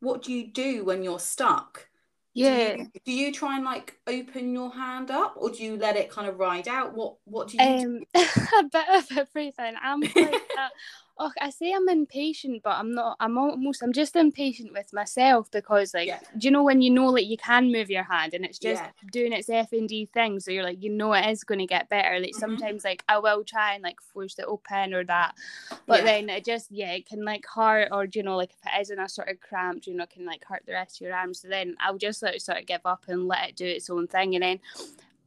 what 0.00 0.22
do 0.22 0.32
you 0.32 0.46
do 0.48 0.84
when 0.84 1.02
you're 1.02 1.20
stuck? 1.20 1.86
Yeah. 2.34 2.76
Do 2.76 2.82
you, 2.82 2.90
do 3.04 3.12
you, 3.12 3.32
try 3.32 3.56
and 3.56 3.64
like 3.64 3.98
open 4.06 4.52
your 4.52 4.72
hand 4.72 5.10
up, 5.10 5.34
or 5.36 5.50
do 5.50 5.62
you 5.62 5.76
let 5.76 5.96
it 5.96 6.10
kind 6.10 6.28
of 6.28 6.38
ride 6.38 6.68
out? 6.68 6.94
What 6.94 7.16
What 7.24 7.48
do 7.48 7.56
you? 7.56 7.62
Um, 7.62 7.98
do? 7.98 8.04
a 8.58 8.62
bit 8.70 8.88
of 8.88 9.18
everything. 9.18 9.74
I'm 9.82 10.02
oh, 11.20 11.30
I 11.40 11.50
say 11.50 11.72
I'm 11.72 11.88
impatient, 11.88 12.62
but 12.62 12.70
I'm 12.70 12.92
not. 12.94 13.16
I'm 13.20 13.36
almost. 13.36 13.82
I'm 13.82 13.92
just 13.92 14.16
impatient 14.16 14.72
with 14.72 14.92
myself 14.92 15.50
because, 15.50 15.92
like, 15.92 16.08
yeah. 16.08 16.18
do 16.38 16.48
you 16.48 16.50
know 16.50 16.62
when 16.62 16.80
you 16.80 16.90
know 16.90 17.06
like 17.06 17.26
you 17.26 17.36
can 17.36 17.70
move 17.70 17.90
your 17.90 18.04
hand 18.04 18.32
and 18.32 18.44
it's 18.44 18.58
just 18.58 18.82
yeah. 18.82 18.90
doing 19.12 19.32
its 19.32 19.48
FND 19.48 20.08
thing, 20.10 20.40
so 20.40 20.50
you're 20.50 20.64
like, 20.64 20.82
you 20.82 20.90
know, 20.90 21.12
it 21.12 21.28
is 21.30 21.44
going 21.44 21.58
to 21.58 21.66
get 21.66 21.90
better. 21.90 22.18
Like 22.18 22.30
mm-hmm. 22.30 22.40
sometimes, 22.40 22.84
like 22.84 23.04
I 23.08 23.18
will 23.18 23.44
try 23.44 23.74
and 23.74 23.84
like 23.84 24.00
force 24.00 24.38
it 24.38 24.46
open 24.48 24.94
or 24.94 25.04
that, 25.04 25.34
but 25.86 26.00
yeah. 26.00 26.04
then 26.04 26.30
it 26.30 26.44
just 26.44 26.72
yeah, 26.72 26.92
it 26.92 27.06
can 27.06 27.24
like 27.24 27.44
hurt 27.46 27.88
or 27.92 28.06
you 28.12 28.22
know, 28.22 28.36
like 28.36 28.50
if 28.50 28.72
it 28.72 28.80
is 28.80 28.90
in 28.90 28.98
a 28.98 29.08
sort 29.08 29.28
of 29.28 29.40
cramp, 29.40 29.86
you 29.86 29.94
know, 29.94 30.04
it 30.04 30.10
can 30.10 30.24
like 30.24 30.44
hurt 30.44 30.62
the 30.66 30.72
rest 30.72 30.96
of 30.96 31.02
your 31.02 31.14
arms. 31.14 31.40
So 31.40 31.48
then 31.48 31.76
I'll 31.80 31.98
just 31.98 32.22
it 32.22 32.40
sort 32.40 32.58
of 32.58 32.66
give 32.66 32.86
up 32.86 33.04
and 33.08 33.28
let 33.28 33.50
it 33.50 33.56
do 33.56 33.66
its 33.66 33.90
own 33.90 34.06
thing, 34.06 34.34
and 34.34 34.42
then 34.42 34.60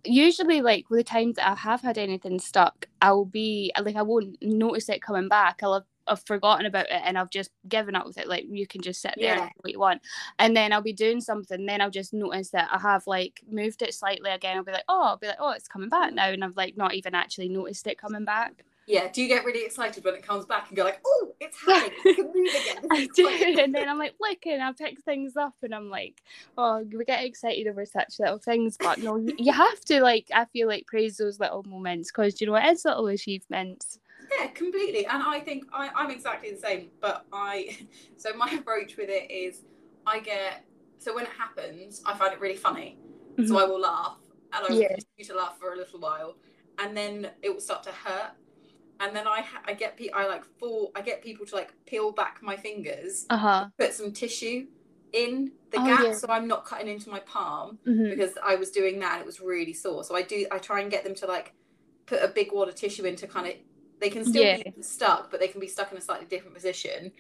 usually 0.05 0.61
like 0.61 0.89
with 0.89 0.99
the 0.99 1.03
times 1.03 1.35
that 1.35 1.49
I 1.49 1.55
have 1.55 1.81
had 1.81 1.97
anything 1.97 2.39
stuck, 2.39 2.87
I'll 3.01 3.25
be 3.25 3.71
like 3.81 3.95
I 3.95 4.01
won't 4.01 4.37
notice 4.41 4.89
it 4.89 5.01
coming 5.01 5.27
back. 5.29 5.59
I'll 5.63 5.75
have 5.75 5.83
I've 6.07 6.25
forgotten 6.25 6.65
about 6.65 6.85
it 6.85 7.01
and 7.03 7.17
I've 7.17 7.29
just 7.29 7.51
given 7.67 7.95
up 7.95 8.05
with 8.05 8.17
it. 8.17 8.27
Like 8.27 8.45
you 8.49 8.67
can 8.67 8.81
just 8.81 9.01
sit 9.01 9.13
there 9.17 9.35
Yeah. 9.35 9.41
and 9.43 9.49
do 9.49 9.59
what 9.61 9.71
you 9.71 9.79
want. 9.79 10.01
And 10.39 10.55
then 10.55 10.73
I'll 10.73 10.81
be 10.81 10.93
doing 10.93 11.21
something, 11.21 11.65
then 11.65 11.81
I'll 11.81 11.89
just 11.89 12.13
notice 12.13 12.49
that 12.49 12.69
I 12.71 12.79
have 12.79 13.07
like 13.07 13.41
moved 13.49 13.81
it 13.81 13.93
slightly 13.93 14.31
again. 14.31 14.57
I'll 14.57 14.63
be 14.63 14.71
like, 14.71 14.83
oh, 14.89 15.03
I'll 15.03 15.17
be 15.17 15.27
like, 15.27 15.37
oh, 15.39 15.51
it's 15.51 15.67
coming 15.67 15.89
back 15.89 16.11
mm. 16.11 16.15
now, 16.15 16.29
and 16.29 16.43
I've 16.43 16.57
like 16.57 16.77
not 16.77 16.93
even 16.93 17.15
actually 17.15 17.49
noticed 17.49 17.87
it 17.87 17.97
coming 17.97 18.25
back. 18.25 18.65
Yeah. 18.87 19.09
Do 19.11 19.21
you 19.21 19.27
get 19.27 19.45
really 19.45 19.65
excited 19.65 20.03
when 20.03 20.15
it 20.15 20.23
comes 20.25 20.45
back 20.45 20.67
and 20.67 20.77
go 20.77 20.83
like, 20.83 20.99
oh, 21.05 21.33
it's 21.39 21.57
happening. 21.65 21.97
I 22.05 22.13
can 22.13 22.25
move 22.25 22.47
again. 22.47 22.87
I 22.91 23.07
do, 23.15 23.59
and 23.59 23.73
then 23.73 23.87
I'm 23.89 23.97
like, 23.97 24.15
look, 24.19 24.45
and 24.45 24.61
I 24.61 24.71
pick 24.73 25.01
things 25.03 25.37
up, 25.37 25.55
and 25.61 25.73
I'm 25.73 25.89
like, 25.89 26.21
oh, 26.57 26.83
we 26.91 27.05
get 27.05 27.23
excited 27.23 27.67
over 27.67 27.85
such 27.85 28.19
little 28.19 28.39
things, 28.39 28.77
but 28.77 28.99
no, 28.99 29.17
you, 29.17 29.33
you 29.37 29.53
have 29.53 29.79
to 29.85 30.01
like, 30.01 30.27
I 30.33 30.45
feel 30.45 30.67
like 30.67 30.85
praise 30.87 31.17
those 31.17 31.39
little 31.39 31.63
moments 31.63 32.11
because 32.11 32.39
you 32.41 32.47
know 32.47 32.55
it 32.55 32.65
is 32.65 32.85
little 32.85 33.07
achievements. 33.07 33.99
Yeah, 34.39 34.47
completely. 34.47 35.05
And 35.05 35.21
I 35.21 35.39
think 35.39 35.65
I, 35.73 35.89
I'm 35.95 36.11
exactly 36.11 36.51
the 36.51 36.59
same. 36.59 36.89
But 37.01 37.25
I, 37.31 37.77
so 38.17 38.33
my 38.35 38.49
approach 38.59 38.97
with 38.97 39.09
it 39.09 39.29
is 39.31 39.61
I 40.05 40.19
get, 40.19 40.65
so 40.99 41.13
when 41.15 41.25
it 41.25 41.31
happens, 41.37 42.01
I 42.05 42.15
find 42.15 42.33
it 42.33 42.39
really 42.39 42.55
funny. 42.55 42.97
So 43.37 43.43
mm-hmm. 43.43 43.55
I 43.57 43.63
will 43.65 43.81
laugh 43.81 44.17
and 44.53 44.65
I 44.65 44.69
will 44.69 44.79
Yeah. 44.79 44.87
continue 44.89 45.25
to 45.25 45.35
laugh 45.35 45.57
for 45.59 45.73
a 45.73 45.77
little 45.77 45.99
while. 45.99 46.35
And 46.79 46.95
then 46.95 47.31
it 47.41 47.51
will 47.53 47.61
start 47.61 47.83
to 47.83 47.91
hurt. 47.91 48.31
And 48.99 49.15
then 49.15 49.27
I, 49.27 49.41
ha- 49.41 49.63
I 49.67 49.73
get, 49.73 49.97
pe- 49.97 50.09
I 50.11 50.27
like 50.27 50.43
fall, 50.59 50.91
I 50.95 51.01
get 51.01 51.23
people 51.23 51.45
to 51.47 51.55
like 51.55 51.73
peel 51.85 52.11
back 52.11 52.39
my 52.41 52.55
fingers, 52.55 53.27
Uh 53.29 53.37
huh. 53.37 53.69
put 53.79 53.93
some 53.93 54.11
tissue 54.13 54.67
in 55.11 55.51
the 55.71 55.77
Oh, 55.77 55.79
gap 55.79 55.99
yeah. 55.99 56.13
so 56.13 56.27
I'm 56.29 56.47
not 56.47 56.65
cutting 56.65 56.87
into 56.87 57.09
my 57.09 57.19
palm 57.19 57.79
hmm 57.85 58.13
because 58.15 58.31
I 58.43 58.55
was 58.55 58.71
doing 58.71 58.99
that 58.99 59.13
and 59.13 59.21
it 59.21 59.25
was 59.25 59.39
really 59.39 59.73
sore. 59.73 60.03
So 60.03 60.15
I 60.15 60.21
do 60.21 60.45
I 60.51 60.57
try 60.59 60.81
and 60.81 60.91
get 60.91 61.03
them 61.03 61.15
to 61.15 61.27
like 61.27 61.53
put 62.07 62.21
a 62.23 62.27
big 62.27 62.51
wad 62.53 62.69
of 62.69 62.75
tissue 62.75 63.05
in 63.05 63.15
to 63.17 63.27
kind 63.27 63.47
of 63.47 63.53
they 63.99 64.09
can 64.09 64.25
still 64.25 64.45
Yeah. 64.45 64.57
be 64.63 64.63
stuck, 64.81 65.31
but 65.31 65.39
they 65.39 65.47
can 65.47 65.61
be 65.61 65.67
stuck 65.67 65.91
in 65.91 65.97
a 65.97 66.01
slightly 66.01 66.27
different 66.27 66.55
position. 66.55 67.11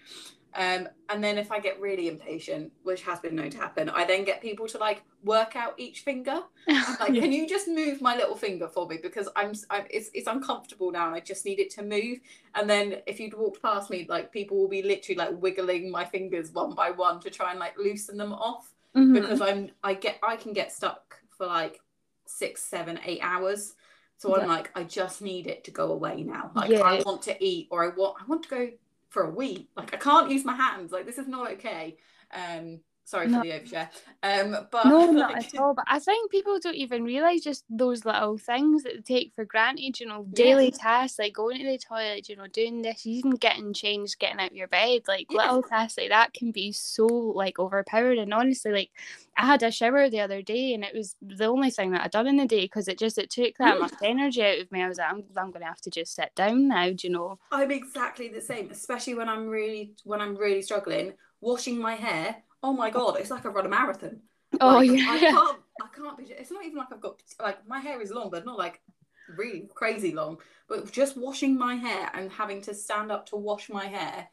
Um, 0.55 0.87
and 1.09 1.23
then 1.23 1.37
if 1.37 1.51
I 1.51 1.59
get 1.59 1.79
really 1.79 2.07
impatient, 2.07 2.71
which 2.83 3.01
has 3.03 3.19
been 3.19 3.35
known 3.35 3.49
to 3.51 3.57
happen, 3.57 3.89
I 3.89 4.05
then 4.05 4.23
get 4.23 4.41
people 4.41 4.67
to 4.67 4.77
like 4.77 5.01
work 5.23 5.55
out 5.55 5.73
each 5.77 6.01
finger. 6.01 6.41
Like, 6.99 7.13
can 7.15 7.31
you 7.31 7.47
just 7.47 7.67
move 7.67 8.01
my 8.01 8.15
little 8.15 8.35
finger 8.35 8.67
for 8.67 8.87
me 8.87 8.97
because 9.01 9.27
I'm, 9.35 9.53
I'm 9.69 9.85
it's 9.89 10.09
it's 10.13 10.27
uncomfortable 10.27 10.91
now 10.91 11.07
and 11.07 11.15
I 11.15 11.19
just 11.19 11.43
need 11.45 11.59
it 11.59 11.69
to 11.71 11.83
move. 11.83 12.19
And 12.55 12.69
then 12.69 12.97
if 13.07 13.19
you'd 13.19 13.33
walked 13.33 13.61
past 13.61 13.89
me, 13.89 14.05
like 14.07 14.31
people 14.31 14.57
will 14.57 14.69
be 14.69 14.81
literally 14.83 15.17
like 15.17 15.41
wiggling 15.41 15.89
my 15.91 16.05
fingers 16.05 16.51
one 16.51 16.73
by 16.75 16.91
one 16.91 17.19
to 17.21 17.29
try 17.29 17.51
and 17.51 17.59
like 17.59 17.77
loosen 17.77 18.17
them 18.17 18.33
off 18.33 18.71
Mhm. 18.95 19.13
because 19.13 19.41
I'm 19.41 19.71
I 19.83 19.95
get 19.95 20.19
I 20.23 20.35
can 20.35 20.53
get 20.53 20.71
stuck 20.71 21.19
for 21.37 21.47
like 21.47 21.81
six, 22.25 22.61
seven, 22.63 22.99
eight 23.05 23.19
hours. 23.21 23.73
So 24.17 24.39
I'm 24.39 24.47
like, 24.47 24.71
I 24.75 24.83
just 24.83 25.21
need 25.21 25.47
it 25.47 25.65
to 25.65 25.71
go 25.71 25.91
away 25.91 26.23
now. 26.23 26.51
Like 26.55 26.69
Yeah. 26.69 26.81
I 26.83 27.01
want 27.05 27.23
to 27.23 27.43
eat 27.43 27.67
or 27.71 27.83
I 27.83 27.89
want 27.95 28.15
I 28.21 28.25
want 28.25 28.43
to 28.43 28.49
go 28.49 28.69
for 29.13 29.23
a 29.23 29.29
week. 29.29 29.69
Like 29.77 29.93
I 29.93 29.97
can't 29.97 30.31
use 30.31 30.43
my 30.43 30.55
hands. 30.55 30.91
Like 30.91 31.05
this 31.05 31.19
is 31.19 31.27
not 31.27 31.51
okay. 31.53 31.97
Um 32.33 32.81
sorry 33.05 33.27
No. 33.27 33.39
for 33.39 33.43
the 33.45 33.51
overshare. 33.51 33.89
Um 34.23 34.67
but 34.71 34.85
no, 34.87 35.11
not 35.11 35.35
at 35.37 35.53
all. 35.57 35.73
But 35.73 35.85
I 35.87 35.99
think 35.99 36.31
people 36.31 36.59
don't 36.59 36.75
even 36.75 37.03
realize 37.03 37.41
just 37.41 37.63
those 37.69 38.05
little 38.05 38.37
things 38.37 38.83
that 38.83 38.93
they 39.05 39.15
take 39.15 39.33
for 39.35 39.45
granted. 39.45 39.99
You 39.99 40.07
know, 40.07 40.25
Yeah. 40.31 40.45
daily 40.45 40.71
tasks 40.71 41.19
like 41.19 41.33
going 41.33 41.59
to 41.59 41.65
the 41.65 41.77
toilet. 41.77 42.29
You 42.29 42.35
know, 42.35 42.47
doing 42.47 42.81
this, 42.81 43.05
even 43.05 43.31
getting 43.31 43.73
changed, 43.73 44.19
getting 44.19 44.39
out 44.39 44.51
of 44.51 44.55
your 44.57 44.67
bed. 44.67 45.01
Like 45.07 45.27
Yeah. 45.29 45.43
little 45.43 45.63
tasks 45.63 45.97
like 45.97 46.09
that 46.09 46.33
can 46.33 46.51
be 46.51 46.71
so 46.71 47.05
like 47.07 47.59
overpowered. 47.59 48.17
And 48.17 48.33
honestly, 48.33 48.71
like 48.71 48.91
I 49.35 49.45
had 49.47 49.63
a 49.63 49.71
shower 49.71 50.09
the 50.09 50.19
other 50.21 50.41
day, 50.41 50.73
and 50.73 50.83
it 50.83 50.93
was 50.95 51.15
the 51.21 51.45
only 51.45 51.71
thing 51.71 51.91
that 51.91 52.01
I'd 52.03 52.11
done 52.11 52.27
in 52.27 52.37
the 52.37 52.45
day 52.45 52.61
because 52.61 52.87
it 52.87 52.99
just 52.99 53.17
it 53.17 53.29
took 53.29 53.57
that 53.57 53.77
Mm. 53.77 53.79
much 53.79 53.93
energy 54.03 54.43
out 54.43 54.59
of 54.59 54.71
me. 54.71 54.81
I 54.81 54.87
was 54.87 54.97
like, 54.97 55.09
I'm, 55.11 55.23
I'm 55.37 55.51
going 55.51 55.61
to 55.61 55.67
have 55.67 55.81
to 55.81 55.89
just 55.89 56.13
sit 56.15 56.33
down 56.35 56.67
now. 56.67 56.87
Do 56.89 57.07
you 57.07 57.09
know? 57.09 57.39
I'm 57.51 57.71
exactly 57.71 58.27
the 58.29 58.41
same, 58.41 58.69
especially 58.71 59.15
when 59.15 59.29
I'm 59.29 59.47
really 59.47 59.93
when 60.03 60.21
I'm 60.21 60.35
really 60.35 60.61
struggling. 60.61 61.13
Washing 61.41 61.77
my 61.79 61.95
hair, 61.95 62.37
oh 62.63 62.73
my 62.73 62.89
god, 62.89 63.17
it's 63.19 63.29
like 63.31 63.45
I've 63.45 63.53
run 63.53 63.65
a 63.65 63.69
marathon. 63.69 64.21
Oh 64.61 64.79
Like, 64.79 64.81
yeah. 64.81 65.03
I 65.07 65.19
can't 65.19 65.59
I 65.81 65.87
can't 65.95 66.17
be 66.17 66.25
it's 66.25 66.51
not 66.51 66.65
even 66.65 66.77
like 66.77 66.91
I've 66.93 67.01
got 67.01 67.21
like 67.41 67.67
my 67.67 67.79
hair 67.79 68.01
is 68.01 68.11
long, 68.11 68.29
but 68.31 68.45
not 68.45 68.57
like 68.57 68.81
really 69.27 69.69
crazy 69.73 70.13
long. 70.13 70.39
But 70.67 70.91
just 70.91 71.17
washing 71.17 71.57
my 71.57 71.75
hair 71.75 72.09
and 72.13 72.31
having 72.31 72.61
to 72.63 72.73
stand 72.73 73.11
up 73.11 73.27
to 73.27 73.35
wash 73.35 73.69
my 73.69 73.85
hair 73.87 74.29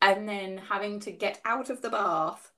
and 0.00 0.28
then 0.28 0.58
having 0.58 1.00
to 1.00 1.12
get 1.12 1.40
out 1.44 1.70
of 1.70 1.82
the 1.82 1.90
bath 1.90 2.52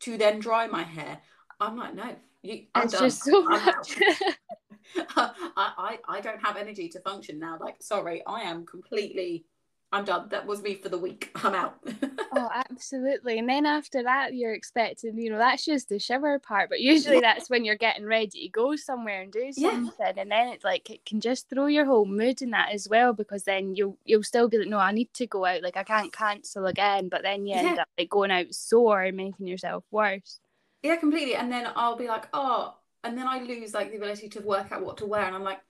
to 0.00 0.18
then 0.18 0.40
dry 0.40 0.66
my 0.68 0.82
hair. 0.84 1.20
I'm 1.60 1.76
like, 1.78 1.94
no, 1.94 2.16
you 2.42 2.66
I'm 2.74 2.86
It's 2.86 2.90
done. 2.90 3.12
just 3.12 3.22
so 3.24 3.42
I'm 3.50 3.62
much. 3.66 3.98
I, 5.16 5.30
I 5.56 5.98
I 6.08 6.20
don't 6.20 6.44
have 6.44 6.56
energy 6.56 6.88
to 6.90 7.00
function 7.00 7.38
now. 7.38 7.58
Like, 7.60 7.76
sorry, 7.82 8.22
I 8.26 8.42
am 8.42 8.66
completely 8.66 9.46
I'm 9.94 10.04
done. 10.04 10.28
That 10.30 10.44
was 10.46 10.60
me 10.60 10.74
for 10.74 10.88
the 10.88 10.98
week. 10.98 11.30
I'm 11.44 11.54
out. 11.54 11.76
Oh, 12.36 12.48
absolutely. 12.52 13.38
And 13.38 13.48
then 13.48 13.64
after 13.64 14.02
that, 14.02 14.34
you're 14.34 14.54
expecting, 14.54 15.16
you 15.16 15.30
know, 15.30 15.38
that's 15.38 15.64
just 15.64 15.88
the 15.88 16.00
shower 16.00 16.40
part. 16.40 16.68
But 16.68 16.80
usually 16.80 17.20
that's 17.20 17.48
when 17.48 17.64
you're 17.64 17.76
getting 17.76 18.06
ready 18.06 18.26
to 18.42 18.48
go 18.48 18.74
somewhere 18.74 19.20
and 19.22 19.30
do 19.32 19.52
Yeah. 19.54 19.70
something. 19.70 20.18
And 20.18 20.32
then 20.32 20.48
it's 20.48 20.64
like 20.64 20.90
it 20.90 21.06
can 21.06 21.20
just 21.20 21.48
throw 21.48 21.66
your 21.66 21.84
whole 21.84 22.06
mood 22.06 22.42
in 22.42 22.50
that 22.50 22.72
as 22.72 22.88
well 22.88 23.12
because 23.12 23.44
then 23.44 23.76
you'll 23.76 23.98
you'll 24.04 24.24
still 24.24 24.48
be 24.48 24.58
like, 24.58 24.66
no, 24.66 24.78
I 24.78 24.90
need 24.90 25.14
to 25.14 25.28
go 25.28 25.44
out. 25.44 25.62
Like 25.62 25.76
I 25.76 25.84
can't 25.84 26.12
cancel 26.12 26.66
again. 26.66 27.08
But 27.08 27.22
then 27.22 27.46
you 27.46 27.54
end 27.54 27.78
up 27.78 27.86
like 27.96 28.10
going 28.10 28.32
out 28.32 28.52
sore 28.52 29.02
and 29.02 29.16
making 29.16 29.46
yourself 29.46 29.84
worse. 29.92 30.40
Yeah, 30.82 30.96
completely. 30.96 31.36
And 31.36 31.52
then 31.52 31.68
I'll 31.76 31.96
be 31.96 32.08
like, 32.08 32.26
oh, 32.32 32.74
and 33.04 33.16
then 33.16 33.28
I 33.28 33.42
lose 33.42 33.74
like 33.74 33.92
the 33.92 33.98
ability 33.98 34.28
to 34.30 34.40
work 34.40 34.72
out 34.72 34.82
what 34.84 34.96
to 34.96 35.06
wear, 35.06 35.22
and 35.22 35.36
I'm 35.36 35.44
like, 35.44 35.60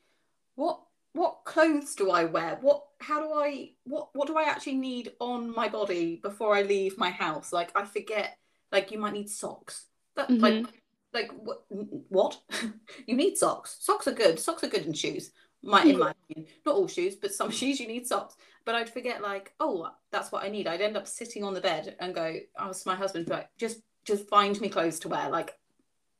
what 0.54 0.80
what 1.14 1.44
clothes 1.44 1.94
do 1.94 2.10
I 2.10 2.24
wear? 2.24 2.58
What 2.60 2.82
how 3.00 3.20
do 3.20 3.32
I 3.32 3.70
what 3.84 4.08
what 4.14 4.26
do 4.26 4.36
I 4.36 4.42
actually 4.42 4.74
need 4.74 5.12
on 5.20 5.54
my 5.54 5.68
body 5.68 6.16
before 6.22 6.54
I 6.54 6.62
leave 6.62 6.98
my 6.98 7.10
house? 7.10 7.52
Like 7.52 7.70
I 7.74 7.84
forget, 7.84 8.36
like 8.72 8.90
you 8.90 8.98
might 8.98 9.12
need 9.12 9.30
socks, 9.30 9.86
but 10.16 10.28
like 10.28 10.54
mm-hmm. 10.54 10.70
like 11.14 11.30
what 11.32 11.64
what 12.08 12.40
you 13.06 13.16
need 13.16 13.38
socks. 13.38 13.76
Socks 13.78 14.08
are 14.08 14.12
good. 14.12 14.40
Socks 14.40 14.64
are 14.64 14.68
good 14.68 14.86
in 14.86 14.92
shoes. 14.92 15.30
My 15.62 15.84
in 15.84 15.98
my 15.98 16.10
opinion, 16.10 16.52
not 16.66 16.74
all 16.74 16.88
shoes, 16.88 17.14
but 17.14 17.32
some 17.32 17.50
shoes 17.58 17.78
you 17.78 17.86
need 17.86 18.08
socks. 18.08 18.34
But 18.64 18.74
I'd 18.74 18.90
forget 18.90 19.22
like, 19.22 19.52
oh, 19.60 19.90
that's 20.10 20.32
what 20.32 20.42
I 20.42 20.48
need. 20.48 20.66
I'd 20.66 20.80
end 20.80 20.96
up 20.96 21.06
sitting 21.06 21.44
on 21.44 21.54
the 21.54 21.60
bed 21.60 21.94
and 22.00 22.14
go, 22.14 22.38
oh, 22.58 22.68
ask 22.70 22.86
my 22.86 22.96
husband, 22.96 23.28
like, 23.28 23.48
just 23.56 23.80
just 24.04 24.28
find 24.28 24.60
me 24.60 24.68
clothes 24.68 24.98
to 25.00 25.08
wear. 25.08 25.28
Like 25.30 25.56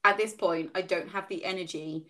at 0.04 0.18
this 0.18 0.34
point, 0.34 0.70
I 0.76 0.82
don't 0.82 1.08
have 1.08 1.28
the 1.28 1.44
energy 1.44 2.06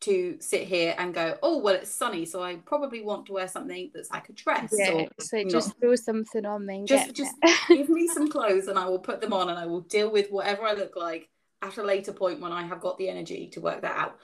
to 0.00 0.36
sit 0.40 0.62
here 0.62 0.94
and 0.98 1.12
go, 1.12 1.36
oh, 1.42 1.58
well, 1.58 1.74
it's 1.74 1.90
sunny, 1.90 2.24
so 2.24 2.42
I 2.42 2.56
probably 2.56 3.02
want 3.02 3.26
to 3.26 3.32
wear 3.32 3.48
something 3.48 3.90
that's 3.92 4.10
like 4.10 4.28
a 4.28 4.32
dress. 4.32 4.72
Yeah. 4.76 4.92
Or 4.92 5.08
So 5.18 5.36
you 5.38 5.44
know, 5.44 5.50
just 5.50 5.78
throw 5.80 5.94
something 5.96 6.46
on 6.46 6.64
me 6.66 6.84
just 6.86 7.14
just 7.14 7.34
give 7.68 7.88
me 7.88 8.06
some 8.06 8.30
clothes 8.30 8.68
and 8.68 8.78
I 8.78 8.86
will 8.86 9.00
put 9.00 9.20
them 9.20 9.32
on 9.32 9.48
and 9.50 9.58
I 9.58 9.66
will 9.66 9.80
deal 9.80 10.10
with 10.10 10.30
whatever 10.30 10.62
I 10.62 10.74
look 10.74 10.94
like 10.96 11.28
at 11.62 11.76
a 11.78 11.82
later 11.82 12.12
point 12.12 12.40
when 12.40 12.52
I 12.52 12.62
have 12.62 12.80
got 12.80 12.98
the 12.98 13.08
energy 13.08 13.48
to 13.48 13.60
work 13.60 13.82
that 13.82 13.96
out. 13.96 14.18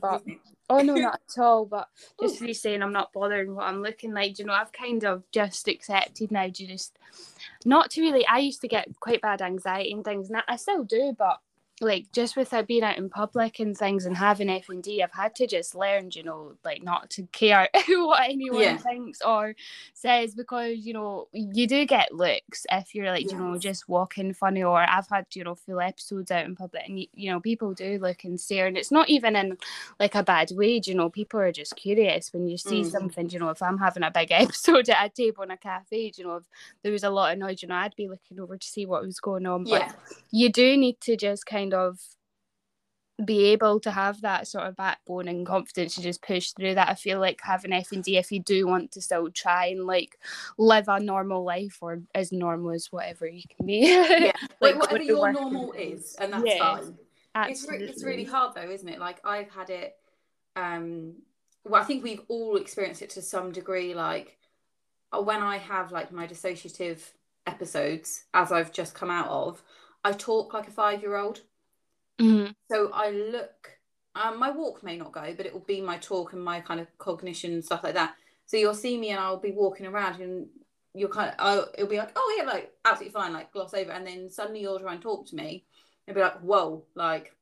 But- 0.00 0.22
Oh 0.72 0.82
no, 0.82 0.94
not 0.94 1.20
at 1.36 1.42
all. 1.42 1.66
But 1.66 1.88
just 2.20 2.40
you 2.40 2.54
saying 2.54 2.80
I'm 2.82 2.92
not 2.92 3.12
bothering 3.12 3.56
what 3.56 3.64
I'm 3.66 3.82
looking 3.82 4.12
like, 4.12 4.38
you 4.38 4.44
know, 4.44 4.52
I've 4.52 4.70
kind 4.72 5.04
of 5.04 5.24
just 5.32 5.66
accepted 5.66 6.30
now 6.30 6.46
just 6.48 6.96
not 7.64 7.90
to 7.92 8.00
really. 8.02 8.24
I 8.26 8.38
used 8.38 8.60
to 8.60 8.68
get 8.68 8.88
quite 9.00 9.20
bad 9.20 9.42
anxiety 9.42 9.90
and 9.92 10.04
things, 10.04 10.30
and 10.30 10.42
I 10.46 10.54
still 10.54 10.84
do, 10.84 11.12
but 11.18 11.38
like 11.80 12.12
just 12.12 12.36
with 12.36 12.52
it 12.52 12.66
being 12.66 12.82
out 12.82 12.98
in 12.98 13.08
public 13.08 13.58
and 13.58 13.76
things 13.76 14.04
and 14.06 14.16
having 14.16 14.48
FND, 14.50 15.02
I've 15.02 15.12
had 15.12 15.34
to 15.36 15.46
just 15.46 15.74
learn, 15.74 16.10
you 16.12 16.22
know, 16.22 16.52
like 16.64 16.82
not 16.82 17.08
to 17.10 17.26
care 17.32 17.68
what 17.88 18.28
anyone 18.28 18.60
Yeah. 18.62 18.76
thinks 18.78 19.22
or 19.22 19.54
says 19.94 20.34
because 20.34 20.76
you 20.78 20.92
know 20.92 21.28
you 21.32 21.66
do 21.66 21.86
get 21.86 22.12
looks 22.14 22.66
if 22.70 22.94
you're 22.94 23.10
like 23.10 23.30
you 23.30 23.38
know 23.38 23.56
just 23.58 23.88
walking 23.88 24.32
funny 24.34 24.62
or 24.62 24.78
I've 24.78 25.08
had 25.08 25.26
you 25.34 25.44
know 25.44 25.54
full 25.54 25.80
episodes 25.80 26.30
out 26.30 26.44
in 26.44 26.56
public 26.56 26.82
and 26.88 26.98
you, 27.00 27.06
you 27.14 27.30
know 27.30 27.40
people 27.40 27.74
do 27.74 27.98
look 27.98 28.24
and 28.24 28.40
stare 28.40 28.66
and 28.66 28.76
it's 28.76 28.90
not 28.90 29.08
even 29.08 29.36
in 29.36 29.56
like 29.98 30.14
a 30.14 30.22
bad 30.22 30.50
way. 30.52 30.80
You 30.84 30.94
know, 30.94 31.10
people 31.10 31.40
are 31.40 31.52
just 31.52 31.76
curious 31.76 32.32
when 32.32 32.46
you 32.46 32.56
see 32.58 32.82
Mhm. 32.82 32.90
something. 32.90 33.30
You 33.30 33.38
know, 33.38 33.50
if 33.50 33.62
I'm 33.62 33.78
having 33.78 34.02
a 34.02 34.10
big 34.10 34.30
episode 34.32 34.88
at 34.88 35.06
a 35.06 35.08
table 35.08 35.42
in 35.44 35.50
a 35.50 35.56
cafe, 35.56 36.12
you 36.16 36.24
know, 36.24 36.36
if 36.36 36.44
there 36.82 36.92
was 36.92 37.04
a 37.04 37.10
lot 37.10 37.32
of 37.32 37.38
noise, 37.38 37.62
you 37.62 37.68
know, 37.68 37.74
I'd 37.74 37.96
be 37.96 38.08
looking 38.08 38.40
over 38.40 38.56
to 38.56 38.66
see 38.66 38.86
what 38.86 39.02
was 39.02 39.20
going 39.20 39.46
on. 39.46 39.64
But 39.64 39.70
Yeah. 39.70 39.92
you 40.30 40.50
do 40.50 40.76
need 40.76 41.00
to 41.02 41.16
just 41.16 41.46
kind 41.46 41.69
of 41.74 41.98
be 43.24 43.44
able 43.52 43.78
to 43.80 43.90
have 43.90 44.18
that 44.22 44.48
sort 44.48 44.64
of 44.64 44.74
backbone 44.76 45.28
and 45.28 45.46
confidence 45.46 45.94
to 45.94 46.00
just 46.02 46.22
push 46.22 46.52
through 46.52 46.74
that. 46.74 46.88
I 46.88 46.94
feel 46.94 47.20
like 47.20 47.38
having 47.42 47.70
FND, 47.70 48.18
if 48.18 48.32
you 48.32 48.40
do 48.40 48.66
want 48.66 48.92
to 48.92 49.02
still 49.02 49.30
try 49.30 49.66
and 49.66 49.84
like 49.84 50.16
live 50.56 50.88
a 50.88 50.98
normal 50.98 51.44
life 51.44 51.76
or 51.82 52.00
as 52.14 52.32
normal 52.32 52.70
as 52.70 52.86
whatever 52.90 53.26
you 53.26 53.42
can 53.56 53.66
be. 53.66 53.80
Yeah. 53.80 54.32
Like, 54.60 54.74
Like 54.76 54.80
whatever 54.80 55.02
your 55.02 55.20
work 55.20 55.34
normal 55.34 55.72
is. 55.72 56.14
and 56.18 56.32
that's 56.32 56.44
Yeah. 56.46 56.58
fine. 56.76 56.98
It's, 57.50 57.68
re- 57.68 57.82
it's 57.82 58.02
really 58.02 58.24
hard 58.24 58.54
though, 58.54 58.70
isn't 58.70 58.88
it? 58.88 58.98
Like 58.98 59.20
I've 59.24 59.50
had 59.50 59.68
it. 59.70 59.96
Um, 60.56 61.16
well, 61.64 61.80
I 61.82 61.84
think 61.84 62.02
we've 62.02 62.22
all 62.28 62.56
experienced 62.56 63.02
it 63.02 63.10
to 63.10 63.22
some 63.22 63.52
degree. 63.52 63.94
Like 63.94 64.38
uh, 65.12 65.20
when 65.20 65.42
I 65.42 65.58
have 65.58 65.92
like 65.92 66.10
my 66.10 66.26
dissociative 66.26 67.00
episodes, 67.46 68.24
as 68.32 68.50
I've 68.50 68.72
just 68.72 68.94
come 68.94 69.10
out 69.10 69.28
of, 69.28 69.62
I 70.04 70.12
talk 70.12 70.54
like 70.54 70.68
a 70.68 70.72
five-year-old. 70.72 71.42
Mhm. 72.20 72.54
So 72.70 72.90
I 72.92 73.10
look, 73.10 73.78
Um, 74.16 74.38
my 74.40 74.50
walk 74.50 74.82
may 74.82 74.96
not 74.96 75.12
go, 75.12 75.34
but 75.36 75.46
it 75.46 75.52
will 75.52 75.60
be 75.60 75.80
my 75.80 75.98
talk 75.98 76.32
and 76.32 76.42
my 76.44 76.60
kind 76.60 76.80
of 76.80 76.88
cognition 76.98 77.52
and 77.52 77.64
stuff 77.64 77.84
like 77.84 77.94
that. 77.94 78.16
So 78.46 78.56
you'll 78.56 78.74
see 78.74 78.98
me 78.98 79.10
and 79.10 79.20
I'll 79.20 79.38
be 79.38 79.52
walking 79.52 79.86
around 79.86 80.20
and 80.20 80.48
you'll 80.94 81.10
kind 81.10 81.30
of, 81.30 81.36
oh, 81.38 81.66
it'll 81.74 81.88
be 81.88 81.98
like, 81.98 82.12
oh 82.16 82.34
yeah, 82.36 82.44
like 82.44 82.72
absolutely 82.84 83.12
fine, 83.14 83.32
like 83.32 83.52
gloss 83.52 83.72
over, 83.74 83.92
and 83.92 84.04
then 84.06 84.28
suddenly 84.30 84.60
you'll 84.62 84.80
try 84.80 84.94
and 84.94 85.02
talk 85.02 85.26
to 85.28 85.36
me 85.36 85.64
and 86.06 86.14
be 86.16 86.20
like, 86.22 86.40
whoa, 86.40 86.84
like, 86.96 87.32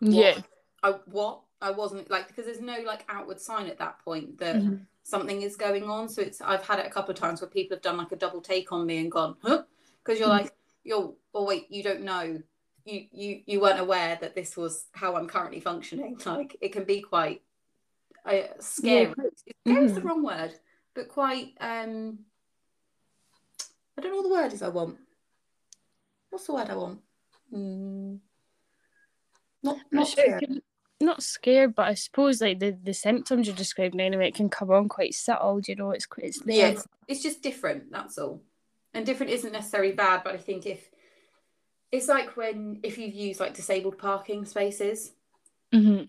what? 0.00 0.34
Yeah. 0.34 0.42
I 0.82 0.92
what? 1.06 1.42
I 1.62 1.70
wasn't 1.72 2.10
like 2.10 2.28
because 2.28 2.46
there's 2.46 2.60
no 2.60 2.78
like 2.86 3.04
outward 3.08 3.40
sign 3.40 3.66
at 3.66 3.78
that 3.78 3.98
point 4.04 4.38
that 4.38 4.56
Mhm. 4.58 4.86
something 5.02 5.42
is 5.42 5.56
going 5.56 5.84
on. 5.84 6.08
So 6.08 6.22
it's 6.22 6.40
I've 6.40 6.66
had 6.66 6.78
it 6.78 6.86
a 6.86 6.90
couple 6.90 7.12
of 7.12 7.18
times 7.18 7.40
where 7.40 7.50
people 7.50 7.76
have 7.76 7.82
done 7.82 7.98
like 7.98 8.12
a 8.12 8.16
double 8.16 8.40
take 8.40 8.72
on 8.72 8.86
me 8.86 8.98
and 8.98 9.10
gone, 9.12 9.36
huh? 9.42 9.64
Because 10.02 10.18
you're 10.18 10.28
Mhm. 10.28 10.30
like, 10.30 10.52
you're 10.84 11.14
oh 11.34 11.44
wait, 11.44 11.70
you 11.70 11.82
don't 11.82 12.02
know. 12.02 12.42
You 12.84 13.06
you 13.12 13.42
you 13.46 13.60
weren't 13.60 13.78
aware 13.80 14.16
that 14.20 14.34
this 14.34 14.56
was 14.56 14.86
how 14.92 15.16
I'm 15.16 15.28
currently 15.28 15.60
functioning. 15.60 16.18
Like 16.26 16.56
it 16.60 16.72
can 16.72 16.84
be 16.84 17.00
quite 17.02 17.42
uh, 18.24 18.42
scary. 18.60 19.12
quite- 19.14 19.26
Scary 19.66 19.84
is 19.84 19.94
the 19.94 20.00
Mhm. 20.00 20.04
wrong 20.04 20.22
word, 20.22 20.52
but 20.94 21.08
quite 21.08 21.54
um 21.60 22.20
I 23.98 24.02
don't 24.02 24.12
know 24.12 24.16
what 24.18 24.28
the 24.28 24.34
word 24.34 24.52
is 24.52 24.62
I 24.62 24.68
want. 24.68 24.96
What's 26.30 26.46
the 26.46 26.54
word 26.54 26.70
I 26.70 26.76
want? 26.76 27.00
Hmm. 27.50 28.14
Not 29.62 29.76
Not 29.76 29.92
not 29.92 30.06
sure. 30.08 30.24
scary. 30.38 30.62
Not 31.02 31.22
scared, 31.22 31.74
but 31.74 31.88
I 31.88 31.94
suppose 31.94 32.40
like 32.42 32.58
the, 32.60 32.76
the 32.82 32.92
symptoms 32.94 33.46
you're 33.46 33.56
describing 33.56 34.00
anyway, 34.00 34.28
it 34.28 34.34
can 34.34 34.48
come 34.50 34.70
on 34.70 34.88
quite 34.88 35.14
subtle. 35.14 35.60
You 35.66 35.76
know, 35.76 35.90
it's 35.92 36.06
quite 36.06 36.26
it's 36.26 36.40
there. 36.40 36.56
yeah 36.56 36.66
it's, 36.68 36.86
it's 37.08 37.22
just 37.22 37.42
different 37.42 37.90
that's 37.90 38.16
all 38.18 38.42
and 38.94 39.06
different 39.06 39.32
isn't 39.32 39.52
necessarily 39.52 39.92
bad 39.92 40.22
but 40.24 40.34
i 40.34 40.36
think 40.36 40.66
if 40.66 40.90
it's 41.92 42.08
like 42.08 42.36
when 42.36 42.80
if 42.82 42.98
you've 42.98 43.14
used 43.14 43.40
like 43.40 43.54
disabled 43.54 43.98
parking 43.98 44.44
spaces. 44.44 45.12
Hmm 45.72 46.02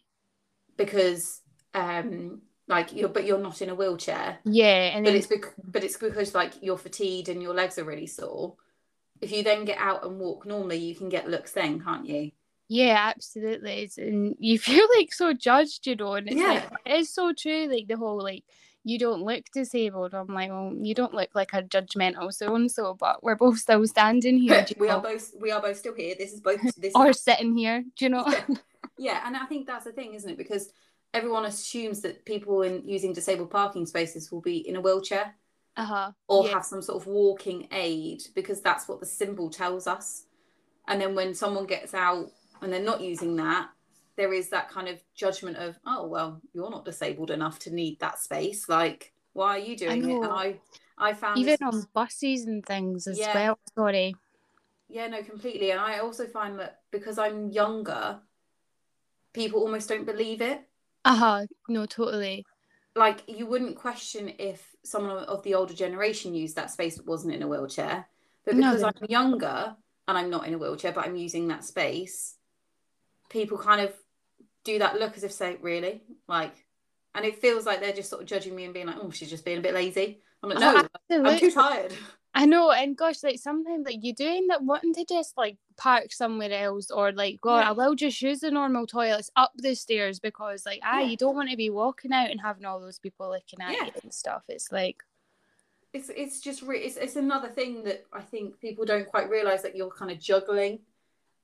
because 0.82 1.42
um 1.74 2.42
like 2.68 2.94
you're 2.94 3.10
but 3.10 3.26
you're 3.26 3.38
not 3.38 3.62
in 3.62 3.70
a 3.70 3.76
wheelchair. 3.76 4.40
Yeah, 4.44 4.96
and 4.96 5.06
but 5.06 5.14
it's 5.16 5.28
bec- 5.28 5.54
but 5.64 5.84
it's 5.84 5.98
because 5.98 6.34
like 6.34 6.54
you're 6.62 6.78
fatigued 6.78 7.30
and 7.30 7.42
your 7.42 7.54
legs 7.54 7.78
are 7.78 7.84
really 7.84 8.08
sore. 8.08 8.56
If 9.20 9.32
you 9.32 9.44
then 9.44 9.66
get 9.66 9.78
out 9.78 10.04
and 10.06 10.20
walk 10.20 10.46
normally 10.46 10.78
you 10.78 10.96
can 10.96 11.10
get 11.10 11.30
looks 11.30 11.52
then 11.52 11.82
can't 11.82 12.06
you? 12.06 12.32
Yeah, 12.68 13.12
absolutely. 13.14 13.84
It's, 13.84 13.98
and 13.98 14.36
you 14.40 14.58
feel 14.68 14.88
like 14.98 15.14
so 15.14 15.34
judged, 15.34 15.86
you 15.86 15.96
know, 15.96 16.14
and 16.14 16.30
it's 16.30 16.42
like 16.42 16.64
it 16.86 17.00
is 17.00 17.14
so 17.14 17.34
true. 17.34 17.68
Like 17.68 17.88
the 17.88 17.98
whole 17.98 18.22
like 18.22 18.44
you 18.84 18.98
don't 18.98 19.22
look 19.22 19.44
disabled. 19.54 20.14
I'm 20.14 20.28
like, 20.28 20.50
well, 20.50 20.74
you 20.76 20.94
don't 20.96 21.14
look 21.14 21.30
like 21.36 21.54
a 21.54 21.62
judgmental 21.62 22.34
so 22.34 22.56
and 22.56 22.72
so, 22.72 22.96
but 22.96 23.24
we're 23.24 23.36
both 23.36 23.60
still 23.60 23.86
standing 23.88 24.38
here. 24.40 24.66
we 24.78 24.90
are 24.90 25.02
both 25.02 25.32
we 25.40 25.52
are 25.52 25.62
both 25.62 25.78
still 25.78 25.94
here 25.96 26.16
this 26.18 26.34
is 26.34 26.42
both 26.42 26.62
this 26.78 26.94
or 26.96 27.14
sitting 27.14 27.56
here. 27.56 27.84
Do 27.98 28.06
you 28.06 28.10
know? 28.10 28.26
Yeah. 28.28 28.46
yeah 28.98 29.22
and 29.26 29.36
i 29.38 29.46
think 29.46 29.66
that's 29.66 29.86
the 29.86 29.92
thing 29.92 30.14
isn't 30.14 30.30
it 30.32 30.38
because 30.38 30.74
everyone 31.14 31.46
assumes 31.46 32.02
that 32.02 32.24
people 32.26 32.62
in 32.62 32.84
using 32.88 33.14
disabled 33.14 33.50
parking 33.50 33.86
spaces 33.86 34.32
will 34.32 34.42
be 34.42 34.58
in 34.68 34.76
a 34.76 34.82
wheelchair 34.82 35.34
Uh 35.78 35.86
huh. 35.86 36.12
or 36.28 36.46
Yeah. 36.46 36.54
have 36.54 36.66
some 36.66 36.82
sort 36.82 37.02
of 37.02 37.08
walking 37.08 37.68
aid 37.72 38.24
because 38.36 38.62
that's 38.62 38.88
what 38.88 39.00
the 39.00 39.06
symbol 39.06 39.50
tells 39.50 39.88
us. 39.88 40.26
And 40.88 41.00
then 41.02 41.16
when 41.16 41.34
someone 41.34 41.66
gets 41.66 41.94
out 41.94 42.32
and 42.62 42.72
they're 42.72 42.82
not 42.92 43.02
using 43.02 43.36
that, 43.38 43.70
there 44.18 44.34
is 44.34 44.50
that 44.50 44.70
kind 44.70 44.88
of 44.88 45.02
judgment 45.16 45.58
of, 45.58 45.78
oh 45.86 46.08
well, 46.08 46.42
you're 46.54 46.70
not 46.70 46.86
disabled 46.86 47.32
enough 47.32 47.60
to 47.60 47.74
need 47.74 48.00
that 48.00 48.20
space. 48.20 48.68
Like, 48.70 49.14
why 49.34 49.56
are 49.56 49.60
you 49.60 49.76
doing 49.78 50.10
it? 50.10 50.16
And. 50.16 50.26
I, 50.26 50.60
I 50.98 51.14
found 51.14 51.40
Even 51.40 51.52
this- 51.52 51.62
on 51.62 51.88
buses 51.94 52.46
and 52.46 52.66
things 52.66 53.08
as 53.08 53.18
Yeah. 53.18 53.34
well. 53.34 53.60
Sorry. 53.76 54.16
yeah, 54.90 55.08
no, 55.08 55.24
completely. 55.24 55.72
And 55.72 55.80
I 55.80 56.00
also 56.00 56.28
find 56.28 56.60
that 56.60 56.82
because 56.92 57.18
I'm 57.18 57.50
younger, 57.50 58.20
people 59.34 59.62
almost 59.62 59.90
don't 59.90 60.06
believe 60.06 60.42
it. 60.42 60.62
Uh 61.06 61.16
huh. 61.16 61.46
No, 61.68 61.86
totally. 61.86 62.46
like 62.96 63.24
you 63.28 63.46
wouldn't 63.48 63.78
question 63.78 64.34
if 64.38 64.76
someone 64.84 65.18
of 65.24 65.42
the 65.44 65.56
older 65.56 65.74
generation 65.74 66.34
used 66.36 66.58
that 66.58 66.70
space 66.70 66.98
that 66.98 67.06
wasn't 67.08 67.34
in 67.34 67.42
a 67.42 67.48
wheelchair 67.48 68.06
but 68.44 68.56
because 68.58 68.82
they 68.82 68.88
i'm 68.88 68.94
younger 69.08 69.76
and 70.10 70.18
i'm 70.18 70.30
not 70.30 70.46
in 70.46 70.54
a 70.54 70.58
wheelchair 70.58 70.92
but 70.92 71.06
i'm 71.08 71.16
using 71.16 71.48
that 71.48 71.64
space 71.64 72.36
people 73.32 73.58
kind 73.58 73.82
of 73.82 73.94
do 74.64 74.78
that 74.80 75.00
look 75.00 75.18
as 75.18 75.24
if 75.24 75.32
say 75.32 75.58
really 75.62 76.04
like 76.28 76.54
and 77.16 77.26
it 77.26 77.40
feels 77.42 77.66
like 77.66 77.80
they're 77.80 77.94
just 77.94 78.10
sort 78.10 78.22
of 78.22 78.28
judging 78.28 78.56
me 78.56 78.66
and 78.66 78.74
being 78.74 78.86
like 78.88 78.98
oh 79.02 79.10
she's 79.10 79.30
just 79.30 79.46
being 79.46 79.58
a 79.58 79.62
bit 79.62 79.74
lazy 79.74 80.22
i'm 80.44 80.50
like 80.50 80.60
Oh, 80.62 80.88
no 81.10 81.30
i'm 81.30 81.40
too 81.40 81.52
tired 81.52 81.94
I 82.34 82.46
know, 82.46 82.72
and 82.72 82.96
gosh, 82.96 83.24
like 83.24 83.40
sometimes 83.40 83.86
like 83.86 83.98
you 84.06 84.16
do 84.16 84.26
end 84.26 84.52
up 84.52 84.62
wanting 84.62 84.94
to 84.94 85.04
just 85.04 85.36
like 85.36 85.58
park 85.76 86.14
somewhere 86.14 86.50
else, 86.54 86.90
or 86.90 87.12
like, 87.12 87.42
God, 87.42 87.60
Yeah. 87.60 87.70
I 87.70 87.72
will 87.74 87.94
just 87.94 88.22
use 88.22 88.40
the 88.40 88.50
normal 88.52 88.88
toilets 88.88 89.30
up 89.36 89.52
the 89.58 89.76
stairs 89.76 90.22
because, 90.22 90.66
like, 90.66 90.80
ah, 90.82 91.00
Yeah. 91.00 91.08
you 91.08 91.18
don't 91.18 91.36
want 91.36 91.50
to 91.50 91.58
be 91.58 91.70
walking 91.70 92.14
out 92.14 92.32
and 92.32 92.40
having 92.40 92.64
all 92.64 92.80
those 92.80 93.00
people 93.00 93.28
looking 93.32 93.60
at 93.60 93.74
Yeah. 93.74 93.86
you 93.88 93.92
and 94.02 94.14
stuff. 94.14 94.44
It's 94.48 94.72
like, 94.72 95.04
it's 95.92 96.08
it's 96.08 96.40
just 96.40 96.62
re- 96.62 96.80
it's, 96.80 96.96
it's 96.96 97.18
another 97.18 97.50
thing 97.50 97.84
that 97.84 98.06
i 98.14 98.22
think 98.22 98.58
people 98.62 98.86
don't 98.86 99.08
quite 99.10 99.30
realize 99.30 99.62
that 99.64 99.76
you're 99.76 99.90
kind 99.92 100.10
of 100.10 100.18
juggling 100.18 100.80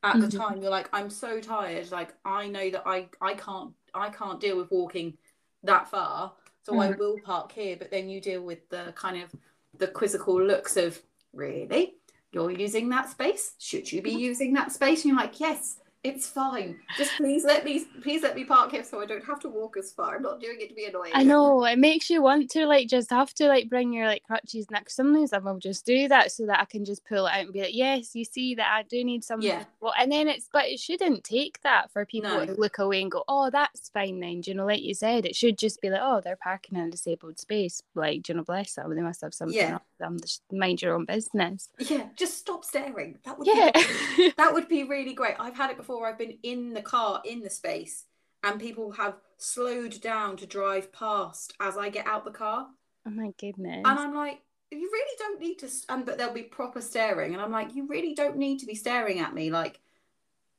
at 0.04 0.20
the 0.20 0.28
Mhm. 0.28 0.38
time 0.38 0.62
you're 0.62 0.72
like 0.72 0.90
i'm 0.94 1.10
so 1.10 1.42
tired 1.42 1.90
like 1.92 2.14
i 2.24 2.48
know 2.48 2.70
that 2.70 2.84
i 2.86 3.08
i 3.20 3.34
can't 3.34 3.74
i 3.94 4.10
can't 4.10 4.40
deal 4.40 4.56
with 4.58 4.70
walking 4.72 5.18
that 5.64 5.90
far 5.90 6.34
so 6.64 6.78
i 6.80 6.90
Mhm. 6.90 6.98
will 7.00 7.20
park 7.22 7.52
here. 7.52 7.78
But 7.78 7.92
then 7.92 8.10
you 8.10 8.20
deal 8.22 8.42
with 8.44 8.68
the 8.70 8.94
kind 8.96 9.24
of 9.24 9.34
the 9.74 9.88
quizzical 9.88 10.42
looks 10.42 10.76
of 10.78 11.02
really? 11.34 11.96
You're 12.32 12.52
using 12.52 12.90
that 12.90 13.10
space? 13.10 13.56
Should 13.58 13.92
you 13.92 14.02
be 14.02 14.12
using 14.12 14.54
that 14.54 14.72
space? 14.74 15.04
And 15.04 15.12
you're 15.14 15.22
like 15.22 15.40
yes 15.40 15.80
it's 16.04 16.28
fine 16.28 16.78
just 16.98 17.12
please 17.18 17.44
let 17.44 17.66
me 17.66 17.84
please 18.02 18.22
let 18.24 18.36
me 18.36 18.44
park 18.46 18.72
here 18.72 18.84
so 18.84 19.02
i 19.02 19.06
don't 19.06 19.26
have 19.26 19.40
to 19.40 19.50
walk 19.50 19.76
as 19.78 19.92
far 19.92 20.16
i'm 20.16 20.22
not 20.22 20.40
doing 20.40 20.58
it 20.60 20.70
to 20.70 20.76
be 20.76 20.86
annoying 20.86 21.12
I 21.14 21.24
know 21.24 21.66
it 21.66 21.80
makes 21.80 22.10
you 22.10 22.22
want 22.22 22.50
to 22.52 22.66
like 22.68 22.88
just 22.88 23.10
have 23.10 23.34
to 23.36 23.48
like 23.48 23.70
bring 23.70 23.92
your 23.94 24.06
like 24.06 24.24
crutches 24.24 24.70
next. 24.70 24.96
Sometimes 24.96 25.34
I 25.34 25.38
will 25.40 25.58
just 25.58 25.86
do 25.86 26.08
that 26.10 26.32
so 26.32 26.46
that 26.46 26.60
I 26.60 26.66
can 26.66 26.86
just 26.86 27.06
pull 27.06 27.26
it 27.26 27.32
out 27.34 27.40
and 27.46 27.54
be 27.54 27.62
like, 27.62 27.74
yes, 27.76 28.14
you 28.14 28.24
see 28.26 28.56
that 28.56 28.68
I 28.72 28.84
do 28.84 29.04
need 29.04 29.24
something. 29.24 29.48
Yeah. 29.48 29.64
Well, 29.80 29.94
and 29.98 30.12
then 30.12 30.28
it's 30.28 30.48
but 30.52 30.66
it 30.66 30.80
shouldn't 30.80 31.24
take 31.24 31.62
that 31.64 31.92
for 31.92 32.06
people 32.06 32.30
No. 32.32 32.46
to 32.46 32.54
look 32.54 32.78
away 32.80 33.02
and 33.02 33.10
go, 33.12 33.24
oh, 33.28 33.50
that's 33.50 33.90
fine 33.90 34.20
then. 34.20 34.42
Do 34.42 34.52
you 34.52 34.56
know, 34.58 34.66
like 34.66 34.82
you 34.82 34.94
said, 34.94 35.26
it 35.26 35.36
should 35.36 35.58
just 35.58 35.82
be 35.82 35.90
like, 35.90 36.02
oh, 36.04 36.22
they're 36.24 36.36
parking 36.36 36.78
in 36.78 36.88
a 36.88 36.92
disabled 36.92 37.40
space. 37.40 37.82
Like, 37.96 38.24
do 38.24 38.34
you 38.34 38.38
know, 38.38 38.44
bless 38.44 38.74
them. 38.74 38.94
They 38.94 39.02
must 39.02 39.22
have 39.22 39.34
something 39.34 39.56
Yeah. 39.58 39.80
them. 40.00 40.20
Just 40.20 40.44
mind 40.52 40.82
your 40.82 40.94
own 40.96 41.06
business. 41.06 41.70
yeah 41.80 42.08
just 42.16 42.38
stop 42.38 42.64
staring 42.66 43.18
that 43.26 43.38
would 43.40 43.48
Yeah. 43.48 43.72
be 44.18 44.34
That 44.38 44.54
would 44.54 44.68
be 44.68 44.84
really 44.84 45.14
great. 45.14 45.36
I've 45.40 45.56
had 45.56 45.72
it 45.72 45.78
before. 45.78 45.97
I've 46.06 46.18
been 46.18 46.38
in 46.44 46.74
the 46.74 46.82
car 46.82 47.22
in 47.26 47.42
the 47.42 47.50
space, 47.50 48.06
and 48.44 48.60
people 48.60 48.92
have 48.92 49.16
slowed 49.38 50.00
down 50.02 50.38
to 50.38 50.46
drive 50.46 50.92
past 50.92 51.54
as 51.60 51.78
I 51.78 51.90
get 51.90 52.06
out 52.08 52.26
the 52.26 52.32
car, 52.32 52.68
oh 53.06 53.10
my 53.10 53.32
goodness. 53.40 53.84
and 53.86 54.00
I'm 54.00 54.14
like, 54.16 54.42
you 54.72 54.90
really 54.92 55.16
don't 55.20 55.40
need 55.40 55.60
to. 55.60 55.70
And 55.90 56.06
but 56.06 56.18
there'll 56.18 56.34
be 56.34 56.44
proper 56.44 56.82
staring, 56.82 57.34
and 57.34 57.42
I'm 57.42 57.52
like, 57.52 57.74
you 57.76 57.88
really 57.88 58.14
don't 58.14 58.38
need 58.38 58.60
to 58.60 58.66
be 58.66 58.76
staring 58.76 59.20
at 59.20 59.34
me. 59.34 59.50
Like, 59.50 59.80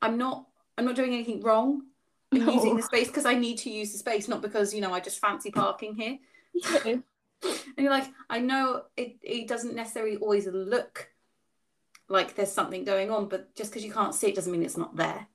I'm 0.02 0.16
not. 0.18 0.46
I'm 0.76 0.84
not 0.84 0.94
doing 0.96 1.12
anything 1.12 1.40
wrong. 1.42 1.82
I'm 2.32 2.44
No. 2.46 2.52
using 2.52 2.76
the 2.76 2.82
space 2.82 3.08
because 3.08 3.26
I 3.26 3.34
need 3.34 3.58
to 3.58 3.70
use 3.70 3.90
the 3.92 3.98
space, 3.98 4.28
not 4.28 4.42
because 4.42 4.72
you 4.74 4.80
know 4.80 4.92
I 4.92 5.00
just 5.00 5.18
fancy 5.20 5.50
parking 5.50 5.94
here. 5.96 6.18
Yeah. 6.84 6.96
And 7.44 7.84
you're 7.84 7.90
like, 7.90 8.08
I 8.28 8.40
know 8.40 8.82
it. 8.96 9.16
It 9.22 9.46
doesn't 9.46 9.74
necessarily 9.76 10.16
always 10.16 10.48
look 10.48 11.08
like 12.08 12.34
there's 12.34 12.52
something 12.52 12.84
going 12.84 13.10
on, 13.10 13.28
but 13.28 13.54
just 13.54 13.70
because 13.70 13.84
you 13.84 13.92
can't 13.92 14.14
see 14.14 14.28
it 14.28 14.34
doesn't 14.34 14.52
mean 14.52 14.62
it's 14.62 14.76
not 14.76 14.96
there. 14.96 15.26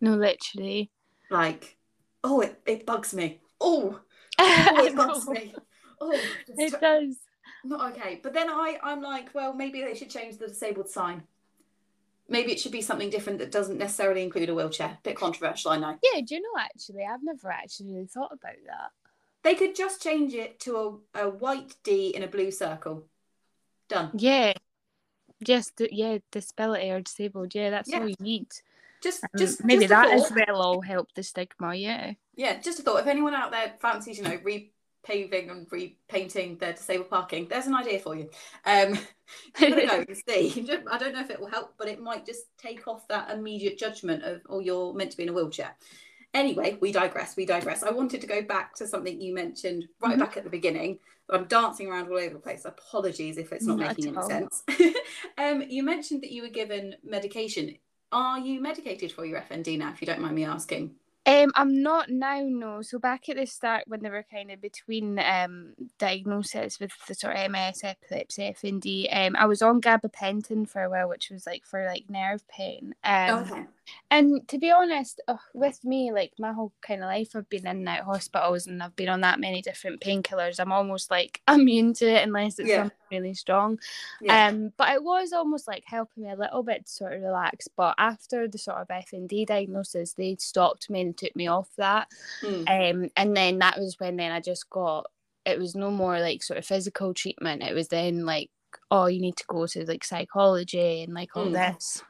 No, 0.00 0.14
literally. 0.14 0.90
like 1.30 1.76
oh 2.24 2.40
it, 2.40 2.60
it 2.66 2.84
bugs 2.86 3.12
me 3.14 3.40
oh, 3.60 4.00
oh 4.38 4.84
it 4.86 4.94
bugs 4.96 5.26
me 5.28 5.54
oh 6.00 6.18
It 6.48 6.80
does. 6.80 7.16
not 7.64 7.92
okay 7.92 8.20
but 8.22 8.32
then 8.34 8.48
i 8.50 8.78
i'm 8.82 9.00
like 9.02 9.34
well 9.34 9.52
maybe 9.54 9.82
they 9.82 9.94
should 9.94 10.10
change 10.10 10.36
the 10.38 10.48
disabled 10.48 10.88
sign 10.88 11.22
maybe 12.28 12.52
it 12.52 12.60
should 12.60 12.72
be 12.72 12.80
something 12.82 13.10
different 13.10 13.38
that 13.38 13.50
doesn't 13.52 13.78
necessarily 13.78 14.22
include 14.22 14.48
a 14.50 14.54
wheelchair 14.54 14.98
bit 15.02 15.16
controversial 15.16 15.70
i 15.70 15.78
know 15.78 15.96
Yeah, 16.02 16.20
do 16.26 16.34
you 16.34 16.42
know 16.42 16.58
actually? 16.58 17.04
I've 17.04 17.22
never 17.22 17.50
actually 17.50 18.06
thought 18.06 18.32
about 18.32 18.56
that. 18.66 18.90
they 19.42 19.54
could 19.54 19.74
just 19.74 20.02
change 20.02 20.34
it 20.34 20.60
to 20.60 21.00
a, 21.14 21.22
a 21.26 21.28
white 21.30 21.74
d 21.84 22.08
in 22.14 22.22
a 22.22 22.28
blue 22.28 22.50
circle 22.50 23.06
done 23.88 24.10
Yeah. 24.14 24.52
Just 25.42 25.76
the- 25.76 25.88
yeah, 25.92 26.18
disability 26.30 26.90
or 26.90 27.00
disabled. 27.00 27.54
Yeah, 27.54 27.70
that's 27.70 27.88
Yeah. 27.88 28.00
all 28.00 28.08
you 28.08 28.16
need. 28.20 28.48
just 29.02 29.24
Um, 29.24 29.30
just 29.38 29.64
maybe 29.64 29.86
just 29.86 29.90
that 29.90 30.10
as 30.12 30.30
well 30.30 30.74
will 30.74 30.80
help 30.82 31.08
the 31.14 31.22
stigma. 31.22 31.74
Yeah. 31.74 32.12
yeah 32.36 32.60
just 32.60 32.78
a 32.80 32.82
thought 32.82 33.00
if 33.00 33.06
anyone 33.06 33.34
out 33.34 33.50
there 33.50 33.72
fancies 33.80 34.18
you 34.18 34.24
know 34.24 34.36
repaving 34.38 35.50
and 35.50 35.66
repainting 35.72 36.58
their 36.58 36.74
disabled 36.74 37.08
parking 37.08 37.48
there's 37.48 37.66
an 37.66 37.74
idea 37.74 37.98
for 37.98 38.14
you 38.14 38.28
um 38.66 38.92
give 39.58 39.72
it 39.78 39.84
a 39.84 39.86
go 39.86 40.04
and 40.06 40.16
see 40.28 40.68
i 40.90 40.98
don't 40.98 41.14
know 41.14 41.20
if 41.22 41.30
it 41.30 41.40
will 41.40 41.48
help 41.48 41.72
but 41.78 41.88
it 41.88 41.98
might 41.98 42.26
just 42.26 42.44
take 42.58 42.86
off 42.86 43.08
that 43.08 43.30
immediate 43.30 43.78
judgment 43.78 44.22
of 44.22 44.42
oh 44.50 44.60
you're 44.60 44.92
meant 44.92 45.10
to 45.10 45.16
be 45.16 45.22
in 45.22 45.30
a 45.30 45.32
wheelchair 45.32 45.74
anyway 46.34 46.76
we 46.82 46.92
digress 46.92 47.36
we 47.38 47.46
digress 47.46 47.82
i 47.82 47.90
wanted 47.90 48.20
to 48.20 48.26
go 48.26 48.42
back 48.42 48.74
to 48.74 48.86
something 48.86 49.18
you 49.18 49.32
mentioned 49.34 49.88
right 50.00 50.16
Mhm. 50.16 50.20
back 50.20 50.36
at 50.36 50.44
the 50.44 50.50
beginning 50.50 50.98
i'm 51.32 51.44
dancing 51.44 51.88
around 51.88 52.08
all 52.08 52.18
over 52.18 52.34
the 52.34 52.40
place 52.40 52.64
apologies 52.64 53.38
if 53.38 53.52
it's 53.52 53.66
not 53.66 53.78
Not 53.78 53.88
making 53.96 54.16
any 54.16 54.26
sense 54.26 54.62
um 55.38 55.62
you 55.68 55.82
mentioned 55.82 56.22
that 56.22 56.30
you 56.30 56.42
were 56.42 56.48
given 56.48 56.94
medication 57.04 57.76
are 58.12 58.38
you 58.38 58.60
medicated 58.60 59.12
for 59.12 59.24
your 59.24 59.40
fnd 59.42 59.78
now 59.78 59.90
if 59.92 60.00
you 60.00 60.06
don't 60.06 60.20
mind 60.20 60.34
me 60.34 60.44
asking 60.44 60.94
Um, 61.26 61.52
I'm 61.54 61.82
not 61.82 62.08
now, 62.08 62.40
no. 62.42 62.80
So 62.82 62.98
back 62.98 63.28
at 63.28 63.36
the 63.36 63.46
start, 63.46 63.84
when 63.86 64.02
they 64.02 64.08
were 64.08 64.24
kind 64.30 64.50
of 64.50 64.60
between 64.60 65.18
um 65.18 65.74
diagnoses 65.98 66.80
with 66.80 66.92
the 67.06 67.14
sort 67.14 67.36
of 67.36 67.50
MS, 67.50 67.82
epilepsy, 67.84 68.42
FND, 68.42 69.06
um, 69.14 69.36
I 69.36 69.44
was 69.44 69.60
on 69.60 69.82
gabapentin 69.82 70.66
for 70.66 70.82
a 70.82 70.88
while, 70.90 71.08
which 71.10 71.30
was 71.30 71.46
like 71.46 71.66
for 71.66 71.84
like 71.84 72.08
nerve 72.08 72.42
pain. 72.48 72.94
Um, 73.04 73.44
okay. 73.44 73.66
And 74.10 74.46
to 74.48 74.58
be 74.58 74.70
honest, 74.70 75.20
uh, 75.28 75.36
with 75.54 75.84
me, 75.84 76.12
like 76.12 76.32
my 76.38 76.52
whole 76.52 76.72
kind 76.82 77.02
of 77.02 77.08
life, 77.08 77.30
I've 77.34 77.48
been 77.48 77.66
in 77.66 77.78
and 77.78 77.88
out 77.88 78.04
hospitals, 78.04 78.66
and 78.66 78.82
I've 78.82 78.96
been 78.96 79.08
on 79.08 79.20
that 79.22 79.40
many 79.40 79.62
different 79.62 80.00
painkillers. 80.00 80.58
I'm 80.58 80.72
almost 80.72 81.10
like 81.10 81.40
immune 81.48 81.94
to 81.94 82.06
it 82.06 82.22
unless 82.26 82.58
it's 82.58 82.68
Yeah. 82.68 82.82
something 82.82 82.96
really 83.10 83.34
strong. 83.34 83.78
Yeah. 84.20 84.48
Um, 84.48 84.72
but 84.76 84.90
it 84.90 85.02
was 85.02 85.32
almost 85.32 85.66
like 85.68 85.84
helping 85.86 86.24
me 86.24 86.30
a 86.30 86.36
little 86.36 86.62
bit 86.62 86.86
to 86.86 86.92
sort 86.92 87.12
of 87.12 87.22
relax. 87.22 87.68
But 87.76 87.94
after 87.98 88.48
the 88.48 88.58
sort 88.58 88.78
of 88.78 88.88
FND 88.88 89.46
diagnosis, 89.46 90.14
they 90.14 90.36
stopped 90.38 90.90
me 90.90 91.00
and 91.02 91.16
took 91.16 91.34
me 91.36 91.46
off 91.46 91.68
that. 91.76 92.08
Mm. 92.42 92.68
Um, 93.04 93.10
and 93.16 93.36
then 93.36 93.58
that 93.58 93.78
was 93.78 93.98
when 93.98 94.16
then 94.16 94.32
I 94.32 94.40
just 94.40 94.68
got 94.70 95.06
it 95.46 95.58
was 95.58 95.74
no 95.74 95.90
more 95.90 96.20
like 96.20 96.42
sort 96.42 96.58
of 96.58 96.66
physical 96.66 97.14
treatment. 97.14 97.62
It 97.62 97.74
was 97.74 97.88
then 97.88 98.26
like, 98.26 98.50
oh, 98.90 99.06
you 99.06 99.20
need 99.20 99.36
to 99.36 99.44
go 99.48 99.66
to 99.66 99.84
like 99.86 100.04
psychology 100.04 101.02
and 101.02 101.14
like 101.14 101.36
all 101.36 101.46
Mm. 101.46 101.52
this. 101.74 102.02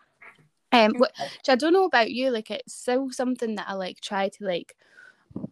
Um, 0.73 0.95
which 0.99 1.49
I 1.49 1.57
don't 1.57 1.73
know 1.73 1.85
about 1.85 2.13
you, 2.13 2.31
like 2.31 2.51
it's 2.51 2.75
still 2.75 3.11
something 3.11 3.57
that 3.57 3.69
I 3.69 3.75
like 3.75 4.01
try 4.01 4.29
to 4.31 4.45
like 4.45 4.75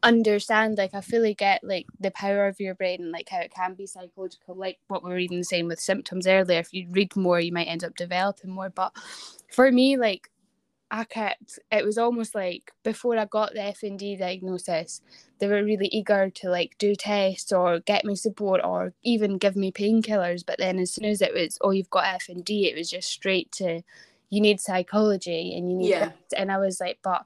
understand 0.05 0.79
like 0.79 0.95
i 0.95 1.03
fully 1.03 1.35
get 1.35 1.62
like 1.64 1.87
the 2.01 2.11
power 2.12 2.49
of 2.49 2.61
your 2.61 2.75
brain 2.75 3.03
and 3.03 3.12
like 3.12 3.29
how 3.31 3.41
it 3.41 3.53
can 3.55 3.75
be 3.75 3.87
psychological 3.87 4.55
like 4.57 4.79
what 4.89 5.05
we 5.05 5.11
were 5.11 5.19
even 5.19 5.45
saying 5.45 5.66
with 5.66 5.81
symptoms 5.81 6.27
earlier 6.27 6.61
if 6.61 6.73
you 6.73 6.87
read 6.91 7.14
more 7.16 7.41
you 7.41 7.53
might 7.53 7.66
end 7.69 7.85
up 7.85 7.95
developing 7.97 8.51
more 8.51 8.71
but 8.71 8.93
for 9.53 9.71
me 9.73 9.97
like 9.99 10.31
i 10.91 11.05
kept 11.05 11.59
it 11.73 11.85
was 11.85 11.99
almost 11.99 12.35
like 12.35 12.73
before 12.85 13.19
i 13.19 13.25
got 13.27 13.53
the 13.55 13.61
fnd 13.61 14.19
diagnosis 14.19 15.03
they 15.41 15.49
were 15.49 15.64
really 15.64 15.89
eager 15.89 16.31
to 16.31 16.51
like 16.51 16.77
do 16.79 16.95
tests 16.95 17.53
or 17.53 17.81
get 17.81 18.05
me 18.05 18.14
support 18.16 18.61
or 18.64 18.95
even 19.05 19.39
give 19.39 19.57
me 19.57 19.73
painkillers 19.73 20.45
but 20.47 20.59
then 20.59 20.79
as 20.79 20.93
soon 20.93 21.07
as 21.07 21.23
it 21.23 21.35
was 21.35 21.59
oh 21.62 21.71
you've 21.71 21.91
got 21.91 22.21
fnd 22.21 22.49
it 22.51 22.77
was 22.77 22.91
just 22.91 23.11
straight 23.11 23.53
to 23.53 23.83
you 24.31 24.41
need 24.41 24.61
psychology 24.61 25.57
and 25.57 25.70
you 25.70 25.76
need 25.76 25.91
Yeah. 25.91 26.12
and 26.37 26.53
i 26.53 26.59
was 26.59 26.81
like 26.81 26.99
but 27.03 27.24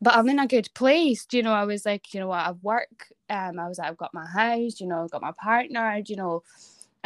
but 0.00 0.14
I'm 0.14 0.28
in 0.28 0.38
a 0.38 0.46
good 0.46 0.68
place. 0.74 1.24
Do 1.24 1.38
you 1.38 1.42
know, 1.42 1.52
I 1.52 1.64
was 1.64 1.86
like, 1.86 2.12
you 2.12 2.20
know 2.20 2.28
what, 2.28 2.46
I 2.46 2.50
work. 2.62 3.08
Um, 3.30 3.58
I 3.58 3.66
was 3.66 3.78
like, 3.78 3.88
I've 3.88 3.96
got 3.96 4.12
my 4.12 4.26
house, 4.26 4.80
you 4.80 4.86
know, 4.86 5.02
I've 5.02 5.10
got 5.10 5.22
my 5.22 5.32
partner, 5.32 6.02
you 6.04 6.16
know. 6.16 6.42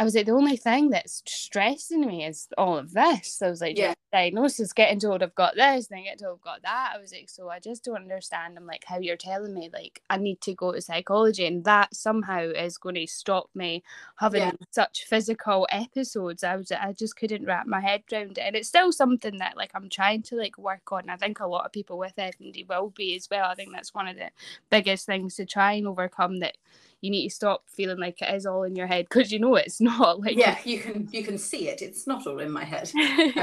I 0.01 0.05
was 0.05 0.15
like, 0.15 0.25
the 0.25 0.33
only 0.33 0.57
thing 0.57 0.89
that's 0.89 1.23
stressing 1.27 2.01
me 2.01 2.25
is 2.25 2.49
all 2.57 2.79
of 2.79 2.95
this. 2.95 3.43
I 3.43 3.51
was 3.51 3.61
like, 3.61 3.77
Yeah. 3.77 3.89
yeah. 3.89 3.95
diagnosis, 4.13 4.73
getting 4.73 4.99
told 4.99 5.23
I've 5.23 5.35
got 5.35 5.57
this, 5.57 5.89
then 5.89 6.05
get 6.05 6.19
told 6.19 6.39
I've 6.39 6.43
got 6.43 6.63
that. 6.63 6.95
I 6.97 6.99
was 6.99 7.13
like, 7.13 7.29
so 7.29 7.51
I 7.51 7.59
just 7.61 7.85
don't 7.85 7.97
understand. 7.97 8.57
I'm 8.57 8.67
like, 8.67 8.83
how 8.87 8.99
you're 8.99 9.19
telling 9.19 9.53
me, 9.53 9.69
like, 9.73 10.01
I 10.09 10.17
need 10.17 10.41
to 10.41 10.55
go 10.55 10.73
to 10.73 10.81
psychology, 10.81 11.47
and 11.47 11.63
that 11.67 11.95
somehow 11.95 12.41
is 12.41 12.79
going 12.79 12.95
to 12.95 13.07
stop 13.07 13.51
me 13.55 13.85
having 14.17 14.41
Yeah. 14.41 14.53
such 14.71 15.05
physical 15.05 15.69
episodes. 15.71 16.45
I 16.45 16.57
was, 16.57 16.73
I 16.73 16.95
just 16.95 17.17
couldn't 17.17 17.45
wrap 17.45 17.67
my 17.67 17.81
head 17.81 18.05
around 18.11 18.39
it, 18.39 18.43
and 18.43 18.57
it's 18.57 18.69
still 18.69 18.93
something 18.93 19.37
that 19.37 19.57
like 19.59 19.73
I'm 19.75 19.91
trying 19.91 20.23
to 20.23 20.37
like 20.37 20.57
work 20.57 20.91
on. 20.93 21.11
I 21.11 21.17
think 21.17 21.41
a 21.41 21.47
lot 21.47 21.67
of 21.67 21.73
people 21.73 21.99
with 21.99 22.17
FND 22.17 22.65
will 22.67 22.89
be 22.97 23.17
as 23.17 23.29
well. 23.31 23.51
I 23.51 23.55
think 23.55 23.71
that's 23.75 23.95
one 23.95 24.09
of 24.09 24.17
the 24.17 24.31
biggest 24.71 25.05
things 25.05 25.37
to 25.37 25.45
try 25.45 25.73
and 25.73 25.87
overcome 25.87 26.39
that 26.41 26.57
you 27.01 27.11
need 27.11 27.29
to 27.29 27.35
stop 27.35 27.65
feeling 27.69 27.99
like 27.99 28.21
it 28.21 28.35
is 28.35 28.47
all 28.47 28.65
in 28.65 28.77
your 28.77 28.87
head 28.87 29.07
because 29.09 29.33
you 29.33 29.39
know 29.39 29.57
it's 29.57 29.81
not 29.81 30.21
like 30.21 30.37
yeah, 30.37 30.59
you 30.65 30.79
can 30.79 31.09
you 31.11 31.25
can 31.25 31.39
see 31.39 31.69
it. 31.69 31.83
It's 31.83 32.07
not 32.07 32.27
all 32.27 32.41
in 32.41 32.51
my 32.51 32.65
head. 32.65 32.91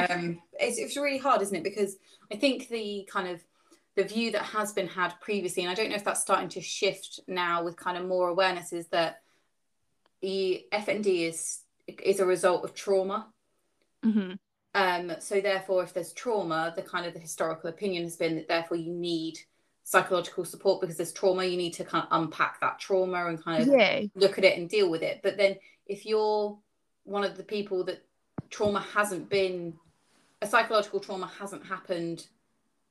um, 0.09 0.41
it's, 0.59 0.77
it's 0.77 0.97
really 0.97 1.17
hard, 1.17 1.41
isn't 1.41 1.55
it? 1.55 1.63
Because 1.63 1.97
I 2.31 2.35
think 2.35 2.69
the 2.69 3.07
kind 3.11 3.27
of 3.27 3.43
the 3.95 4.03
view 4.03 4.31
that 4.31 4.43
has 4.43 4.73
been 4.73 4.87
had 4.87 5.19
previously, 5.21 5.63
and 5.63 5.71
I 5.71 5.73
don't 5.73 5.89
know 5.89 5.95
if 5.95 6.03
that's 6.03 6.21
starting 6.21 6.49
to 6.49 6.61
shift 6.61 7.19
now 7.27 7.63
with 7.63 7.77
kind 7.77 7.97
of 7.97 8.05
more 8.05 8.29
awareness, 8.29 8.71
is 8.71 8.87
that 8.89 9.21
the 10.21 10.65
FND 10.71 11.27
is 11.27 11.59
is 12.03 12.19
a 12.19 12.25
result 12.25 12.63
of 12.63 12.73
trauma. 12.73 13.27
hmm 14.03 14.33
Um, 14.75 15.13
so 15.19 15.41
therefore, 15.41 15.83
if 15.83 15.93
there's 15.93 16.13
trauma, 16.13 16.73
the 16.75 16.83
kind 16.83 17.05
of 17.05 17.13
the 17.13 17.19
historical 17.19 17.69
opinion 17.69 18.03
has 18.03 18.15
been 18.15 18.35
that 18.35 18.47
therefore 18.47 18.77
you 18.77 18.93
need 18.93 19.39
psychological 19.87 20.43
support 20.43 20.81
because 20.81 20.97
there's 20.97 21.13
trauma. 21.13 21.45
You 21.45 21.55
need 21.55 21.73
to 21.75 21.85
kind 21.85 22.03
of 22.03 22.21
unpack 22.21 22.59
that 22.59 22.77
trauma 22.77 23.27
and 23.27 23.41
kind 23.41 23.61
of 23.61 23.69
yeah 23.69 24.01
look 24.15 24.37
at 24.37 24.43
it 24.43 24.57
and 24.57 24.69
deal 24.69 24.89
with 24.89 25.01
it. 25.01 25.21
But 25.23 25.37
then 25.37 25.55
if 25.85 26.05
you're 26.05 26.59
one 27.05 27.23
of 27.23 27.37
the 27.37 27.43
people 27.43 27.85
that 27.85 28.03
trauma 28.49 28.81
hasn't 28.81 29.29
been 29.29 29.75
a 30.41 30.47
psychological 30.47 30.99
trauma 30.99 31.31
hasn't 31.39 31.65
happened 31.65 32.27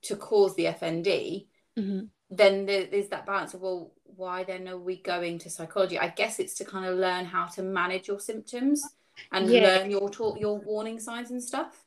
to 0.03 0.15
cause 0.15 0.55
the 0.55 0.65
FND, 0.65 1.45
hmm 1.77 2.05
then 2.31 2.65
there, 2.65 2.87
there's 2.87 3.09
that 3.09 3.27
balance 3.27 3.53
of 3.53 3.61
well, 3.61 3.91
why 4.03 4.43
then 4.43 4.67
are 4.67 4.77
we 4.79 4.97
going 4.97 5.37
to 5.37 5.51
psychology? 5.51 5.99
I 5.99 6.09
guess 6.09 6.39
it's 6.39 6.55
to 6.55 6.65
kind 6.65 6.85
of 6.87 6.97
learn 6.97 7.25
how 7.25 7.45
to 7.45 7.61
manage 7.61 8.07
your 8.07 8.19
symptoms 8.19 8.83
and 9.31 9.47
Yeah. 9.49 9.61
learn 9.61 9.91
your 9.91 10.09
ta- 10.09 10.35
your 10.35 10.57
warning 10.57 10.99
signs 10.99 11.29
and 11.29 11.43
stuff. 11.43 11.85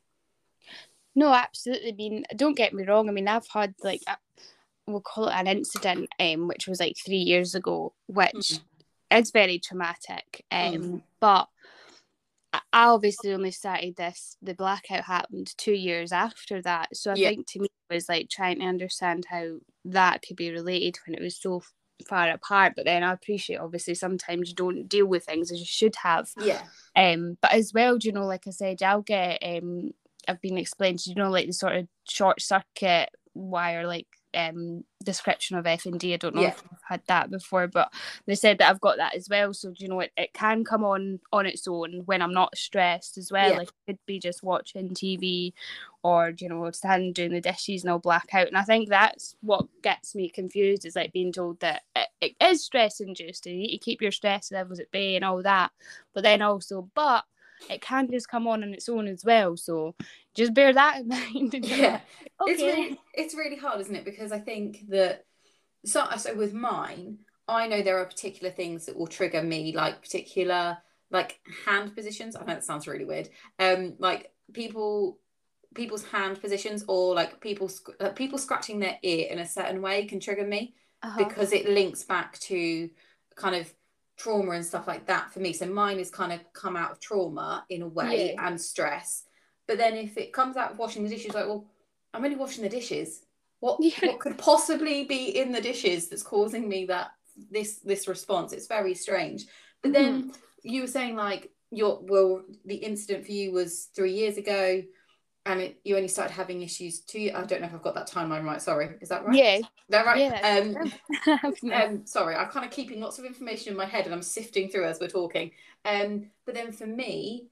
No, 1.15 1.33
absolutely. 1.33 1.89
I 1.89 1.95
mean, 1.95 2.23
don't 2.35 2.55
get 2.57 2.73
me 2.73 2.85
wrong. 2.85 3.09
I 3.09 3.11
mean, 3.11 3.27
I've 3.27 3.47
had 3.47 3.75
like 3.83 4.01
we'll 4.91 5.01
call 5.01 5.27
it 5.27 5.33
an 5.33 5.47
incident, 5.47 6.09
um, 6.19 6.47
which 6.47 6.67
was 6.67 6.79
like 6.79 6.95
three 6.97 7.17
years 7.17 7.55
ago, 7.55 7.93
which 8.07 8.33
Mhm. 8.33 8.61
is 9.11 9.31
very 9.31 9.59
traumatic. 9.59 10.45
Um, 10.51 10.71
Mhm. 10.71 11.01
but 11.19 11.49
I 12.53 12.87
obviously 12.87 13.33
only 13.33 13.51
started 13.51 13.95
this. 13.95 14.37
The 14.41 14.53
blackout 14.53 15.05
happened 15.05 15.53
two 15.57 15.73
years 15.73 16.11
after 16.11 16.61
that, 16.63 16.95
so 16.95 17.11
I 17.11 17.15
Yeah. 17.15 17.29
think 17.29 17.47
to 17.47 17.59
me 17.59 17.69
it 17.89 17.93
was 17.93 18.09
like 18.09 18.29
trying 18.29 18.59
to 18.59 18.65
understand 18.65 19.25
how 19.29 19.59
that 19.85 20.21
could 20.21 20.35
be 20.35 20.51
related 20.51 20.97
when 21.05 21.15
it 21.15 21.21
was 21.21 21.37
so 21.37 21.63
far 22.05 22.29
apart. 22.29 22.73
But 22.75 22.85
then 22.85 23.03
I 23.03 23.13
appreciate 23.13 23.57
obviously 23.57 23.95
sometimes 23.95 24.49
you 24.49 24.55
don't 24.55 24.87
deal 24.89 25.05
with 25.05 25.25
things 25.25 25.51
as 25.51 25.59
you 25.59 25.65
should 25.65 25.95
have. 25.97 26.29
Yeah, 26.37 26.61
Um, 26.93 27.37
but 27.41 27.53
as 27.53 27.73
well, 27.73 27.97
do 27.97 28.07
you 28.07 28.13
know, 28.13 28.25
like 28.25 28.45
I 28.47 28.51
said, 28.51 28.83
I'll 28.83 29.01
get 29.01 29.41
um, 29.43 29.91
I've 30.27 30.41
been 30.41 30.57
explained, 30.57 31.05
you 31.07 31.15
know, 31.15 31.29
like 31.29 31.47
the 31.47 31.53
sort 31.53 31.75
of 31.77 31.87
short 32.07 32.41
circuit 32.41 33.09
wire, 33.33 33.87
like 33.87 34.07
um, 34.33 34.83
description 35.03 35.57
of 35.57 35.65
FND. 35.65 36.13
I 36.13 36.17
don't 36.17 36.35
know 36.35 36.41
Yeah. 36.41 36.49
if 36.49 36.63
I've 36.71 36.79
had 36.87 37.01
that 37.07 37.31
before, 37.31 37.67
but 37.67 37.91
they 38.25 38.35
said 38.35 38.57
that 38.57 38.69
I've 38.69 38.81
got 38.81 38.97
that 38.97 39.15
as 39.15 39.27
well. 39.29 39.53
So 39.53 39.69
do 39.69 39.75
you 39.79 39.87
know, 39.89 39.99
it, 40.01 40.11
it 40.17 40.33
can 40.33 40.63
come 40.63 40.83
on 40.83 41.19
on 41.33 41.45
its 41.45 41.67
own 41.67 42.03
when 42.05 42.21
I'm 42.21 42.33
not 42.33 42.57
stressed 42.57 43.17
as 43.17 43.31
well. 43.31 43.51
Yeah. 43.51 43.57
Like 43.57 43.69
it 43.69 43.91
could 43.93 43.99
be 44.05 44.19
just 44.19 44.43
watching 44.43 44.89
TV, 44.89 45.53
or 46.03 46.33
you 46.37 46.49
know, 46.49 46.69
standing 46.71 47.13
doing 47.13 47.31
the 47.33 47.41
dishes 47.41 47.83
and 47.83 47.91
I'll 47.91 47.99
black 47.99 48.29
out. 48.33 48.47
And 48.47 48.57
I 48.57 48.63
think 48.63 48.89
that's 48.89 49.35
what 49.41 49.65
gets 49.81 50.15
me 50.15 50.29
confused 50.29 50.85
is 50.85 50.95
like 50.95 51.13
being 51.13 51.31
told 51.31 51.59
that 51.59 51.83
it, 51.95 52.07
it 52.21 52.35
is 52.43 52.63
stress 52.63 52.99
induced 52.99 53.45
and 53.45 53.55
you 53.55 53.61
need 53.61 53.71
to 53.71 53.85
keep 53.85 54.01
your 54.01 54.11
stress 54.11 54.51
levels 54.51 54.79
at 54.79 54.91
bay 54.91 55.15
and 55.15 55.25
all 55.25 55.41
that 55.41 55.71
but 56.13 56.23
then 56.23 56.41
also 56.41 56.89
but 56.95 57.23
it 57.69 57.81
can 57.81 58.09
just 58.11 58.27
come 58.27 58.47
on 58.47 58.63
on 58.63 58.73
its 58.73 58.89
own 58.89 59.07
as 59.07 59.23
well 59.23 59.55
so 59.55 59.95
just 60.35 60.53
bear 60.53 60.73
that 60.73 61.01
in 61.01 61.07
mind 61.09 61.65
yeah. 61.65 61.91
like, 61.91 62.01
It's 62.47 62.61
really 62.61 62.99
it's 63.13 63.35
really 63.35 63.55
hard, 63.55 63.81
isn't 63.81 63.95
it? 63.95 64.05
Because 64.05 64.31
I 64.31 64.39
think 64.39 64.89
that 64.89 65.25
so 65.85 66.05
so 66.17 66.35
with 66.35 66.53
mine, 66.53 67.19
I 67.47 67.67
know 67.67 67.81
there 67.81 67.99
are 67.99 68.05
particular 68.05 68.51
things 68.51 68.85
that 68.85 68.95
will 68.95 69.07
trigger 69.07 69.41
me, 69.41 69.73
like 69.75 70.01
particular 70.01 70.77
like 71.09 71.39
hand 71.65 71.95
positions. 71.95 72.35
I 72.35 72.39
know 72.39 72.45
that 72.47 72.63
sounds 72.63 72.87
really 72.87 73.05
weird. 73.05 73.29
Um, 73.59 73.95
like 73.99 74.31
people 74.53 75.19
people's 75.73 76.03
hand 76.03 76.41
positions 76.41 76.83
or 76.87 77.15
like 77.15 77.39
people 77.41 77.69
uh, 77.99 78.09
people 78.09 78.37
scratching 78.37 78.79
their 78.79 78.97
ear 79.03 79.27
in 79.29 79.39
a 79.39 79.47
certain 79.47 79.81
way 79.81 80.05
can 80.05 80.19
trigger 80.19 80.45
me 80.45 80.73
uh-huh. 81.01 81.17
because 81.17 81.53
it 81.53 81.69
links 81.69 82.03
back 82.03 82.37
to 82.39 82.89
kind 83.35 83.55
of 83.55 83.73
trauma 84.21 84.51
and 84.51 84.65
stuff 84.65 84.87
like 84.87 85.07
that 85.07 85.33
for 85.33 85.39
me. 85.39 85.51
So 85.53 85.65
mine 85.65 85.97
has 85.97 86.11
kind 86.11 86.31
of 86.31 86.41
come 86.53 86.77
out 86.77 86.91
of 86.91 86.99
trauma 86.99 87.65
in 87.69 87.81
a 87.81 87.87
way 87.87 88.35
and 88.37 88.59
stress. 88.59 89.23
But 89.67 89.77
then 89.77 89.95
if 89.95 90.17
it 90.17 90.33
comes 90.33 90.57
out 90.57 90.71
of 90.71 90.77
washing 90.77 91.03
the 91.03 91.09
dishes, 91.09 91.33
like, 91.33 91.47
well, 91.47 91.65
I'm 92.13 92.23
only 92.23 92.35
washing 92.35 92.63
the 92.63 92.69
dishes. 92.69 93.25
What 93.59 93.79
Yeah. 93.81 94.07
what 94.07 94.19
could 94.19 94.37
possibly 94.37 95.05
be 95.05 95.37
in 95.37 95.51
the 95.51 95.61
dishes 95.61 96.09
that's 96.09 96.23
causing 96.23 96.67
me 96.67 96.85
that 96.85 97.11
this 97.49 97.79
this 97.79 98.07
response? 98.07 98.53
It's 98.53 98.67
very 98.67 98.93
strange. 98.93 99.45
But 99.81 99.93
then 99.93 100.23
mm-hmm. 100.23 100.31
you 100.63 100.81
were 100.81 100.87
saying 100.87 101.15
like 101.15 101.51
your 101.71 101.99
well, 102.01 102.43
the 102.65 102.75
incident 102.75 103.25
for 103.25 103.31
you 103.31 103.51
was 103.51 103.89
three 103.95 104.13
years 104.13 104.37
ago. 104.37 104.83
And 105.45 105.59
it, 105.59 105.79
you 105.83 105.95
only 105.95 106.07
started 106.07 106.33
having 106.33 106.61
issues 106.61 106.99
two. 106.99 107.31
I 107.33 107.43
don't 107.45 107.61
know 107.61 107.67
if 107.67 107.73
I've 107.73 107.81
got 107.81 107.95
that 107.95 108.07
timeline 108.07 108.43
right. 108.43 108.61
Sorry, 108.61 108.91
is 109.01 109.09
that 109.09 109.25
right? 109.25 109.35
yeah 109.35 109.55
Is 109.57 109.63
that 109.89 110.05
right? 110.05 110.19
Yeah, 110.19 110.61
um, 111.33 111.51
um, 111.73 112.05
sorry, 112.05 112.35
I'm 112.35 112.49
kind 112.49 112.63
of 112.65 112.71
keeping 112.71 113.01
lots 113.01 113.17
of 113.17 113.25
information 113.25 113.71
in 113.71 113.77
my 113.77 113.85
head 113.85 114.05
and 114.05 114.13
I'm 114.13 114.21
sifting 114.21 114.69
through 114.69 114.85
as 114.85 114.99
we're 114.99 115.07
talking. 115.07 115.51
Um, 115.83 116.27
but 116.45 116.53
then 116.53 116.71
for 116.71 116.85
me, 116.85 117.47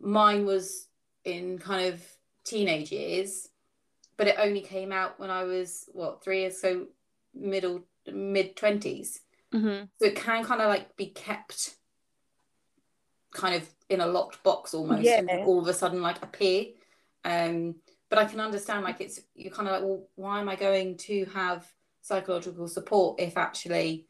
mine 0.00 0.46
was 0.46 0.88
in 1.24 1.58
kind 1.58 1.92
of 1.92 2.02
teenage 2.44 2.90
years, 2.90 3.48
but 4.16 4.28
it 4.28 4.36
only 4.38 4.62
came 4.62 4.90
out 4.90 5.20
when 5.20 5.30
I 5.30 5.44
was 5.44 5.90
what 5.92 6.24
three 6.24 6.40
years, 6.40 6.58
so 6.58 6.86
middle 7.34 7.82
mid 8.10 8.56
twenties. 8.56 9.20
hmm 9.52 9.80
So 10.00 10.06
it 10.06 10.16
can 10.16 10.42
kind 10.42 10.62
of 10.62 10.68
like 10.68 10.96
be 10.96 11.08
kept 11.08 11.74
kind 13.32 13.54
of 13.56 13.68
in 13.90 14.00
a 14.00 14.06
locked 14.06 14.42
box 14.42 14.72
almost, 14.72 15.02
Yeah. 15.02 15.18
and 15.18 15.28
all 15.30 15.60
of 15.60 15.66
a 15.68 15.74
sudden 15.74 16.00
like 16.00 16.22
appear. 16.22 16.68
Um, 17.26 17.76
but 18.08 18.18
I 18.20 18.24
can 18.24 18.40
understand 18.40 18.84
like 18.84 19.00
it's 19.00 19.20
you're 19.34 19.52
kind 19.52 19.68
of 19.68 19.74
like, 19.74 19.82
well, 19.82 20.08
why 20.14 20.40
am 20.40 20.48
I 20.48 20.56
going 20.56 20.96
to 20.98 21.24
have 21.34 21.66
psychological 22.00 22.68
support 22.68 23.20
if 23.20 23.36
actually 23.36 24.06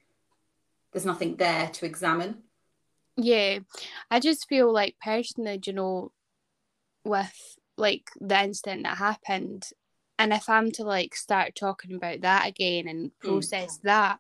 there's 0.92 1.06
nothing 1.06 1.36
there 1.36 1.68
to 1.68 1.86
examine. 1.86 2.42
Yeah, 3.16 3.60
I 4.10 4.20
just 4.20 4.48
feel 4.48 4.72
like 4.72 4.96
personally, 5.02 5.60
you 5.64 5.72
know, 5.72 6.12
with 7.04 7.56
like 7.76 8.10
the 8.20 8.42
incident 8.42 8.84
that 8.84 8.98
happened, 8.98 9.68
and 10.18 10.32
if 10.32 10.48
I'm 10.48 10.70
to 10.72 10.84
like 10.84 11.14
start 11.14 11.54
talking 11.54 11.94
about 11.94 12.20
that 12.22 12.46
again 12.46 12.88
and 12.88 13.10
Hmm. 13.22 13.28
process 13.28 13.78
that, 13.82 14.18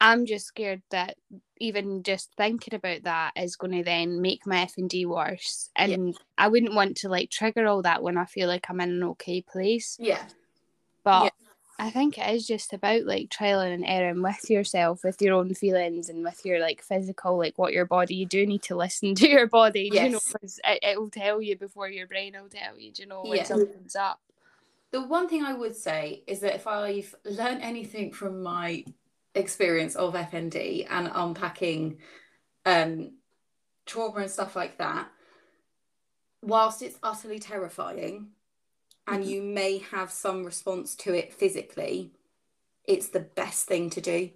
I'm 0.00 0.26
just 0.26 0.46
scared 0.46 0.82
that 0.90 1.16
even 1.58 2.02
just 2.04 2.30
thinking 2.36 2.74
about 2.74 3.02
that 3.02 3.32
is 3.36 3.56
going 3.56 3.72
to 3.72 3.82
then 3.82 4.22
make 4.22 4.46
my 4.46 4.64
FND 4.66 5.06
worse, 5.06 5.70
Yeah. 5.76 5.86
and 5.86 6.18
I 6.36 6.48
wouldn't 6.48 6.74
want 6.74 6.98
to 6.98 7.08
like 7.08 7.30
trigger 7.30 7.66
all 7.66 7.82
that 7.82 8.02
when 8.02 8.16
I 8.16 8.24
feel 8.24 8.46
like 8.48 8.66
I'm 8.70 8.80
in 8.80 8.90
an 8.90 9.02
okay 9.04 9.42
place. 9.42 9.96
Yeah. 9.98 10.24
But 11.02 11.24
Yeah. 11.24 11.30
I 11.80 11.90
think 11.90 12.18
it 12.18 12.34
is 12.34 12.46
just 12.46 12.72
about 12.72 13.04
like 13.04 13.28
trialing 13.28 13.72
and 13.72 13.84
erroring 13.84 14.22
with 14.22 14.50
yourself, 14.50 15.04
with 15.04 15.22
your 15.22 15.34
own 15.34 15.54
feelings, 15.54 16.08
and 16.08 16.24
with 16.24 16.44
your 16.44 16.58
like 16.60 16.82
physical, 16.82 17.38
like 17.38 17.56
what 17.56 17.72
your 17.72 17.86
body. 17.86 18.16
You 18.16 18.26
do 18.26 18.46
need 18.46 18.62
to 18.64 18.76
listen 18.76 19.14
to 19.16 19.28
your 19.28 19.46
body, 19.46 19.90
you 19.92 20.10
know, 20.10 20.18
Yes. 20.18 20.32
because 20.32 20.60
it, 20.64 20.78
it 20.82 21.00
will 21.00 21.10
tell 21.10 21.40
you 21.42 21.56
before 21.56 21.88
your 21.88 22.06
brain 22.06 22.36
will 22.40 22.48
tell 22.48 22.78
you, 22.78 22.92
do 22.92 23.02
you 23.02 23.08
know, 23.08 23.22
when 23.22 23.38
Yeah. 23.38 23.44
something's 23.44 23.96
up. 23.96 24.20
The 24.90 25.02
one 25.02 25.28
thing 25.28 25.42
I 25.44 25.52
would 25.52 25.76
say 25.76 26.22
is 26.26 26.40
that 26.40 26.54
if 26.54 26.66
I've 26.66 27.14
learned 27.24 27.62
anything 27.62 28.10
from 28.12 28.42
my 28.42 28.84
experience 29.38 29.96
of 29.96 30.14
FND 30.14 30.86
and 30.88 31.10
unpacking 31.14 31.98
um, 32.66 33.12
trauma 33.86 34.20
and 34.20 34.30
stuff 34.30 34.56
like 34.56 34.78
that, 34.78 35.10
whilst 36.42 36.82
it's 36.82 36.98
utterly 37.02 37.38
terrifying 37.38 38.34
and 39.06 39.24
Mhm. 39.24 39.28
you 39.28 39.42
may 39.42 39.78
have 39.78 40.10
some 40.10 40.44
response 40.44 40.94
to 40.96 41.14
it 41.14 41.32
physically, 41.32 42.12
it's 42.84 43.08
the 43.08 43.20
best 43.20 43.66
thing 43.66 43.90
to 43.90 44.00
do 44.00 44.30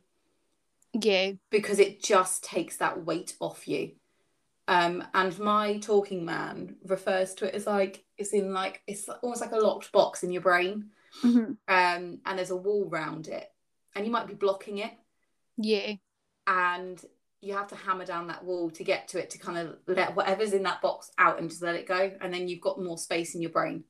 Yeah, 0.94 1.32
because 1.50 1.78
it 1.78 2.02
just 2.02 2.44
takes 2.44 2.78
that 2.78 3.04
weight 3.04 3.36
off 3.40 3.68
you. 3.68 3.92
Um, 4.68 5.04
and 5.12 5.38
my 5.38 5.78
talking 5.78 6.24
man 6.24 6.76
refers 6.84 7.34
to 7.34 7.46
it 7.48 7.54
as 7.54 7.66
like 7.66 8.04
it's 8.16 8.32
in 8.32 8.52
like 8.52 8.82
it's 8.86 9.08
almost 9.08 9.40
like 9.40 9.52
a 9.52 9.56
locked 9.58 9.92
box 9.92 10.22
in 10.22 10.32
your 10.32 10.42
brain 10.42 10.90
Mhm. 11.24 11.56
um, 11.68 12.20
and 12.24 12.38
there's 12.38 12.50
a 12.50 12.56
wall 12.56 12.88
round 12.88 13.28
it, 13.28 13.51
and 13.94 14.04
you 14.06 14.10
might 14.12 14.26
be 14.26 14.34
blocking 14.34 14.78
it, 14.78 14.92
yeah, 15.56 15.94
and 16.46 17.02
you 17.40 17.54
have 17.54 17.68
to 17.68 17.74
hammer 17.76 18.04
down 18.04 18.28
that 18.28 18.44
wall 18.44 18.70
to 18.70 18.84
get 18.84 19.08
to 19.08 19.18
it 19.18 19.30
to 19.30 19.38
kind 19.38 19.58
of 19.58 19.76
let 19.88 20.14
whatever's 20.14 20.52
in 20.52 20.62
that 20.62 20.80
box 20.80 21.10
out 21.18 21.38
and 21.40 21.50
just 21.50 21.62
let 21.62 21.74
it 21.74 21.86
go, 21.88 22.12
and 22.20 22.32
then 22.32 22.48
you've 22.48 22.60
got 22.60 22.80
more 22.82 22.96
space 22.98 23.34
in 23.34 23.42
your 23.42 23.50
brain. 23.50 23.84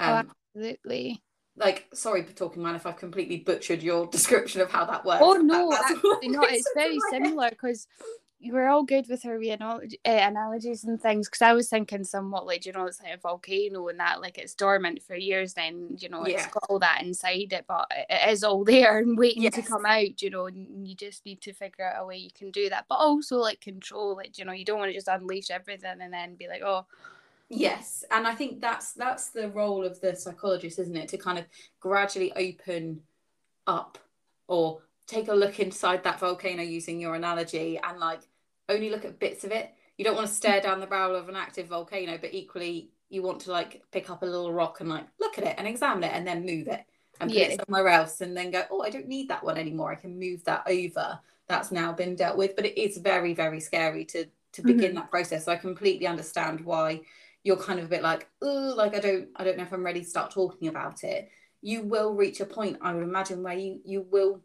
Oh, 0.00 0.12
Um, 0.16 0.30
absolutely. 0.56 1.22
like, 1.56 1.86
sorry, 1.94 2.24
talking 2.24 2.62
man, 2.62 2.74
if 2.74 2.84
I've 2.84 2.96
completely 2.96 3.38
butchered 3.38 3.82
your 3.82 4.06
description 4.10 4.60
of 4.60 4.70
how 4.72 4.84
that 4.86 5.04
works. 5.04 5.20
Oh 5.22 5.34
That- 5.34 5.44
no, 5.44 5.70
that's 5.70 5.92
actually 5.92 6.28
not. 6.28 6.50
It's 6.50 6.68
very 6.74 6.94
in 6.94 6.98
my 6.98 7.16
head. 7.16 7.24
similar 7.26 7.50
because 7.50 7.86
we're 8.46 8.68
all 8.68 8.82
good 8.84 9.06
with 9.08 9.24
our 9.26 9.36
analogy, 9.36 9.98
uh, 10.06 10.10
analogies 10.10 10.84
and 10.84 11.00
things. 11.00 11.28
Because 11.28 11.42
I 11.42 11.52
was 11.52 11.68
thinking 11.68 12.04
somewhat 12.04 12.46
like, 12.46 12.66
you 12.66 12.72
know, 12.72 12.86
it's 12.86 13.02
like 13.02 13.14
a 13.14 13.18
volcano 13.18 13.88
and 13.88 14.00
that, 14.00 14.20
like 14.20 14.38
it's 14.38 14.54
dormant 14.54 15.02
for 15.02 15.14
years. 15.16 15.54
Then 15.54 15.96
you 15.98 16.08
know, 16.08 16.24
it's 16.24 16.46
got 16.48 16.64
all 16.68 16.78
that 16.80 17.02
inside 17.02 17.52
it, 17.52 17.64
but 17.68 17.86
it- 17.90 18.06
it 18.10 18.30
is 18.32 18.44
all 18.44 18.64
there 18.64 18.98
and 18.98 19.18
waiting 19.18 19.50
to 19.50 19.62
come 19.62 19.86
out. 19.86 20.20
You 20.22 20.30
know, 20.30 20.46
and 20.46 20.86
you 20.88 20.94
just 20.94 21.24
need 21.26 21.40
to 21.42 21.52
figure 21.52 21.84
out 21.86 22.02
a 22.02 22.06
way 22.06 22.16
you 22.16 22.30
can 22.34 22.50
do 22.50 22.68
that, 22.70 22.86
but 22.88 22.96
also 22.96 23.38
like 23.38 23.60
control 23.60 24.18
it. 24.20 24.38
You 24.38 24.44
know, 24.44 24.52
you 24.52 24.64
don't 24.64 24.78
want 24.78 24.90
to 24.90 24.94
just 24.96 25.08
unleash 25.08 25.50
everything 25.50 26.00
and 26.00 26.12
then 26.12 26.34
be 26.36 26.48
like, 26.48 26.62
oh, 26.62 26.86
Yes, 27.50 28.04
and 28.10 28.26
I 28.26 28.34
think 28.34 28.60
that's 28.60 28.92
that's 28.94 29.30
the 29.30 29.48
role 29.50 29.84
of 29.84 30.00
the 30.00 30.16
psychologist, 30.16 30.78
isn't 30.78 30.96
it? 30.96 31.08
To 31.10 31.18
kind 31.18 31.38
of 31.38 31.44
gradually 31.78 32.32
open 32.32 33.02
up 33.66 33.98
or 34.48 34.80
take 35.06 35.28
a 35.28 35.34
look 35.34 35.60
inside 35.60 36.02
that 36.04 36.20
volcano 36.20 36.62
using 36.62 36.98
your 37.00 37.14
analogy 37.14 37.78
and 37.82 37.98
like 37.98 38.20
only 38.68 38.90
look 38.90 39.04
at 39.04 39.18
bits 39.18 39.44
of 39.44 39.52
it. 39.52 39.72
You 39.96 40.04
don't 40.04 40.16
want 40.16 40.28
to 40.28 40.34
stare 40.34 40.60
down 40.60 40.80
the 40.80 40.86
barrel 40.86 41.16
of 41.16 41.28
an 41.28 41.36
active 41.36 41.68
volcano, 41.68 42.18
but 42.18 42.34
equally 42.34 42.90
you 43.08 43.22
want 43.22 43.40
to 43.40 43.52
like 43.52 43.82
pick 43.92 44.10
up 44.10 44.22
a 44.22 44.26
little 44.26 44.52
rock 44.52 44.80
and 44.80 44.88
like 44.88 45.06
look 45.20 45.38
at 45.38 45.44
it 45.44 45.54
and 45.56 45.68
examine 45.68 46.04
it 46.04 46.12
and 46.12 46.26
then 46.26 46.44
move 46.44 46.66
it 46.68 46.84
and 47.20 47.30
put 47.30 47.38
Yeah. 47.38 47.46
it 47.46 47.60
somewhere 47.64 47.88
else 47.88 48.20
and 48.20 48.36
then 48.36 48.50
go, 48.50 48.64
oh, 48.70 48.82
I 48.82 48.90
don't 48.90 49.06
need 49.08 49.28
that 49.28 49.44
one 49.44 49.56
anymore. 49.56 49.92
I 49.92 49.96
can 49.96 50.18
move 50.18 50.44
that 50.44 50.64
over. 50.66 51.20
That's 51.46 51.70
now 51.70 51.92
been 51.92 52.16
dealt 52.16 52.36
with. 52.36 52.56
But 52.56 52.66
it 52.66 52.80
is 52.80 52.98
very, 52.98 53.34
very 53.34 53.60
scary 53.60 54.04
to 54.06 54.26
to 54.52 54.62
begin 54.62 54.90
mm-hmm. 54.90 54.94
that 54.96 55.10
process. 55.10 55.44
So 55.44 55.52
I 55.52 55.56
completely 55.56 56.06
understand 56.06 56.60
why 56.60 57.00
you're 57.42 57.56
kind 57.56 57.80
of 57.80 57.86
a 57.86 57.88
bit 57.88 58.02
like, 58.02 58.28
oh, 58.40 58.74
like 58.76 58.94
I 58.94 59.00
don't, 59.00 59.28
I 59.36 59.42
don't 59.42 59.56
know 59.56 59.64
if 59.64 59.72
I'm 59.72 59.84
ready 59.84 60.00
to 60.00 60.06
start 60.06 60.30
talking 60.30 60.68
about 60.68 61.02
it. 61.02 61.28
You 61.60 61.82
will 61.82 62.14
reach 62.14 62.40
a 62.40 62.46
point, 62.46 62.78
I 62.80 62.94
would 62.94 63.02
imagine, 63.02 63.42
where 63.42 63.58
you 63.58 63.80
you 63.84 64.06
will 64.10 64.42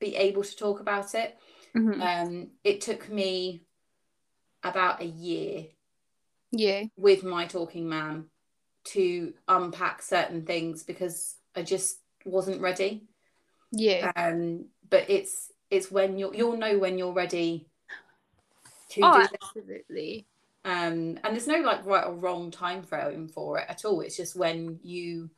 be 0.00 0.16
able 0.16 0.42
to 0.42 0.56
talk 0.56 0.80
about 0.80 1.14
it. 1.14 1.38
Mhm, 1.74 2.02
Um, 2.02 2.50
it 2.64 2.80
took 2.80 3.08
me 3.08 3.64
about 4.62 5.00
a 5.02 5.06
year 5.06 5.66
yeah, 6.52 6.84
with 6.96 7.24
my 7.24 7.46
talking 7.46 7.88
man 7.88 8.26
to 8.84 9.34
unpack 9.48 10.02
certain 10.02 10.44
things 10.44 10.82
because 10.82 11.36
I 11.54 11.62
just 11.62 11.98
wasn't 12.24 12.60
ready. 12.60 13.06
yeah. 13.72 14.08
Um, 14.16 14.66
but 14.88 15.08
it's 15.08 15.50
it's 15.70 15.90
when 15.90 16.18
you'll 16.18 16.34
you'll 16.34 16.56
know 16.56 16.78
when 16.78 16.98
you're 16.98 17.12
ready 17.12 17.68
to 18.90 19.02
Oh, 19.02 19.10
do 19.10 19.26
absolutely. 19.34 20.26
um 20.64 21.18
and 21.24 21.32
there's 21.32 21.48
no 21.48 21.58
like 21.60 21.84
right 21.84 22.06
or 22.06 22.14
wrong 22.14 22.50
time 22.50 22.82
frame 22.82 23.28
for 23.28 23.58
it 23.58 23.66
at 23.68 23.84
all 23.84 24.00
it's 24.00 24.16
just 24.16 24.36
when 24.36 24.78
you 24.82 25.28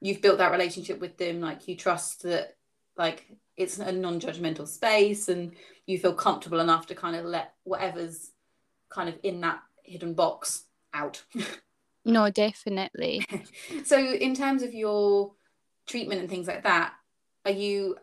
you've 0.00 0.22
built 0.22 0.38
that 0.38 0.52
relationship 0.52 1.00
with 1.00 1.18
them 1.18 1.40
like 1.40 1.68
you 1.68 1.76
trust 1.76 2.22
that 2.22 2.56
like 2.96 3.26
it's 3.56 3.78
a 3.78 3.92
non-judgmental 3.92 4.66
space 4.66 5.28
and 5.28 5.52
you 5.86 5.98
feel 5.98 6.14
comfortable 6.14 6.60
enough 6.60 6.86
to 6.86 6.94
kind 6.94 7.16
of 7.16 7.24
let 7.24 7.54
whatever's 7.64 8.30
kind 8.90 9.08
of 9.08 9.18
in 9.22 9.40
that 9.40 9.60
hidden 9.84 10.14
box 10.14 10.64
out. 10.94 11.22
No, 12.04 12.30
definitely. 12.30 13.24
so 13.84 13.98
in 13.98 14.34
terms 14.34 14.62
of 14.62 14.74
your 14.74 15.34
treatment 15.86 16.20
and 16.20 16.30
things 16.30 16.46
like 16.46 16.62
that 16.62 16.92
are 17.44 17.52
you 17.52 17.96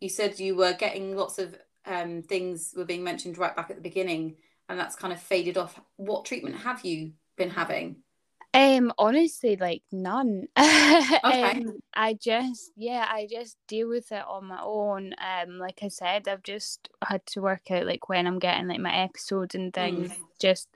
you 0.00 0.08
said 0.08 0.40
you 0.40 0.56
were 0.56 0.72
getting 0.72 1.16
lots 1.16 1.38
of 1.38 1.56
um 1.86 2.22
things 2.22 2.74
were 2.76 2.84
being 2.84 3.04
mentioned 3.04 3.38
right 3.38 3.54
back 3.54 3.70
at 3.70 3.76
the 3.76 3.82
beginning 3.82 4.34
and 4.68 4.78
that's 4.78 4.96
kind 4.96 5.12
of 5.12 5.20
faded 5.20 5.58
off. 5.58 5.80
What 5.96 6.24
treatment 6.24 6.56
have 6.56 6.84
you 6.84 7.12
been 7.36 7.50
having 7.50 7.96
Um, 8.54 8.92
honestly, 8.98 9.56
like 9.56 9.82
none. 9.90 10.46
um, 10.56 11.78
I 11.94 12.14
just, 12.20 12.70
yeah, 12.76 13.06
I 13.08 13.26
just 13.30 13.56
deal 13.66 13.88
with 13.88 14.12
it 14.12 14.24
on 14.26 14.46
my 14.46 14.60
own. 14.62 15.14
Um, 15.18 15.58
like 15.58 15.80
I 15.82 15.88
said, 15.88 16.28
I've 16.28 16.42
just 16.42 16.90
had 17.02 17.24
to 17.26 17.40
work 17.40 17.70
out 17.70 17.86
like 17.86 18.08
when 18.10 18.26
I'm 18.26 18.38
getting 18.38 18.68
like 18.68 18.80
my 18.80 18.94
episodes 18.94 19.54
and 19.54 19.72
things, 19.72 20.12
just 20.38 20.68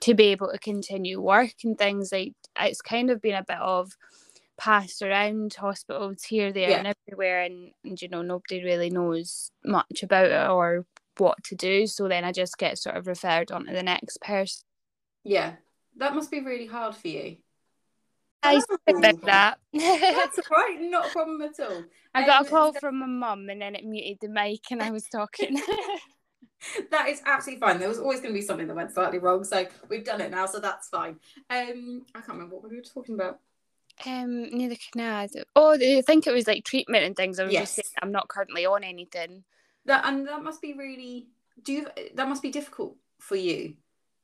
to 0.00 0.14
be 0.14 0.24
able 0.26 0.50
to 0.52 0.58
continue 0.58 1.20
work 1.20 1.54
and 1.64 1.78
things. 1.78 2.12
Like 2.12 2.34
it's 2.60 2.82
kind 2.82 3.08
of 3.10 3.22
been 3.22 3.34
a 3.34 3.44
bit 3.44 3.60
of 3.60 3.96
passed 4.58 5.00
around 5.00 5.54
hospitals 5.54 6.24
here, 6.24 6.52
there, 6.52 6.70
Yeah. 6.70 6.78
and 6.78 6.94
everywhere, 7.08 7.42
and, 7.42 7.72
and 7.84 8.00
you 8.00 8.08
know 8.08 8.22
nobody 8.22 8.62
really 8.62 8.90
knows 8.90 9.50
much 9.64 10.02
about 10.02 10.26
it 10.26 10.50
or 10.50 10.84
what 11.16 11.42
to 11.44 11.54
do. 11.54 11.86
So 11.86 12.08
then 12.08 12.24
I 12.24 12.32
just 12.32 12.58
get 12.58 12.78
sort 12.78 12.96
of 12.96 13.06
referred 13.06 13.50
on 13.50 13.66
to 13.66 13.72
the 13.72 13.82
next 13.82 14.20
person. 14.20 14.64
Yeah, 15.24 15.54
that 15.96 16.14
must 16.14 16.30
be 16.30 16.40
really 16.40 16.66
hard 16.66 16.94
for 16.94 17.08
you. 17.08 17.36
I 18.42 18.56
Oh. 18.56 18.62
that. 19.22 19.58
That's 19.72 20.38
all 20.38 20.44
right, 20.50 20.78
not 20.80 21.06
a 21.06 21.10
problem 21.10 21.40
at 21.42 21.60
all. 21.60 21.84
I 22.14 22.26
got 22.26 22.42
a 22.42 22.44
Um, 22.44 22.50
call 22.50 22.72
so 22.72 22.80
from 22.80 22.98
my 22.98 23.06
mum 23.06 23.48
and 23.48 23.62
then 23.62 23.74
it 23.74 23.84
muted 23.84 24.18
the 24.20 24.28
mic 24.28 24.70
and 24.70 24.82
I 24.82 24.90
was 24.90 25.04
talking. 25.08 25.54
that 26.90 27.08
is 27.08 27.22
absolutely 27.24 27.60
fine. 27.60 27.78
There 27.78 27.88
was 27.88 27.98
always 27.98 28.20
going 28.20 28.34
to 28.34 28.38
be 28.38 28.44
something 28.44 28.66
that 28.66 28.74
went 28.74 28.92
slightly 28.92 29.18
wrong, 29.18 29.44
so 29.44 29.66
we've 29.88 30.04
done 30.04 30.20
it 30.20 30.30
now, 30.30 30.46
so 30.46 30.58
that's 30.58 30.88
fine. 30.88 31.16
Um, 31.50 32.04
I 32.14 32.18
can't 32.20 32.30
remember 32.34 32.56
what 32.56 32.68
we 32.68 32.76
were 32.76 32.82
talking 32.82 33.14
about. 33.14 33.40
um, 34.06 34.44
neither 34.50 34.76
can 34.92 35.00
I. 35.02 35.28
Oh, 35.54 35.72
I 35.74 36.02
think 36.02 36.26
it 36.26 36.32
was 36.32 36.46
like 36.46 36.64
treatment 36.64 37.04
and 37.04 37.14
things. 37.16 37.38
I 37.38 37.44
was 37.44 37.54
just 37.54 37.76
Yes. 37.78 37.86
saying 37.86 37.94
I'm 38.02 38.12
not 38.12 38.28
currently 38.28 38.66
on 38.66 38.84
anything. 38.84 39.44
That 39.84 40.04
and 40.04 40.26
that 40.28 40.42
must 40.42 40.60
be 40.62 40.72
really. 40.72 41.28
Do 41.62 41.72
you? 41.72 41.86
That 42.14 42.28
must 42.28 42.42
be 42.42 42.50
difficult 42.50 42.96
for 43.20 43.36
you. 43.36 43.74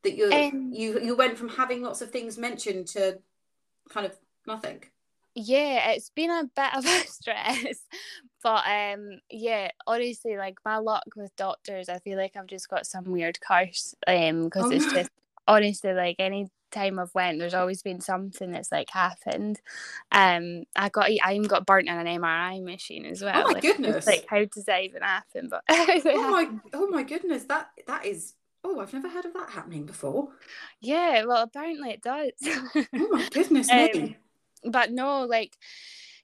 That 0.04 0.16
you 0.16 0.70
you 0.72 1.00
you 1.00 1.16
went 1.16 1.36
from 1.36 1.48
having 1.48 1.82
lots 1.82 2.00
of 2.00 2.10
things 2.10 2.38
mentioned 2.38 2.86
to 2.88 3.18
kind 3.88 4.06
of 4.06 4.16
nothing. 4.46 4.84
Yeah, 5.34 5.90
it's 5.90 6.10
been 6.10 6.30
a 6.30 6.44
bit 6.44 6.74
of 6.74 6.84
a 6.86 7.06
stress, 7.06 7.80
but 8.42 8.64
um, 8.66 9.20
yeah, 9.30 9.70
honestly, 9.86 10.36
like 10.36 10.58
my 10.64 10.78
luck 10.78 11.04
with 11.16 11.34
doctors, 11.36 11.88
I 11.88 11.98
feel 11.98 12.16
like 12.18 12.36
I've 12.36 12.46
just 12.46 12.68
got 12.68 12.86
some 12.86 13.04
weird 13.04 13.38
curse. 13.40 13.94
Um, 14.06 14.44
because 14.44 14.64
Oh, 14.64 14.70
it's 14.70 14.92
just 14.92 15.10
honestly 15.46 15.92
like 15.92 16.16
any 16.18 16.48
time 16.70 16.98
I've 16.98 17.14
went, 17.14 17.38
there's 17.38 17.54
always 17.54 17.82
been 17.82 18.00
something 18.00 18.52
that's 18.52 18.72
like 18.72 18.90
happened. 18.90 19.60
Um, 20.12 20.64
I 20.76 20.88
got 20.88 21.10
I 21.22 21.34
even 21.34 21.48
got 21.48 21.66
burnt 21.66 21.88
on 21.88 22.06
an 22.06 22.20
MRI 22.20 22.62
machine 22.62 23.04
as 23.04 23.22
well. 23.22 23.42
Oh 23.44 23.48
my 23.48 23.54
like, 23.54 23.62
goodness. 23.62 24.06
Like 24.06 24.26
how 24.28 24.44
does 24.44 24.64
that 24.64 24.82
even 24.82 25.02
happen? 25.02 25.48
But 25.50 25.62
Oh 25.68 26.30
my 26.30 26.48
oh 26.72 26.88
my 26.88 27.02
goodness, 27.02 27.44
that 27.44 27.70
that 27.86 28.06
is. 28.06 28.34
Oh, 28.70 28.80
I've 28.80 28.92
never 28.92 29.08
heard 29.08 29.24
of 29.24 29.32
that 29.32 29.48
happening 29.50 29.86
before. 29.86 30.28
yeah, 30.80 31.24
well 31.24 31.42
apparently 31.42 31.90
it 31.90 32.02
does. 32.02 32.32
Oh 32.98 33.08
my 33.10 33.24
goodness 33.32 33.72
Um, 33.72 34.16
but 34.64 34.90
no, 34.92 35.24
like 35.24 35.56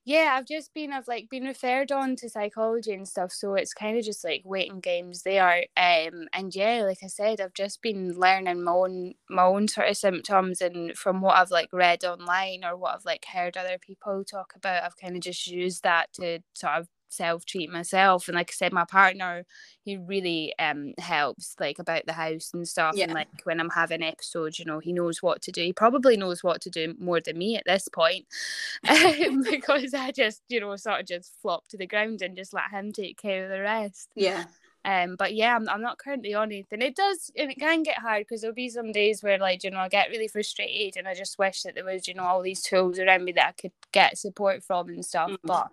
yeah, 0.07 0.35
I've 0.37 0.47
just 0.47 0.75
been 0.75 0.93
I've 0.93 1.09
like 1.09 1.31
been 1.31 1.45
referred 1.45 1.91
on 1.91 2.17
to 2.17 2.29
psychology 2.29 2.93
and 2.93 3.09
stuff, 3.09 3.33
so 3.33 3.55
it's 3.55 3.73
kind 3.73 3.97
of 3.97 4.05
just 4.05 4.23
like 4.25 4.43
waiting 4.45 4.81
games 4.81 5.23
there. 5.23 5.65
Um, 5.77 6.29
and 6.35 6.55
yeah, 6.55 6.83
like 6.85 6.99
I 7.03 7.07
said, 7.07 7.41
I've 7.41 7.55
just 7.55 7.81
been 7.83 8.13
learning 8.19 8.63
my 8.65 8.73
own 8.73 9.15
my 9.31 9.45
own 9.45 9.69
sort 9.69 9.89
of 9.89 9.97
symptoms, 9.97 10.61
and 10.61 10.97
from 10.97 11.21
what 11.23 11.37
I've 11.37 11.51
like 11.51 11.71
read 11.73 12.05
online 12.05 12.65
or 12.65 12.77
what 12.77 12.95
I've 12.95 13.05
like 13.07 13.25
heard 13.33 13.57
other 13.57 13.79
people 13.79 14.25
talk 14.25 14.53
about, 14.57 14.85
I've 14.85 14.97
kind 14.97 15.17
of 15.17 15.23
just 15.23 15.47
used 15.47 15.83
that 15.85 16.13
to 16.15 16.41
sort 16.55 16.75
of 16.75 16.89
self 17.15 17.45
treat 17.45 17.71
myself 17.71 18.29
and 18.29 18.37
like 18.37 18.51
I 18.51 18.55
said 18.55 18.73
my 18.73 18.85
partner 18.85 19.47
he 19.83 19.97
really 19.97 20.55
um 20.59 20.95
helps 20.99 21.57
like 21.61 21.79
about 21.79 22.07
the 22.07 22.13
house 22.13 22.51
and 22.53 22.67
stuff 22.67 22.95
yeah. 22.97 23.05
and 23.05 23.15
like 23.15 23.29
when 23.45 23.61
I'm 23.61 23.71
having 23.71 24.03
episodes 24.03 24.59
you 24.59 24.65
know 24.65 24.79
he 24.79 24.93
knows 24.93 25.23
what 25.23 25.43
to 25.43 25.53
do. 25.53 25.63
He 25.63 25.73
probably 25.73 26.17
knows 26.17 26.43
what 26.43 26.61
to 26.63 26.71
do 26.71 26.95
more 26.99 27.21
than 27.21 27.39
me 27.39 27.57
at 27.57 27.65
this 27.67 27.89
point 27.89 28.27
um, 28.89 29.43
because 29.43 29.95
I 29.95 30.11
just 30.11 30.43
you 30.49 30.61
know 30.61 30.75
sort 30.77 31.01
of 31.01 31.07
just 31.07 31.35
flop 31.41 31.69
to 31.69 31.77
the 31.77 31.87
ground 31.87 32.23
and 32.23 32.37
just 32.37 32.53
let 32.53 32.71
him 32.71 32.93
take 32.93 33.21
care 33.21 33.45
of 33.45 33.51
the 33.51 33.61
rest. 33.61 34.11
Yeah 34.15 34.45
um, 34.85 35.17
but 35.17 35.35
yeah, 35.35 35.57
I'm, 35.57 35.69
I'm 35.69 35.81
not 35.81 35.99
currently 35.99 36.35
on 36.35 36.53
anything. 36.53 36.83
It 36.83 36.95
does, 36.95 37.31
and 37.37 37.51
it 37.51 37.59
can 37.59 37.83
get 37.83 37.99
hard 37.99 38.21
because 38.21 38.43
there'll 38.43 38.55
be 38.55 38.69
some 38.69 38.93
days 38.93 39.23
where, 39.23 39.39
like, 39.39 39.65
you 39.65 39.71
know, 39.71 39.79
I 39.79 39.89
get 39.89 40.11
really 40.11 40.29
frustrated 40.29 40.99
and 40.99 41.09
I 41.09 41.15
just 41.15 41.39
wish 41.39 41.63
that 41.63 41.75
there 41.75 41.85
was, 41.85 42.07
you 42.07 42.15
know, 42.15 42.25
all 42.25 42.43
these 42.43 42.63
tools 42.63 42.99
around 42.99 43.25
me 43.25 43.33
that 43.33 43.49
I 43.49 43.53
could 43.53 43.73
get 43.93 44.19
support 44.19 44.63
from 44.63 44.89
and 44.89 45.05
stuff. 45.05 45.31
Mm-hmm. 45.31 45.47
But 45.47 45.71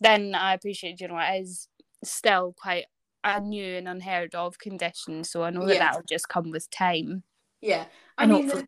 then 0.00 0.34
I 0.34 0.54
appreciate, 0.54 1.00
you 1.00 1.08
know, 1.08 1.18
it 1.18 1.40
is 1.40 1.68
still 2.04 2.54
quite 2.58 2.84
a 3.24 3.40
new 3.40 3.76
and 3.76 3.88
unheard 3.88 4.34
of 4.34 4.58
condition. 4.58 5.24
So 5.24 5.42
I 5.42 5.50
know 5.50 5.66
that 5.66 5.78
that'll 5.78 6.02
just 6.02 6.28
come 6.28 6.50
with 6.50 6.70
time. 6.70 7.22
Yeah. 7.60 7.86
I 8.18 8.24
and 8.24 8.32
mean, 8.32 8.42
hopefully-, 8.44 8.66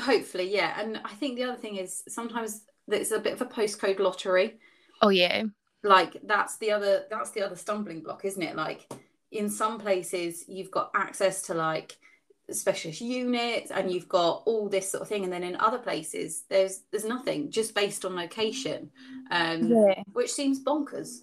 hopefully, 0.00 0.54
yeah. 0.54 0.80
And 0.80 1.00
I 1.04 1.14
think 1.14 1.36
the 1.36 1.44
other 1.44 1.58
thing 1.58 1.76
is 1.76 2.02
sometimes 2.08 2.62
it's 2.88 3.10
a 3.10 3.18
bit 3.18 3.34
of 3.34 3.42
a 3.42 3.46
postcode 3.46 4.00
lottery. 4.00 4.58
Oh, 5.00 5.08
yeah. 5.08 5.44
Like 5.82 6.18
that's 6.24 6.58
the 6.58 6.72
other 6.72 7.04
that's 7.08 7.30
the 7.30 7.40
other 7.40 7.56
stumbling 7.56 8.02
block, 8.02 8.26
isn't 8.26 8.42
it? 8.42 8.54
Like 8.54 8.86
in 9.32 9.48
some 9.48 9.78
places 9.78 10.44
you've 10.48 10.70
got 10.70 10.90
access 10.94 11.42
to 11.42 11.54
like 11.54 11.96
specialist 12.50 13.00
units 13.00 13.70
and 13.70 13.92
you've 13.92 14.08
got 14.08 14.42
all 14.46 14.68
this 14.68 14.90
sort 14.90 15.02
of 15.02 15.08
thing 15.08 15.22
and 15.24 15.32
then 15.32 15.44
in 15.44 15.54
other 15.56 15.78
places 15.78 16.44
there's 16.48 16.80
there's 16.90 17.04
nothing 17.04 17.50
just 17.50 17.74
based 17.74 18.04
on 18.04 18.16
location 18.16 18.90
um 19.30 19.68
yeah. 19.68 20.02
which 20.12 20.32
seems 20.32 20.62
bonkers 20.62 21.22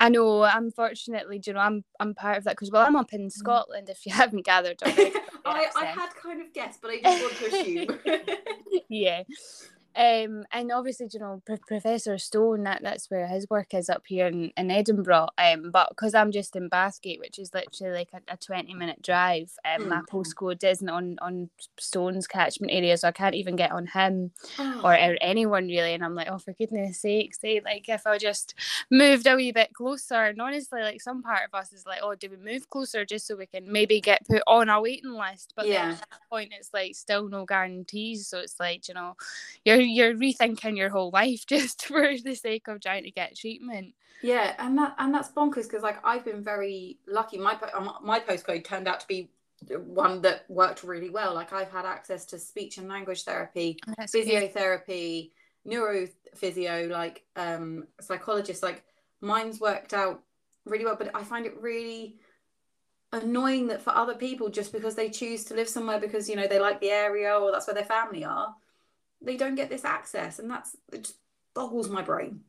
I 0.00 0.08
know, 0.10 0.42
unfortunately, 0.44 1.38
do 1.38 1.50
you 1.50 1.54
know, 1.54 1.60
I'm 1.60 1.84
I'm 1.98 2.14
part 2.14 2.38
of 2.38 2.44
that 2.44 2.52
because 2.52 2.70
well, 2.70 2.86
I'm 2.86 2.96
up 2.96 3.12
in 3.12 3.26
mm. 3.26 3.32
Scotland. 3.32 3.88
If 3.88 4.06
you 4.06 4.12
haven't 4.14 4.44
gathered 4.44 4.80
already, 4.82 5.12
I, 5.44 5.66
I 5.76 5.84
had 5.86 6.14
kind 6.14 6.40
of 6.40 6.52
guessed, 6.52 6.80
but 6.80 6.90
I 6.92 7.00
didn't 7.00 7.22
want 7.22 7.36
to 7.36 7.46
assume. 7.46 8.18
yeah, 8.88 9.22
um, 9.96 10.44
and 10.52 10.70
obviously, 10.70 11.08
you 11.12 11.18
know, 11.18 11.42
P- 11.46 11.56
Professor 11.66 12.18
Stone, 12.18 12.62
that, 12.64 12.82
that's 12.82 13.10
where 13.10 13.26
his 13.26 13.48
work 13.50 13.74
is 13.74 13.88
up 13.88 14.04
here 14.06 14.26
in, 14.26 14.52
in 14.56 14.70
Edinburgh. 14.70 15.28
Um, 15.36 15.70
but 15.72 15.88
because 15.88 16.14
I'm 16.14 16.30
just 16.30 16.54
in 16.54 16.70
Bathgate, 16.70 17.18
which 17.18 17.38
is 17.38 17.52
literally 17.52 17.98
like 17.98 18.10
a, 18.12 18.34
a 18.34 18.36
20 18.36 18.74
minute 18.74 19.02
drive, 19.02 19.50
um, 19.64 19.84
mm. 19.84 19.88
my 19.88 20.00
postcode 20.02 20.62
isn't 20.62 20.88
on, 20.88 21.16
on 21.20 21.50
Stone's 21.78 22.28
catchment 22.28 22.72
area, 22.72 22.96
so 22.96 23.08
I 23.08 23.12
can't 23.12 23.34
even 23.34 23.56
get 23.56 23.72
on 23.72 23.86
him 23.86 24.30
oh. 24.58 24.80
or, 24.84 24.92
or, 24.92 25.16
anyone 25.20 25.66
really. 25.66 25.94
And 25.94 26.04
I'm 26.04 26.14
like, 26.14 26.28
oh, 26.30 26.38
for 26.38 26.52
goodness 26.52 27.00
sake, 27.00 27.34
say, 27.34 27.60
like, 27.64 27.88
if 27.88 28.06
I 28.06 28.18
just 28.18 28.54
moved 28.90 29.26
a 29.26 29.34
wee 29.34 29.50
bit 29.50 29.72
closer. 29.74 30.14
And 30.14 30.40
honestly, 30.40 30.80
like, 30.80 31.00
some 31.00 31.22
part 31.22 31.40
of 31.46 31.58
us 31.58 31.72
is 31.72 31.86
like, 31.86 32.00
oh, 32.02 32.14
do 32.14 32.28
we 32.30 32.36
move 32.36 32.70
closer 32.70 33.04
just 33.04 33.26
so 33.26 33.36
we 33.36 33.46
can 33.46 33.70
maybe 33.70 34.00
get 34.00 34.26
put 34.28 34.42
on 34.46 34.68
a 34.68 34.80
waiting 34.80 35.10
list? 35.12 35.54
But 35.56 35.66
yeah. 35.66 35.90
at 35.90 35.98
that 35.98 36.20
point, 36.30 36.52
it's 36.56 36.72
like 36.72 36.94
still 36.94 37.28
no 37.28 37.44
guarantees. 37.44 38.28
So 38.28 38.38
it's 38.38 38.60
like, 38.60 38.86
you 38.86 38.94
know, 38.94 39.16
you're 39.64 39.77
you're 39.80 40.14
rethinking 40.14 40.76
your 40.76 40.90
whole 40.90 41.10
life 41.10 41.44
just 41.48 41.86
for 41.86 42.12
the 42.22 42.34
sake 42.34 42.68
of 42.68 42.80
trying 42.80 43.04
to 43.04 43.10
get 43.10 43.36
treatment. 43.36 43.94
Yeah, 44.22 44.54
and 44.58 44.76
that 44.78 44.94
and 44.98 45.14
that's 45.14 45.30
bonkers 45.30 45.64
because 45.64 45.82
like 45.82 46.04
I've 46.04 46.24
been 46.24 46.42
very 46.42 46.98
lucky. 47.06 47.38
My 47.38 47.56
um, 47.74 47.92
my 48.02 48.18
postcode 48.20 48.64
turned 48.64 48.88
out 48.88 49.00
to 49.00 49.06
be 49.06 49.30
one 49.76 50.22
that 50.22 50.44
worked 50.48 50.82
really 50.82 51.10
well. 51.10 51.34
Like 51.34 51.52
I've 51.52 51.70
had 51.70 51.84
access 51.84 52.24
to 52.26 52.38
speech 52.38 52.78
and 52.78 52.88
language 52.88 53.22
therapy, 53.22 53.78
oh, 53.88 53.92
physiotherapy, 54.02 55.30
neurophysio, 55.66 56.90
like 56.90 57.24
um 57.36 57.86
psychologist. 58.00 58.62
Like 58.62 58.82
mine's 59.20 59.60
worked 59.60 59.94
out 59.94 60.22
really 60.64 60.84
well, 60.84 60.96
but 60.96 61.14
I 61.14 61.22
find 61.22 61.46
it 61.46 61.60
really 61.60 62.16
annoying 63.12 63.68
that 63.68 63.82
for 63.82 63.90
other 63.90 64.14
people 64.14 64.48
just 64.48 64.72
because 64.72 64.94
they 64.94 65.08
choose 65.08 65.44
to 65.44 65.54
live 65.54 65.68
somewhere 65.68 65.98
because 65.98 66.28
you 66.28 66.36
know 66.36 66.46
they 66.46 66.60
like 66.60 66.80
the 66.80 66.90
area 66.90 67.32
or 67.32 67.50
that's 67.50 67.66
where 67.66 67.74
their 67.74 67.84
family 67.84 68.22
are 68.22 68.54
they 69.20 69.36
don't 69.36 69.54
get 69.54 69.68
this 69.68 69.84
access 69.84 70.38
and 70.38 70.50
that's 70.50 70.76
it 70.92 71.04
just 71.04 71.18
boggles 71.54 71.88
my 71.88 72.02
brain 72.02 72.40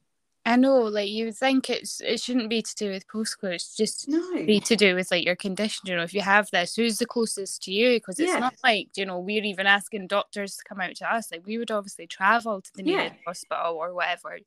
I 0.46 0.56
know, 0.56 0.80
like 0.80 1.10
you 1.10 1.32
think 1.32 1.70
it's 1.70 2.02
it 2.02 2.20
shouldn't 2.22 2.50
be 2.50 2.64
to 2.64 2.76
do 2.76 2.90
with 2.90 3.08
postcode. 3.08 3.56
It's 3.56 3.76
just 3.76 4.08
no. 4.08 4.34
be 4.46 4.60
to 4.62 4.76
do 4.76 4.96
with 4.96 5.12
like 5.12 5.24
your 5.24 5.36
condition. 5.36 5.82
You 5.86 5.96
know, 5.96 6.02
if 6.02 6.14
you 6.14 6.22
have 6.22 6.50
this, 6.50 6.76
who's 6.76 6.98
the 6.98 7.06
closest 7.06 7.62
to 7.64 7.72
you? 7.72 7.98
Because 7.98 8.20
it's 8.20 8.32
yeah. 8.32 8.40
not 8.40 8.56
like 8.64 8.90
you 8.96 9.06
know 9.06 9.20
we're 9.20 9.44
even 9.44 9.68
asking 9.68 10.08
doctors 10.08 10.56
to 10.56 10.64
come 10.64 10.82
out 10.82 10.96
to 10.96 11.14
us. 11.14 11.32
Like 11.32 11.46
we 11.46 11.58
would 11.58 11.70
obviously 11.70 12.08
travel 12.08 12.62
to 12.62 12.72
the 12.74 12.84
nearest 12.84 13.16
yeah. 13.16 13.22
hospital 13.28 13.76
or 13.76 13.94
whatever. 13.94 14.40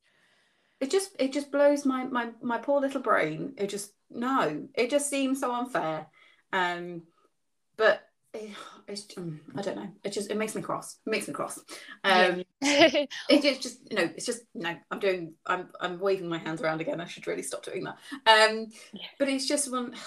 It 0.80 0.90
just 0.90 1.14
it 1.20 1.32
just 1.32 1.52
blows 1.52 1.84
my 1.84 2.04
my 2.04 2.30
my 2.40 2.58
poor 2.58 2.80
little 2.80 3.02
brain. 3.02 3.54
It 3.56 3.68
just 3.68 3.92
no, 4.10 4.66
it 4.74 4.90
just 4.90 5.08
seems 5.08 5.38
so 5.38 5.54
unfair. 5.54 6.06
Um, 6.52 7.02
but 7.76 8.02
it's 8.34 9.06
um, 9.16 9.40
I 9.56 9.62
don't 9.62 9.76
know. 9.76 9.88
It 10.04 10.12
just 10.12 10.30
it 10.30 10.36
makes 10.36 10.54
me 10.54 10.62
cross. 10.62 10.98
It 11.06 11.10
makes 11.10 11.28
me 11.28 11.34
cross. 11.34 11.58
Um, 12.04 12.44
yeah. 12.60 13.04
it 13.28 13.42
just 13.42 13.62
just 13.62 13.92
no. 13.92 14.02
It's 14.02 14.26
just 14.26 14.42
no. 14.54 14.74
I'm 14.90 14.98
doing. 14.98 15.34
I'm 15.46 15.68
I'm 15.80 15.98
waving 16.00 16.28
my 16.28 16.38
hands 16.38 16.62
around 16.62 16.80
again. 16.80 17.00
I 17.00 17.06
should 17.06 17.26
really 17.26 17.42
stop 17.42 17.64
doing 17.64 17.84
that. 17.84 17.96
Um, 18.26 18.68
yeah. 18.92 19.06
but 19.18 19.28
it's 19.28 19.46
just 19.46 19.70
one. 19.70 19.94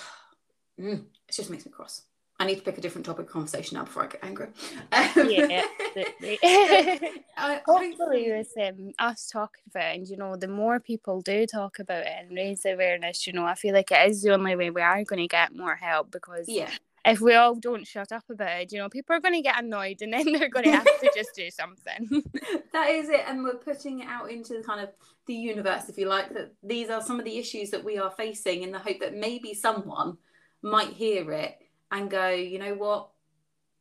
Mm, 0.78 1.05
it 1.30 1.34
just 1.34 1.49
makes 1.49 1.65
me 1.65 1.71
cross. 1.71 2.01
I 2.38 2.45
need 2.45 2.57
to 2.57 2.61
pick 2.61 2.78
a 2.78 2.82
different 2.82 3.05
topic 3.05 3.28
of 3.28 3.32
conversation 3.32 3.78
now 3.78 3.86
before 3.86 4.03
I 4.03 4.07
get 4.07 4.23
angry. 4.26 4.47
Um, 4.91 5.30
yeah, 5.30 5.63
Hopefully, 7.65 8.30
with 8.34 8.51
um, 8.61 8.91
us 8.99 9.30
talking 9.32 9.63
about 9.69 9.93
it, 9.93 9.99
and 9.99 10.07
you 10.09 10.17
know, 10.17 10.36
the 10.36 10.49
more 10.49 10.82
people 10.82 11.21
do 11.21 11.47
talk 11.47 11.80
about 11.80 12.01
it 12.01 12.11
and 12.19 12.36
raise 12.36 12.65
awareness, 12.65 13.26
you 13.26 13.32
know, 13.32 13.45
I 13.45 13.55
feel 13.55 13.73
like 13.73 13.89
it 13.89 14.09
is 14.09 14.21
the 14.21 14.34
only 14.34 14.57
way 14.57 14.69
we 14.69 14.82
are 14.82 15.01
going 15.05 15.21
to 15.21 15.30
get 15.30 15.55
more 15.55 15.76
help 15.76 16.11
because 16.11 16.49
yeah 16.49 16.71
if 17.05 17.21
we 17.21 17.35
all 17.35 17.53
don't 17.55 17.85
shut 17.85 18.11
up 18.11 18.23
about 18.29 18.61
it, 18.61 18.71
you 18.71 18.79
know, 18.79 18.89
people 18.89 19.15
are 19.15 19.19
going 19.19 19.35
to 19.35 19.41
get 19.41 19.61
annoyed 19.61 20.01
and 20.01 20.11
then 20.11 20.31
they're 20.31 20.49
going 20.49 20.65
to 20.65 20.71
have 20.71 20.83
to 20.85 21.11
just 21.15 21.29
do 21.35 21.49
something. 21.51 22.23
that 22.73 22.89
is 22.89 23.09
it. 23.09 23.21
And 23.27 23.43
we're 23.43 23.55
putting 23.55 23.99
it 23.99 24.07
out 24.07 24.31
into 24.31 24.55
the 24.55 24.63
kind 24.63 24.81
of 24.81 24.89
the 25.27 25.35
universe, 25.35 25.87
if 25.87 25.97
you 25.97 26.07
like, 26.07 26.33
that 26.33 26.53
these 26.63 26.89
are 26.89 27.01
some 27.01 27.19
of 27.19 27.25
the 27.25 27.37
issues 27.37 27.69
that 27.69 27.83
we 27.83 27.99
are 27.99 28.09
facing 28.09 28.63
in 28.63 28.71
the 28.71 28.79
hope 28.79 28.99
that 29.01 29.15
maybe 29.15 29.53
someone 29.53 30.17
might 30.63 30.89
hear 30.89 31.31
it 31.31 31.59
and 31.91 32.09
go, 32.09 32.29
you 32.29 32.57
know 32.57 32.73
what, 32.73 33.09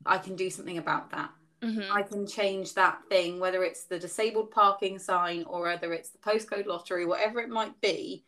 I 0.05 0.19
can 0.19 0.37
do 0.37 0.51
something 0.51 0.77
about 0.77 1.11
that. 1.13 1.31
Mm-hmm. 1.63 1.91
I 1.91 2.03
can 2.03 2.27
change 2.27 2.75
that 2.75 2.99
thing, 3.09 3.41
whether 3.41 3.65
it's 3.65 3.85
the 3.85 3.99
disabled 3.99 4.51
parking 4.51 4.99
sign 4.99 5.45
or 5.45 5.63
whether 5.63 5.95
it's 5.95 6.11
the 6.11 6.19
postcode 6.19 6.67
lottery, 6.67 7.07
whatever 7.07 7.41
it 7.41 7.49
might 7.49 7.81
be, 7.81 8.25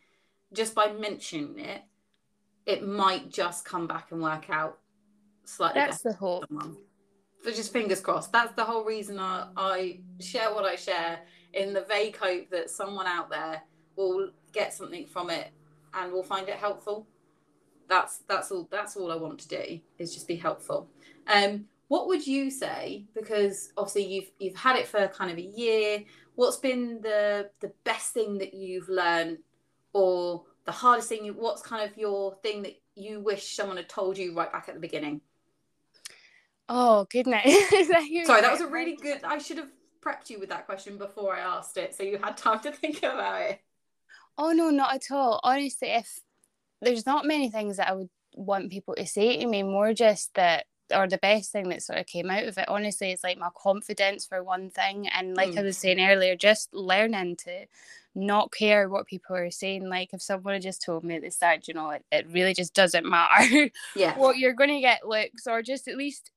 just 0.53 0.73
by 0.73 0.91
mentioning 0.91 1.59
it, 1.59 1.83
it 2.65 2.85
might 2.85 3.29
just 3.29 3.63
come 3.63 3.85
back 3.85 4.11
and 4.11 4.23
work 4.23 4.49
out 4.49 4.79
slightly 5.47 5.81
that's 5.81 6.01
the 6.01 6.13
hope. 6.13 6.45
so 7.43 7.51
just 7.51 7.71
fingers 7.71 8.01
crossed. 8.01 8.31
That's 8.31 8.53
the 8.53 8.63
whole 8.63 8.83
reason 8.83 9.19
I, 9.19 9.47
I 9.55 9.99
share 10.19 10.53
what 10.53 10.65
i 10.65 10.75
share 10.75 11.19
in 11.53 11.73
the 11.73 11.81
vague 11.81 12.17
hope 12.17 12.49
that 12.51 12.69
someone 12.69 13.07
out 13.07 13.29
there 13.29 13.61
will 13.95 14.31
get 14.53 14.73
something 14.73 15.07
from 15.07 15.29
it 15.29 15.51
and 15.93 16.11
will 16.11 16.23
find 16.23 16.47
it 16.49 16.55
helpful. 16.55 17.07
That's 17.87 18.19
that's 18.27 18.51
all 18.51 18.67
that's 18.69 18.97
all 18.97 19.11
i 19.11 19.15
want 19.15 19.39
to 19.39 19.47
do 19.47 19.79
is 19.97 20.13
just 20.13 20.27
be 20.27 20.35
helpful. 20.35 20.89
Um 21.27 21.65
what 21.87 22.07
would 22.07 22.25
you 22.25 22.51
say 22.51 23.05
because 23.15 23.71
obviously 23.77 24.05
you've 24.05 24.31
you've 24.39 24.55
had 24.55 24.75
it 24.75 24.87
for 24.87 25.07
kind 25.07 25.31
of 25.31 25.37
a 25.37 25.41
year 25.41 26.03
what's 26.35 26.57
been 26.57 26.99
the 27.01 27.49
the 27.61 27.71
best 27.83 28.13
thing 28.13 28.37
that 28.37 28.53
you've 28.53 28.89
learned 28.89 29.37
or 29.93 30.43
the 30.65 30.71
hardest 30.71 31.09
thing 31.09 31.27
what's 31.37 31.61
kind 31.61 31.89
of 31.89 31.97
your 31.97 32.35
thing 32.43 32.61
that 32.61 32.73
you 32.95 33.21
wish 33.21 33.55
someone 33.55 33.77
had 33.77 33.87
told 33.87 34.17
you 34.17 34.35
right 34.35 34.51
back 34.51 34.65
at 34.67 34.75
the 34.75 34.81
beginning 34.81 35.21
Oh 36.69 37.07
goodness! 37.09 37.43
Sorry, 38.25 38.41
that 38.41 38.51
was 38.51 38.61
a 38.61 38.67
really 38.67 38.95
good. 38.95 39.23
I 39.23 39.37
should 39.37 39.57
have 39.57 39.71
prepped 40.01 40.29
you 40.29 40.39
with 40.39 40.49
that 40.49 40.65
question 40.65 40.97
before 40.97 41.35
I 41.35 41.39
asked 41.39 41.77
it, 41.77 41.95
so 41.95 42.03
you 42.03 42.17
had 42.17 42.37
time 42.37 42.59
to 42.61 42.71
think 42.73 42.99
about 42.99 43.41
it. 43.41 43.61
Oh 44.37 44.51
no, 44.51 44.69
not 44.69 44.95
at 44.95 45.11
all. 45.11 45.39
Honestly, 45.43 45.89
if 45.89 46.19
there's 46.81 47.05
not 47.05 47.25
many 47.25 47.49
things 47.49 47.77
that 47.77 47.89
I 47.89 47.93
would 47.93 48.09
want 48.35 48.71
people 48.71 48.95
to 48.95 49.05
say 49.05 49.37
to 49.37 49.47
me, 49.47 49.63
more 49.63 49.93
just 49.93 50.33
that 50.35 50.65
or 50.93 51.07
the 51.07 51.17
best 51.17 51.51
thing 51.51 51.69
that 51.69 51.83
sort 51.83 51.99
of 51.99 52.05
came 52.05 52.29
out 52.29 52.43
of 52.43 52.57
it 52.57 52.69
honestly 52.69 53.11
is 53.11 53.23
like 53.23 53.37
my 53.37 53.49
confidence 53.61 54.25
for 54.25 54.43
one 54.43 54.69
thing 54.69 55.07
and 55.09 55.35
like 55.35 55.51
mm. 55.51 55.59
i 55.59 55.61
was 55.61 55.77
saying 55.77 55.99
earlier 55.99 56.35
just 56.35 56.73
learning 56.73 57.35
to 57.35 57.65
not 58.15 58.51
care 58.51 58.89
what 58.89 59.05
people 59.05 59.35
are 59.35 59.51
saying 59.51 59.87
like 59.89 60.13
if 60.13 60.21
someone 60.21 60.53
had 60.53 60.61
just 60.61 60.81
told 60.81 61.03
me 61.03 61.15
at 61.15 61.21
the 61.21 61.29
start 61.29 61.67
you 61.67 61.73
know 61.73 61.89
it, 61.91 62.03
it 62.11 62.25
really 62.31 62.53
just 62.53 62.73
doesn't 62.73 63.05
matter 63.05 63.69
yeah 63.95 64.17
what 64.17 64.37
you're 64.37 64.53
going 64.53 64.69
to 64.69 64.79
get 64.79 65.07
looks 65.07 65.45
or 65.45 65.61
just 65.61 65.87
at 65.87 65.97
least 65.97 66.31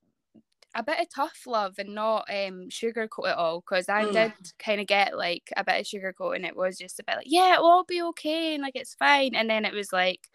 a 0.75 0.83
bit 0.83 1.01
of 1.01 1.09
tough 1.15 1.43
love 1.47 1.75
and 1.79 1.95
not 1.95 2.27
um 2.31 2.69
sugarcoat 2.69 3.29
it 3.31 3.37
all 3.37 3.61
because 3.61 3.89
I 3.89 4.05
Mm. 4.05 4.13
did 4.13 4.33
kind 4.59 4.81
of 4.81 4.87
get 4.87 5.17
like 5.17 5.53
a 5.57 5.65
bit 5.65 5.81
of 5.81 5.87
sugarcoat 5.87 6.37
and 6.37 6.47
it 6.47 6.57
was 6.57 6.79
just 6.79 7.01
a 7.01 7.05
bit 7.05 7.17
like 7.17 7.27
yeah 7.29 7.55
it'll 7.55 7.67
all 7.67 7.85
be 7.85 8.03
okay 8.03 8.55
and 8.55 8.63
like 8.63 8.77
it's 8.77 8.95
fine 8.95 9.35
and 9.35 9.51
then 9.51 9.65
it 9.65 9.75
was 9.75 9.93
like 9.93 10.29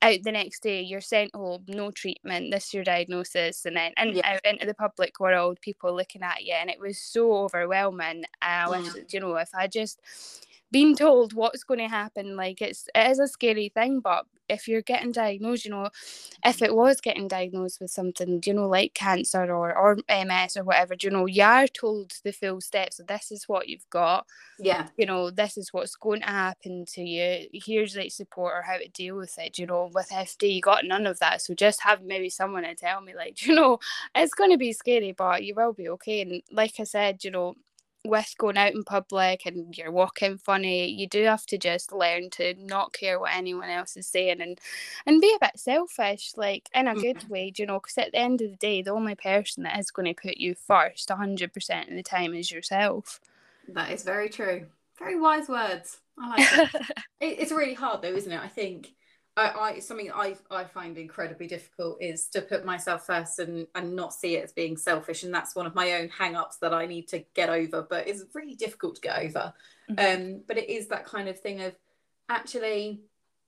out 0.00 0.18
the 0.24 0.32
next 0.32 0.62
day 0.64 0.82
you're 0.82 1.00
sent 1.00 1.32
home 1.34 1.64
no 1.68 1.90
treatment 1.92 2.50
this 2.50 2.66
is 2.66 2.74
your 2.74 2.82
diagnosis 2.82 3.64
and 3.64 3.76
then 3.76 3.92
and 3.96 4.16
Yeah. 4.16 4.22
out 4.24 4.40
into 4.44 4.66
the 4.66 4.74
public 4.74 5.20
world 5.20 5.60
people 5.60 5.94
looking 5.94 6.22
at 6.22 6.42
you 6.44 6.52
and 6.54 6.68
it 6.70 6.80
was 6.80 7.00
so 7.00 7.32
overwhelming 7.34 8.24
I 8.40 8.68
wish 8.68 8.90
Mm. 8.90 9.06
you 9.12 9.20
know 9.20 9.36
if 9.36 9.50
I 9.54 9.68
just 9.68 10.00
been 10.72 10.96
told 10.96 11.34
what's 11.34 11.64
going 11.64 11.80
to 11.80 11.88
happen 11.88 12.36
like 12.36 12.62
it's 12.62 12.88
it 12.94 13.10
is 13.10 13.20
a 13.20 13.28
scary 13.28 13.68
thing 13.68 14.00
but 14.00 14.26
if 14.48 14.68
you're 14.68 14.82
getting 14.82 15.12
diagnosed 15.12 15.64
you 15.64 15.70
know 15.70 15.88
if 16.44 16.62
it 16.62 16.74
was 16.74 17.00
getting 17.00 17.28
diagnosed 17.28 17.80
with 17.80 17.90
something 17.90 18.42
you 18.44 18.54
know 18.54 18.68
like 18.68 18.94
cancer 18.94 19.52
or 19.54 19.76
or 19.76 19.96
ms 20.08 20.56
or 20.56 20.64
whatever 20.64 20.94
you 21.00 21.10
know 21.10 21.26
you 21.26 21.42
are 21.42 21.66
told 21.68 22.12
the 22.24 22.32
full 22.32 22.60
steps 22.60 22.96
so 22.96 23.04
this 23.04 23.30
is 23.30 23.48
what 23.48 23.68
you've 23.68 23.88
got 23.90 24.26
Yeah. 24.58 24.88
you 24.96 25.06
know 25.06 25.30
this 25.30 25.56
is 25.56 25.72
what's 25.72 25.96
going 25.96 26.20
to 26.22 26.26
happen 26.28 26.84
to 26.94 27.02
you 27.02 27.48
here's 27.52 27.96
like 27.96 28.12
support 28.12 28.54
or 28.54 28.62
how 28.62 28.78
to 28.78 28.88
deal 28.88 29.16
with 29.16 29.36
it 29.38 29.58
you 29.58 29.66
know 29.66 29.90
with 29.94 30.08
fd 30.10 30.54
you 30.54 30.60
got 30.60 30.84
none 30.84 31.06
of 31.06 31.18
that 31.20 31.42
so 31.42 31.54
just 31.54 31.82
have 31.82 32.02
maybe 32.02 32.28
someone 32.30 32.64
to 32.64 32.74
tell 32.74 33.00
me 33.00 33.14
like 33.14 33.46
you 33.46 33.54
know 33.54 33.78
it's 34.14 34.34
going 34.34 34.50
to 34.50 34.58
be 34.58 34.72
scary 34.72 35.12
but 35.12 35.44
you 35.44 35.54
will 35.54 35.72
be 35.72 35.88
okay 35.88 36.20
and 36.22 36.42
like 36.50 36.74
i 36.80 36.84
said 36.84 37.24
you 37.24 37.30
know 37.30 37.54
with 38.04 38.34
going 38.38 38.56
out 38.56 38.74
in 38.74 38.82
public 38.82 39.46
and 39.46 39.76
you're 39.78 39.92
walking 39.92 40.36
funny 40.36 40.88
you 40.88 41.06
do 41.06 41.24
have 41.24 41.46
to 41.46 41.56
just 41.56 41.92
learn 41.92 42.28
to 42.30 42.54
not 42.58 42.92
care 42.92 43.18
what 43.18 43.34
anyone 43.34 43.70
else 43.70 43.96
is 43.96 44.06
saying 44.06 44.40
and 44.40 44.58
and 45.06 45.20
be 45.20 45.32
a 45.34 45.44
bit 45.44 45.58
selfish 45.58 46.32
like 46.36 46.68
in 46.74 46.88
a 46.88 46.94
good 46.94 47.18
mm-hmm. 47.18 47.32
way 47.32 47.52
you 47.56 47.66
know 47.66 47.78
because 47.78 47.96
at 47.98 48.10
the 48.12 48.18
end 48.18 48.40
of 48.42 48.50
the 48.50 48.56
day 48.56 48.82
the 48.82 48.90
only 48.90 49.14
person 49.14 49.62
that 49.62 49.78
is 49.78 49.90
going 49.90 50.12
to 50.12 50.20
put 50.20 50.36
you 50.36 50.54
first 50.54 51.08
100% 51.08 51.88
of 51.88 51.94
the 51.94 52.02
time 52.02 52.34
is 52.34 52.50
yourself 52.50 53.20
That 53.68 53.90
is 53.92 54.02
very 54.02 54.28
true. 54.28 54.66
Very 54.98 55.18
wise 55.18 55.48
words. 55.48 55.98
I 56.18 56.28
like 56.28 56.74
it. 56.74 56.80
it. 57.20 57.38
It's 57.40 57.52
really 57.52 57.74
hard 57.74 58.02
though, 58.02 58.14
isn't 58.14 58.30
it? 58.30 58.40
I 58.40 58.48
think 58.48 58.94
I, 59.36 59.48
I 59.48 59.78
something 59.78 60.10
I 60.12 60.36
I 60.50 60.64
find 60.64 60.98
incredibly 60.98 61.46
difficult 61.46 62.02
is 62.02 62.28
to 62.28 62.42
put 62.42 62.64
myself 62.66 63.06
first 63.06 63.38
and 63.38 63.66
and 63.74 63.96
not 63.96 64.12
see 64.12 64.36
it 64.36 64.44
as 64.44 64.52
being 64.52 64.76
selfish, 64.76 65.22
and 65.22 65.32
that's 65.32 65.54
one 65.54 65.66
of 65.66 65.74
my 65.74 65.94
own 65.94 66.10
hang-ups 66.10 66.58
that 66.58 66.74
I 66.74 66.86
need 66.86 67.08
to 67.08 67.24
get 67.34 67.48
over. 67.48 67.86
But 67.88 68.08
it's 68.08 68.24
really 68.34 68.54
difficult 68.54 68.96
to 68.96 69.00
get 69.00 69.18
over. 69.18 69.54
Um, 69.96 70.42
but 70.46 70.58
it 70.58 70.70
is 70.70 70.88
that 70.88 71.06
kind 71.06 71.28
of 71.28 71.40
thing 71.40 71.60
of 71.62 71.74
actually, 72.28 73.02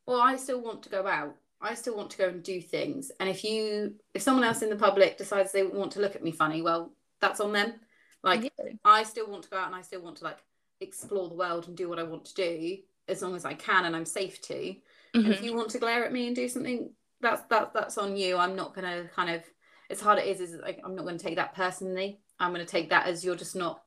well, 0.06 0.20
I 0.20 0.36
still 0.36 0.60
want 0.60 0.82
to 0.84 0.88
go 0.90 1.06
out. 1.06 1.36
I 1.60 1.74
still 1.74 1.96
want 1.96 2.10
to 2.10 2.18
go 2.18 2.28
and 2.28 2.42
do 2.42 2.60
things. 2.60 3.10
And 3.20 3.28
if 3.28 3.42
you, 3.44 3.94
if 4.12 4.20
someone 4.20 4.44
else 4.44 4.60
in 4.60 4.68
the 4.68 4.76
public 4.76 5.16
decides 5.16 5.52
they 5.52 5.62
want 5.62 5.92
to 5.92 6.00
look 6.00 6.14
at 6.14 6.22
me 6.22 6.32
funny, 6.32 6.60
well, 6.60 6.92
that's 7.20 7.40
on 7.40 7.52
them. 7.52 7.74
Like 8.22 8.42
Yeah. 8.42 8.72
I 8.84 9.04
still 9.04 9.30
want 9.30 9.44
to 9.44 9.50
go 9.50 9.56
out 9.56 9.68
and 9.68 9.74
I 9.74 9.80
still 9.80 10.02
want 10.02 10.16
to 10.16 10.24
like 10.24 10.38
explore 10.80 11.28
the 11.28 11.34
world 11.34 11.68
and 11.68 11.76
do 11.76 11.88
what 11.88 11.98
I 11.98 12.02
want 12.02 12.26
to 12.26 12.34
do 12.34 12.78
as 13.08 13.22
long 13.22 13.34
as 13.34 13.44
I 13.46 13.54
can 13.54 13.86
and 13.86 13.96
I'm 13.96 14.04
safe 14.04 14.42
to. 14.42 14.74
And 15.14 15.26
if 15.28 15.42
you 15.42 15.54
want 15.54 15.70
to 15.70 15.78
glare 15.78 16.04
at 16.04 16.12
me 16.12 16.26
and 16.26 16.34
do 16.36 16.48
something, 16.48 16.90
that's 17.20 17.42
that 17.48 17.72
that's 17.72 17.96
on 17.98 18.16
you. 18.16 18.36
I'm 18.36 18.56
not 18.56 18.74
gonna 18.74 19.08
kind 19.14 19.30
of 19.30 19.42
as 19.90 20.00
hard 20.00 20.18
it 20.18 20.26
is 20.26 20.40
is 20.40 20.60
like 20.60 20.80
I'm 20.84 20.94
not 20.96 21.04
gonna 21.04 21.18
take 21.18 21.36
that 21.36 21.54
personally. 21.54 22.20
I'm 22.38 22.52
gonna 22.52 22.64
take 22.66 22.90
that 22.90 23.06
as 23.06 23.24
you're 23.24 23.36
just 23.36 23.54
not 23.56 23.82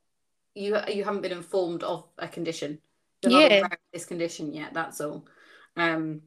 you 0.55 0.77
you 0.87 1.03
haven't 1.03 1.21
been 1.21 1.33
informed 1.33 1.83
of 1.83 2.07
a 2.17 2.27
condition. 2.27 2.79
You're 3.21 3.41
Yeah. 3.41 3.67
this 3.93 4.05
condition 4.05 4.53
yet, 4.53 4.73
that's 4.73 5.01
all. 5.01 5.27
Um 5.75 6.21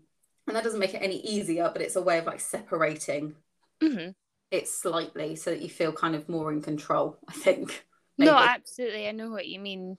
and 0.46 0.56
that 0.56 0.64
doesn't 0.64 0.80
make 0.80 0.94
it 0.94 1.02
any 1.02 1.20
easier, 1.20 1.70
but 1.72 1.82
it's 1.82 1.96
a 1.96 2.02
way 2.02 2.18
of 2.18 2.26
like 2.26 2.40
separating 2.40 3.34
Mhm. 3.82 4.14
it 4.50 4.68
slightly 4.68 5.36
so 5.36 5.50
that 5.50 5.62
you 5.62 5.70
feel 5.70 5.92
kind 5.92 6.14
of 6.14 6.28
more 6.28 6.52
in 6.52 6.60
control, 6.60 7.18
I 7.26 7.32
think. 7.32 7.86
No, 8.18 8.36
absolutely. 8.36 9.08
I 9.08 9.12
know 9.12 9.30
what 9.30 9.46
you 9.48 9.60
mean. 9.60 9.96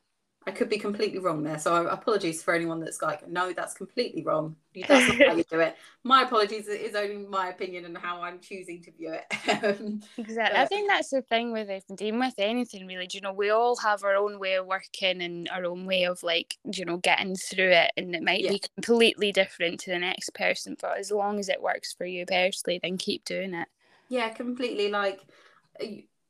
I 0.47 0.51
could 0.51 0.69
be 0.69 0.79
completely 0.79 1.19
wrong 1.19 1.43
there. 1.43 1.59
So 1.59 1.75
uh, 1.75 1.83
apologies 1.91 2.41
for 2.43 2.53
anyone 2.53 2.79
that's 2.79 3.01
like, 3.01 3.27
no, 3.27 3.53
that's 3.53 3.73
completely 3.75 4.23
wrong. 4.23 4.55
That's 4.87 5.07
not 5.07 5.17
how 5.25 5.33
you 5.33 5.43
do 5.49 5.59
it. 5.59 5.75
My 6.03 6.23
apologies. 6.23 6.67
is 6.67 6.95
only 6.95 7.17
my 7.27 7.49
opinion 7.49 7.85
and 7.85 7.97
how 7.97 8.21
I'm 8.21 8.39
choosing 8.39 8.81
to 8.83 8.91
view 8.91 9.13
it. 9.13 10.01
Exactly. 10.17 10.59
I 10.59 10.65
think 10.65 10.89
that's 10.89 11.09
the 11.09 11.21
thing 11.21 11.51
with 11.51 11.69
FD 11.69 12.11
with 12.11 12.35
anything 12.37 12.85
really. 12.85 13.07
Do 13.07 13.17
you 13.17 13.21
know, 13.21 13.33
we 13.33 13.49
all 13.49 13.77
have 13.77 14.03
our 14.03 14.15
own 14.15 14.39
way 14.39 14.53
of 14.55 14.67
working 14.67 15.21
and 15.21 15.49
our 15.49 15.65
own 15.65 15.85
way 15.85 16.03
of 16.03 16.21
like, 16.21 16.57
you 16.71 16.85
know, 16.85 16.97
getting 16.97 17.35
through 17.35 17.71
it 17.71 17.91
and 17.97 18.13
it 18.15 18.21
might 18.21 18.45
Yeah. 18.45 18.47
be 18.47 18.59
completely 18.59 19.31
different 19.31 19.79
to 19.81 19.91
the 19.91 19.99
next 19.99 20.33
person. 20.33 20.75
But 20.79 20.97
as 20.99 21.11
long 21.11 21.39
as 21.39 21.49
it 21.49 21.61
works 21.61 21.93
for 21.93 22.05
you 22.05 22.25
personally, 22.25 22.79
then 22.83 22.97
keep 22.97 23.25
doing 23.25 23.53
it. 23.53 23.67
yeah, 24.09 24.29
completely. 24.29 24.89
Like 24.89 25.21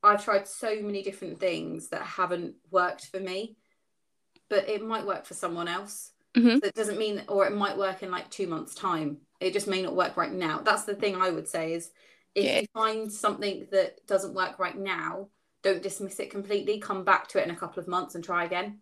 I've 0.04 0.24
tried 0.24 0.48
so 0.48 0.82
many 0.82 1.04
different 1.04 1.40
things 1.40 1.90
that 1.90 2.02
haven't 2.02 2.56
worked 2.72 3.06
for 3.08 3.20
me, 3.20 3.58
but 4.52 4.68
it 4.70 4.84
might 4.84 5.06
work 5.08 5.26
for 5.26 5.34
someone 5.34 5.70
else. 5.70 6.12
Mhm. 6.36 6.60
So 6.62 6.68
it 6.68 6.76
doesn't 6.76 7.00
mean, 7.00 7.24
or 7.30 7.48
it 7.48 7.54
might 7.54 7.78
work 7.78 8.04
in 8.04 8.12
like 8.12 8.30
two 8.30 8.48
months' 8.48 8.76
time. 8.76 9.22
It 9.40 9.54
just 9.54 9.68
may 9.68 9.82
not 9.82 9.96
work 9.96 10.18
right 10.18 10.32
now. 10.32 10.60
That's 10.62 10.84
the 10.84 10.94
thing 10.96 11.16
I 11.16 11.30
would 11.32 11.48
say 11.48 11.74
is 11.74 11.92
if 12.36 12.46
Yeah. 12.46 12.60
you 12.62 12.68
find 12.74 13.12
something 13.12 13.68
that 13.72 14.06
doesn't 14.08 14.34
work 14.36 14.60
right 14.60 14.78
now, 14.78 15.30
don't 15.64 15.82
dismiss 15.82 16.20
it 16.20 16.30
completely. 16.32 16.80
Come 16.80 17.06
back 17.06 17.30
to 17.30 17.40
it 17.40 17.46
in 17.46 17.52
a 17.52 17.56
couple 17.56 17.80
of 17.82 17.88
months 17.88 18.14
and 18.16 18.24
try 18.24 18.44
again 18.44 18.82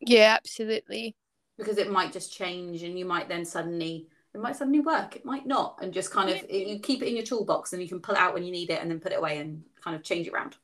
Yeah, 0.00 0.34
absolutely. 0.36 1.14
because 1.58 1.76
it 1.78 1.90
might 1.90 2.12
just 2.12 2.32
change 2.32 2.82
and 2.82 2.98
you 2.98 3.04
might 3.04 3.28
then 3.28 3.44
suddenly 3.44 4.08
it 4.34 4.40
might 4.40 4.56
suddenly 4.56 4.80
work 4.80 5.16
it 5.16 5.24
might 5.26 5.46
not 5.46 5.78
and 5.82 5.92
just 5.92 6.10
kind 6.10 6.30
of 6.30 6.50
you 6.50 6.78
keep 6.78 7.02
it 7.02 7.08
in 7.08 7.16
your 7.16 7.24
toolbox 7.24 7.72
and 7.74 7.82
you 7.82 7.88
can 7.88 8.00
pull 8.00 8.14
it 8.14 8.20
out 8.20 8.32
when 8.32 8.44
you 8.44 8.50
need 8.50 8.70
it 8.70 8.80
and 8.80 8.90
then 8.90 9.00
put 9.00 9.12
it 9.12 9.18
away 9.18 9.38
and 9.38 9.62
kind 9.84 9.94
of 9.94 10.02
change 10.02 10.26
it 10.26 10.32
around 10.32 10.56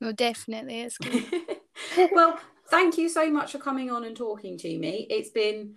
No, 0.00 0.12
definitely. 0.12 0.80
It's 0.80 0.98
good. 0.98 1.24
well 2.12 2.38
thank 2.72 2.98
you 2.98 3.08
so 3.08 3.30
much 3.30 3.52
for 3.52 3.58
coming 3.58 3.90
on 3.90 4.04
and 4.04 4.16
talking 4.16 4.58
to 4.58 4.78
me 4.78 5.06
it's 5.10 5.30
been 5.30 5.74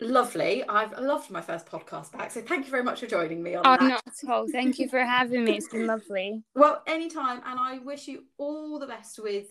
lovely 0.00 0.64
i've 0.68 0.98
loved 0.98 1.30
my 1.30 1.40
first 1.40 1.66
podcast 1.66 2.10
back 2.10 2.30
so 2.30 2.40
thank 2.40 2.64
you 2.64 2.70
very 2.70 2.82
much 2.82 3.00
for 3.00 3.06
joining 3.06 3.40
me 3.42 3.54
on 3.54 3.64
oh, 3.64 3.76
that 3.78 3.82
not 3.82 4.02
at 4.06 4.30
all. 4.30 4.46
Thank 4.50 4.80
you 4.80 4.88
for 4.88 4.98
having 4.98 5.44
me. 5.44 5.56
It's 5.56 5.68
been 5.68 5.86
lovely. 5.86 6.42
well 6.56 6.82
anytime 6.88 7.40
and 7.46 7.60
i 7.60 7.78
wish 7.78 8.08
you 8.08 8.24
all 8.38 8.80
the 8.80 8.86
best 8.86 9.20
with 9.22 9.46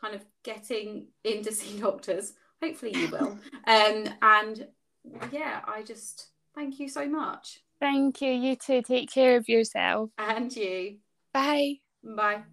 kind 0.00 0.14
of 0.14 0.24
getting 0.44 1.08
in 1.24 1.42
to 1.42 1.52
see 1.52 1.80
doctors 1.80 2.34
hopefully 2.62 2.94
you 2.94 3.08
will 3.08 3.38
um 3.66 4.04
and 4.22 4.68
yeah 5.32 5.60
i 5.66 5.82
just 5.82 6.28
thank 6.54 6.78
you 6.78 6.88
so 6.88 7.08
much 7.08 7.60
Thank 7.80 8.22
you. 8.22 8.32
You 8.32 8.56
too. 8.56 8.82
Take 8.82 9.10
care 9.10 9.36
of 9.36 9.48
yourself. 9.48 10.10
and 10.18 10.54
you 10.54 10.96
Bye. 11.32 11.80
bye 12.02 12.44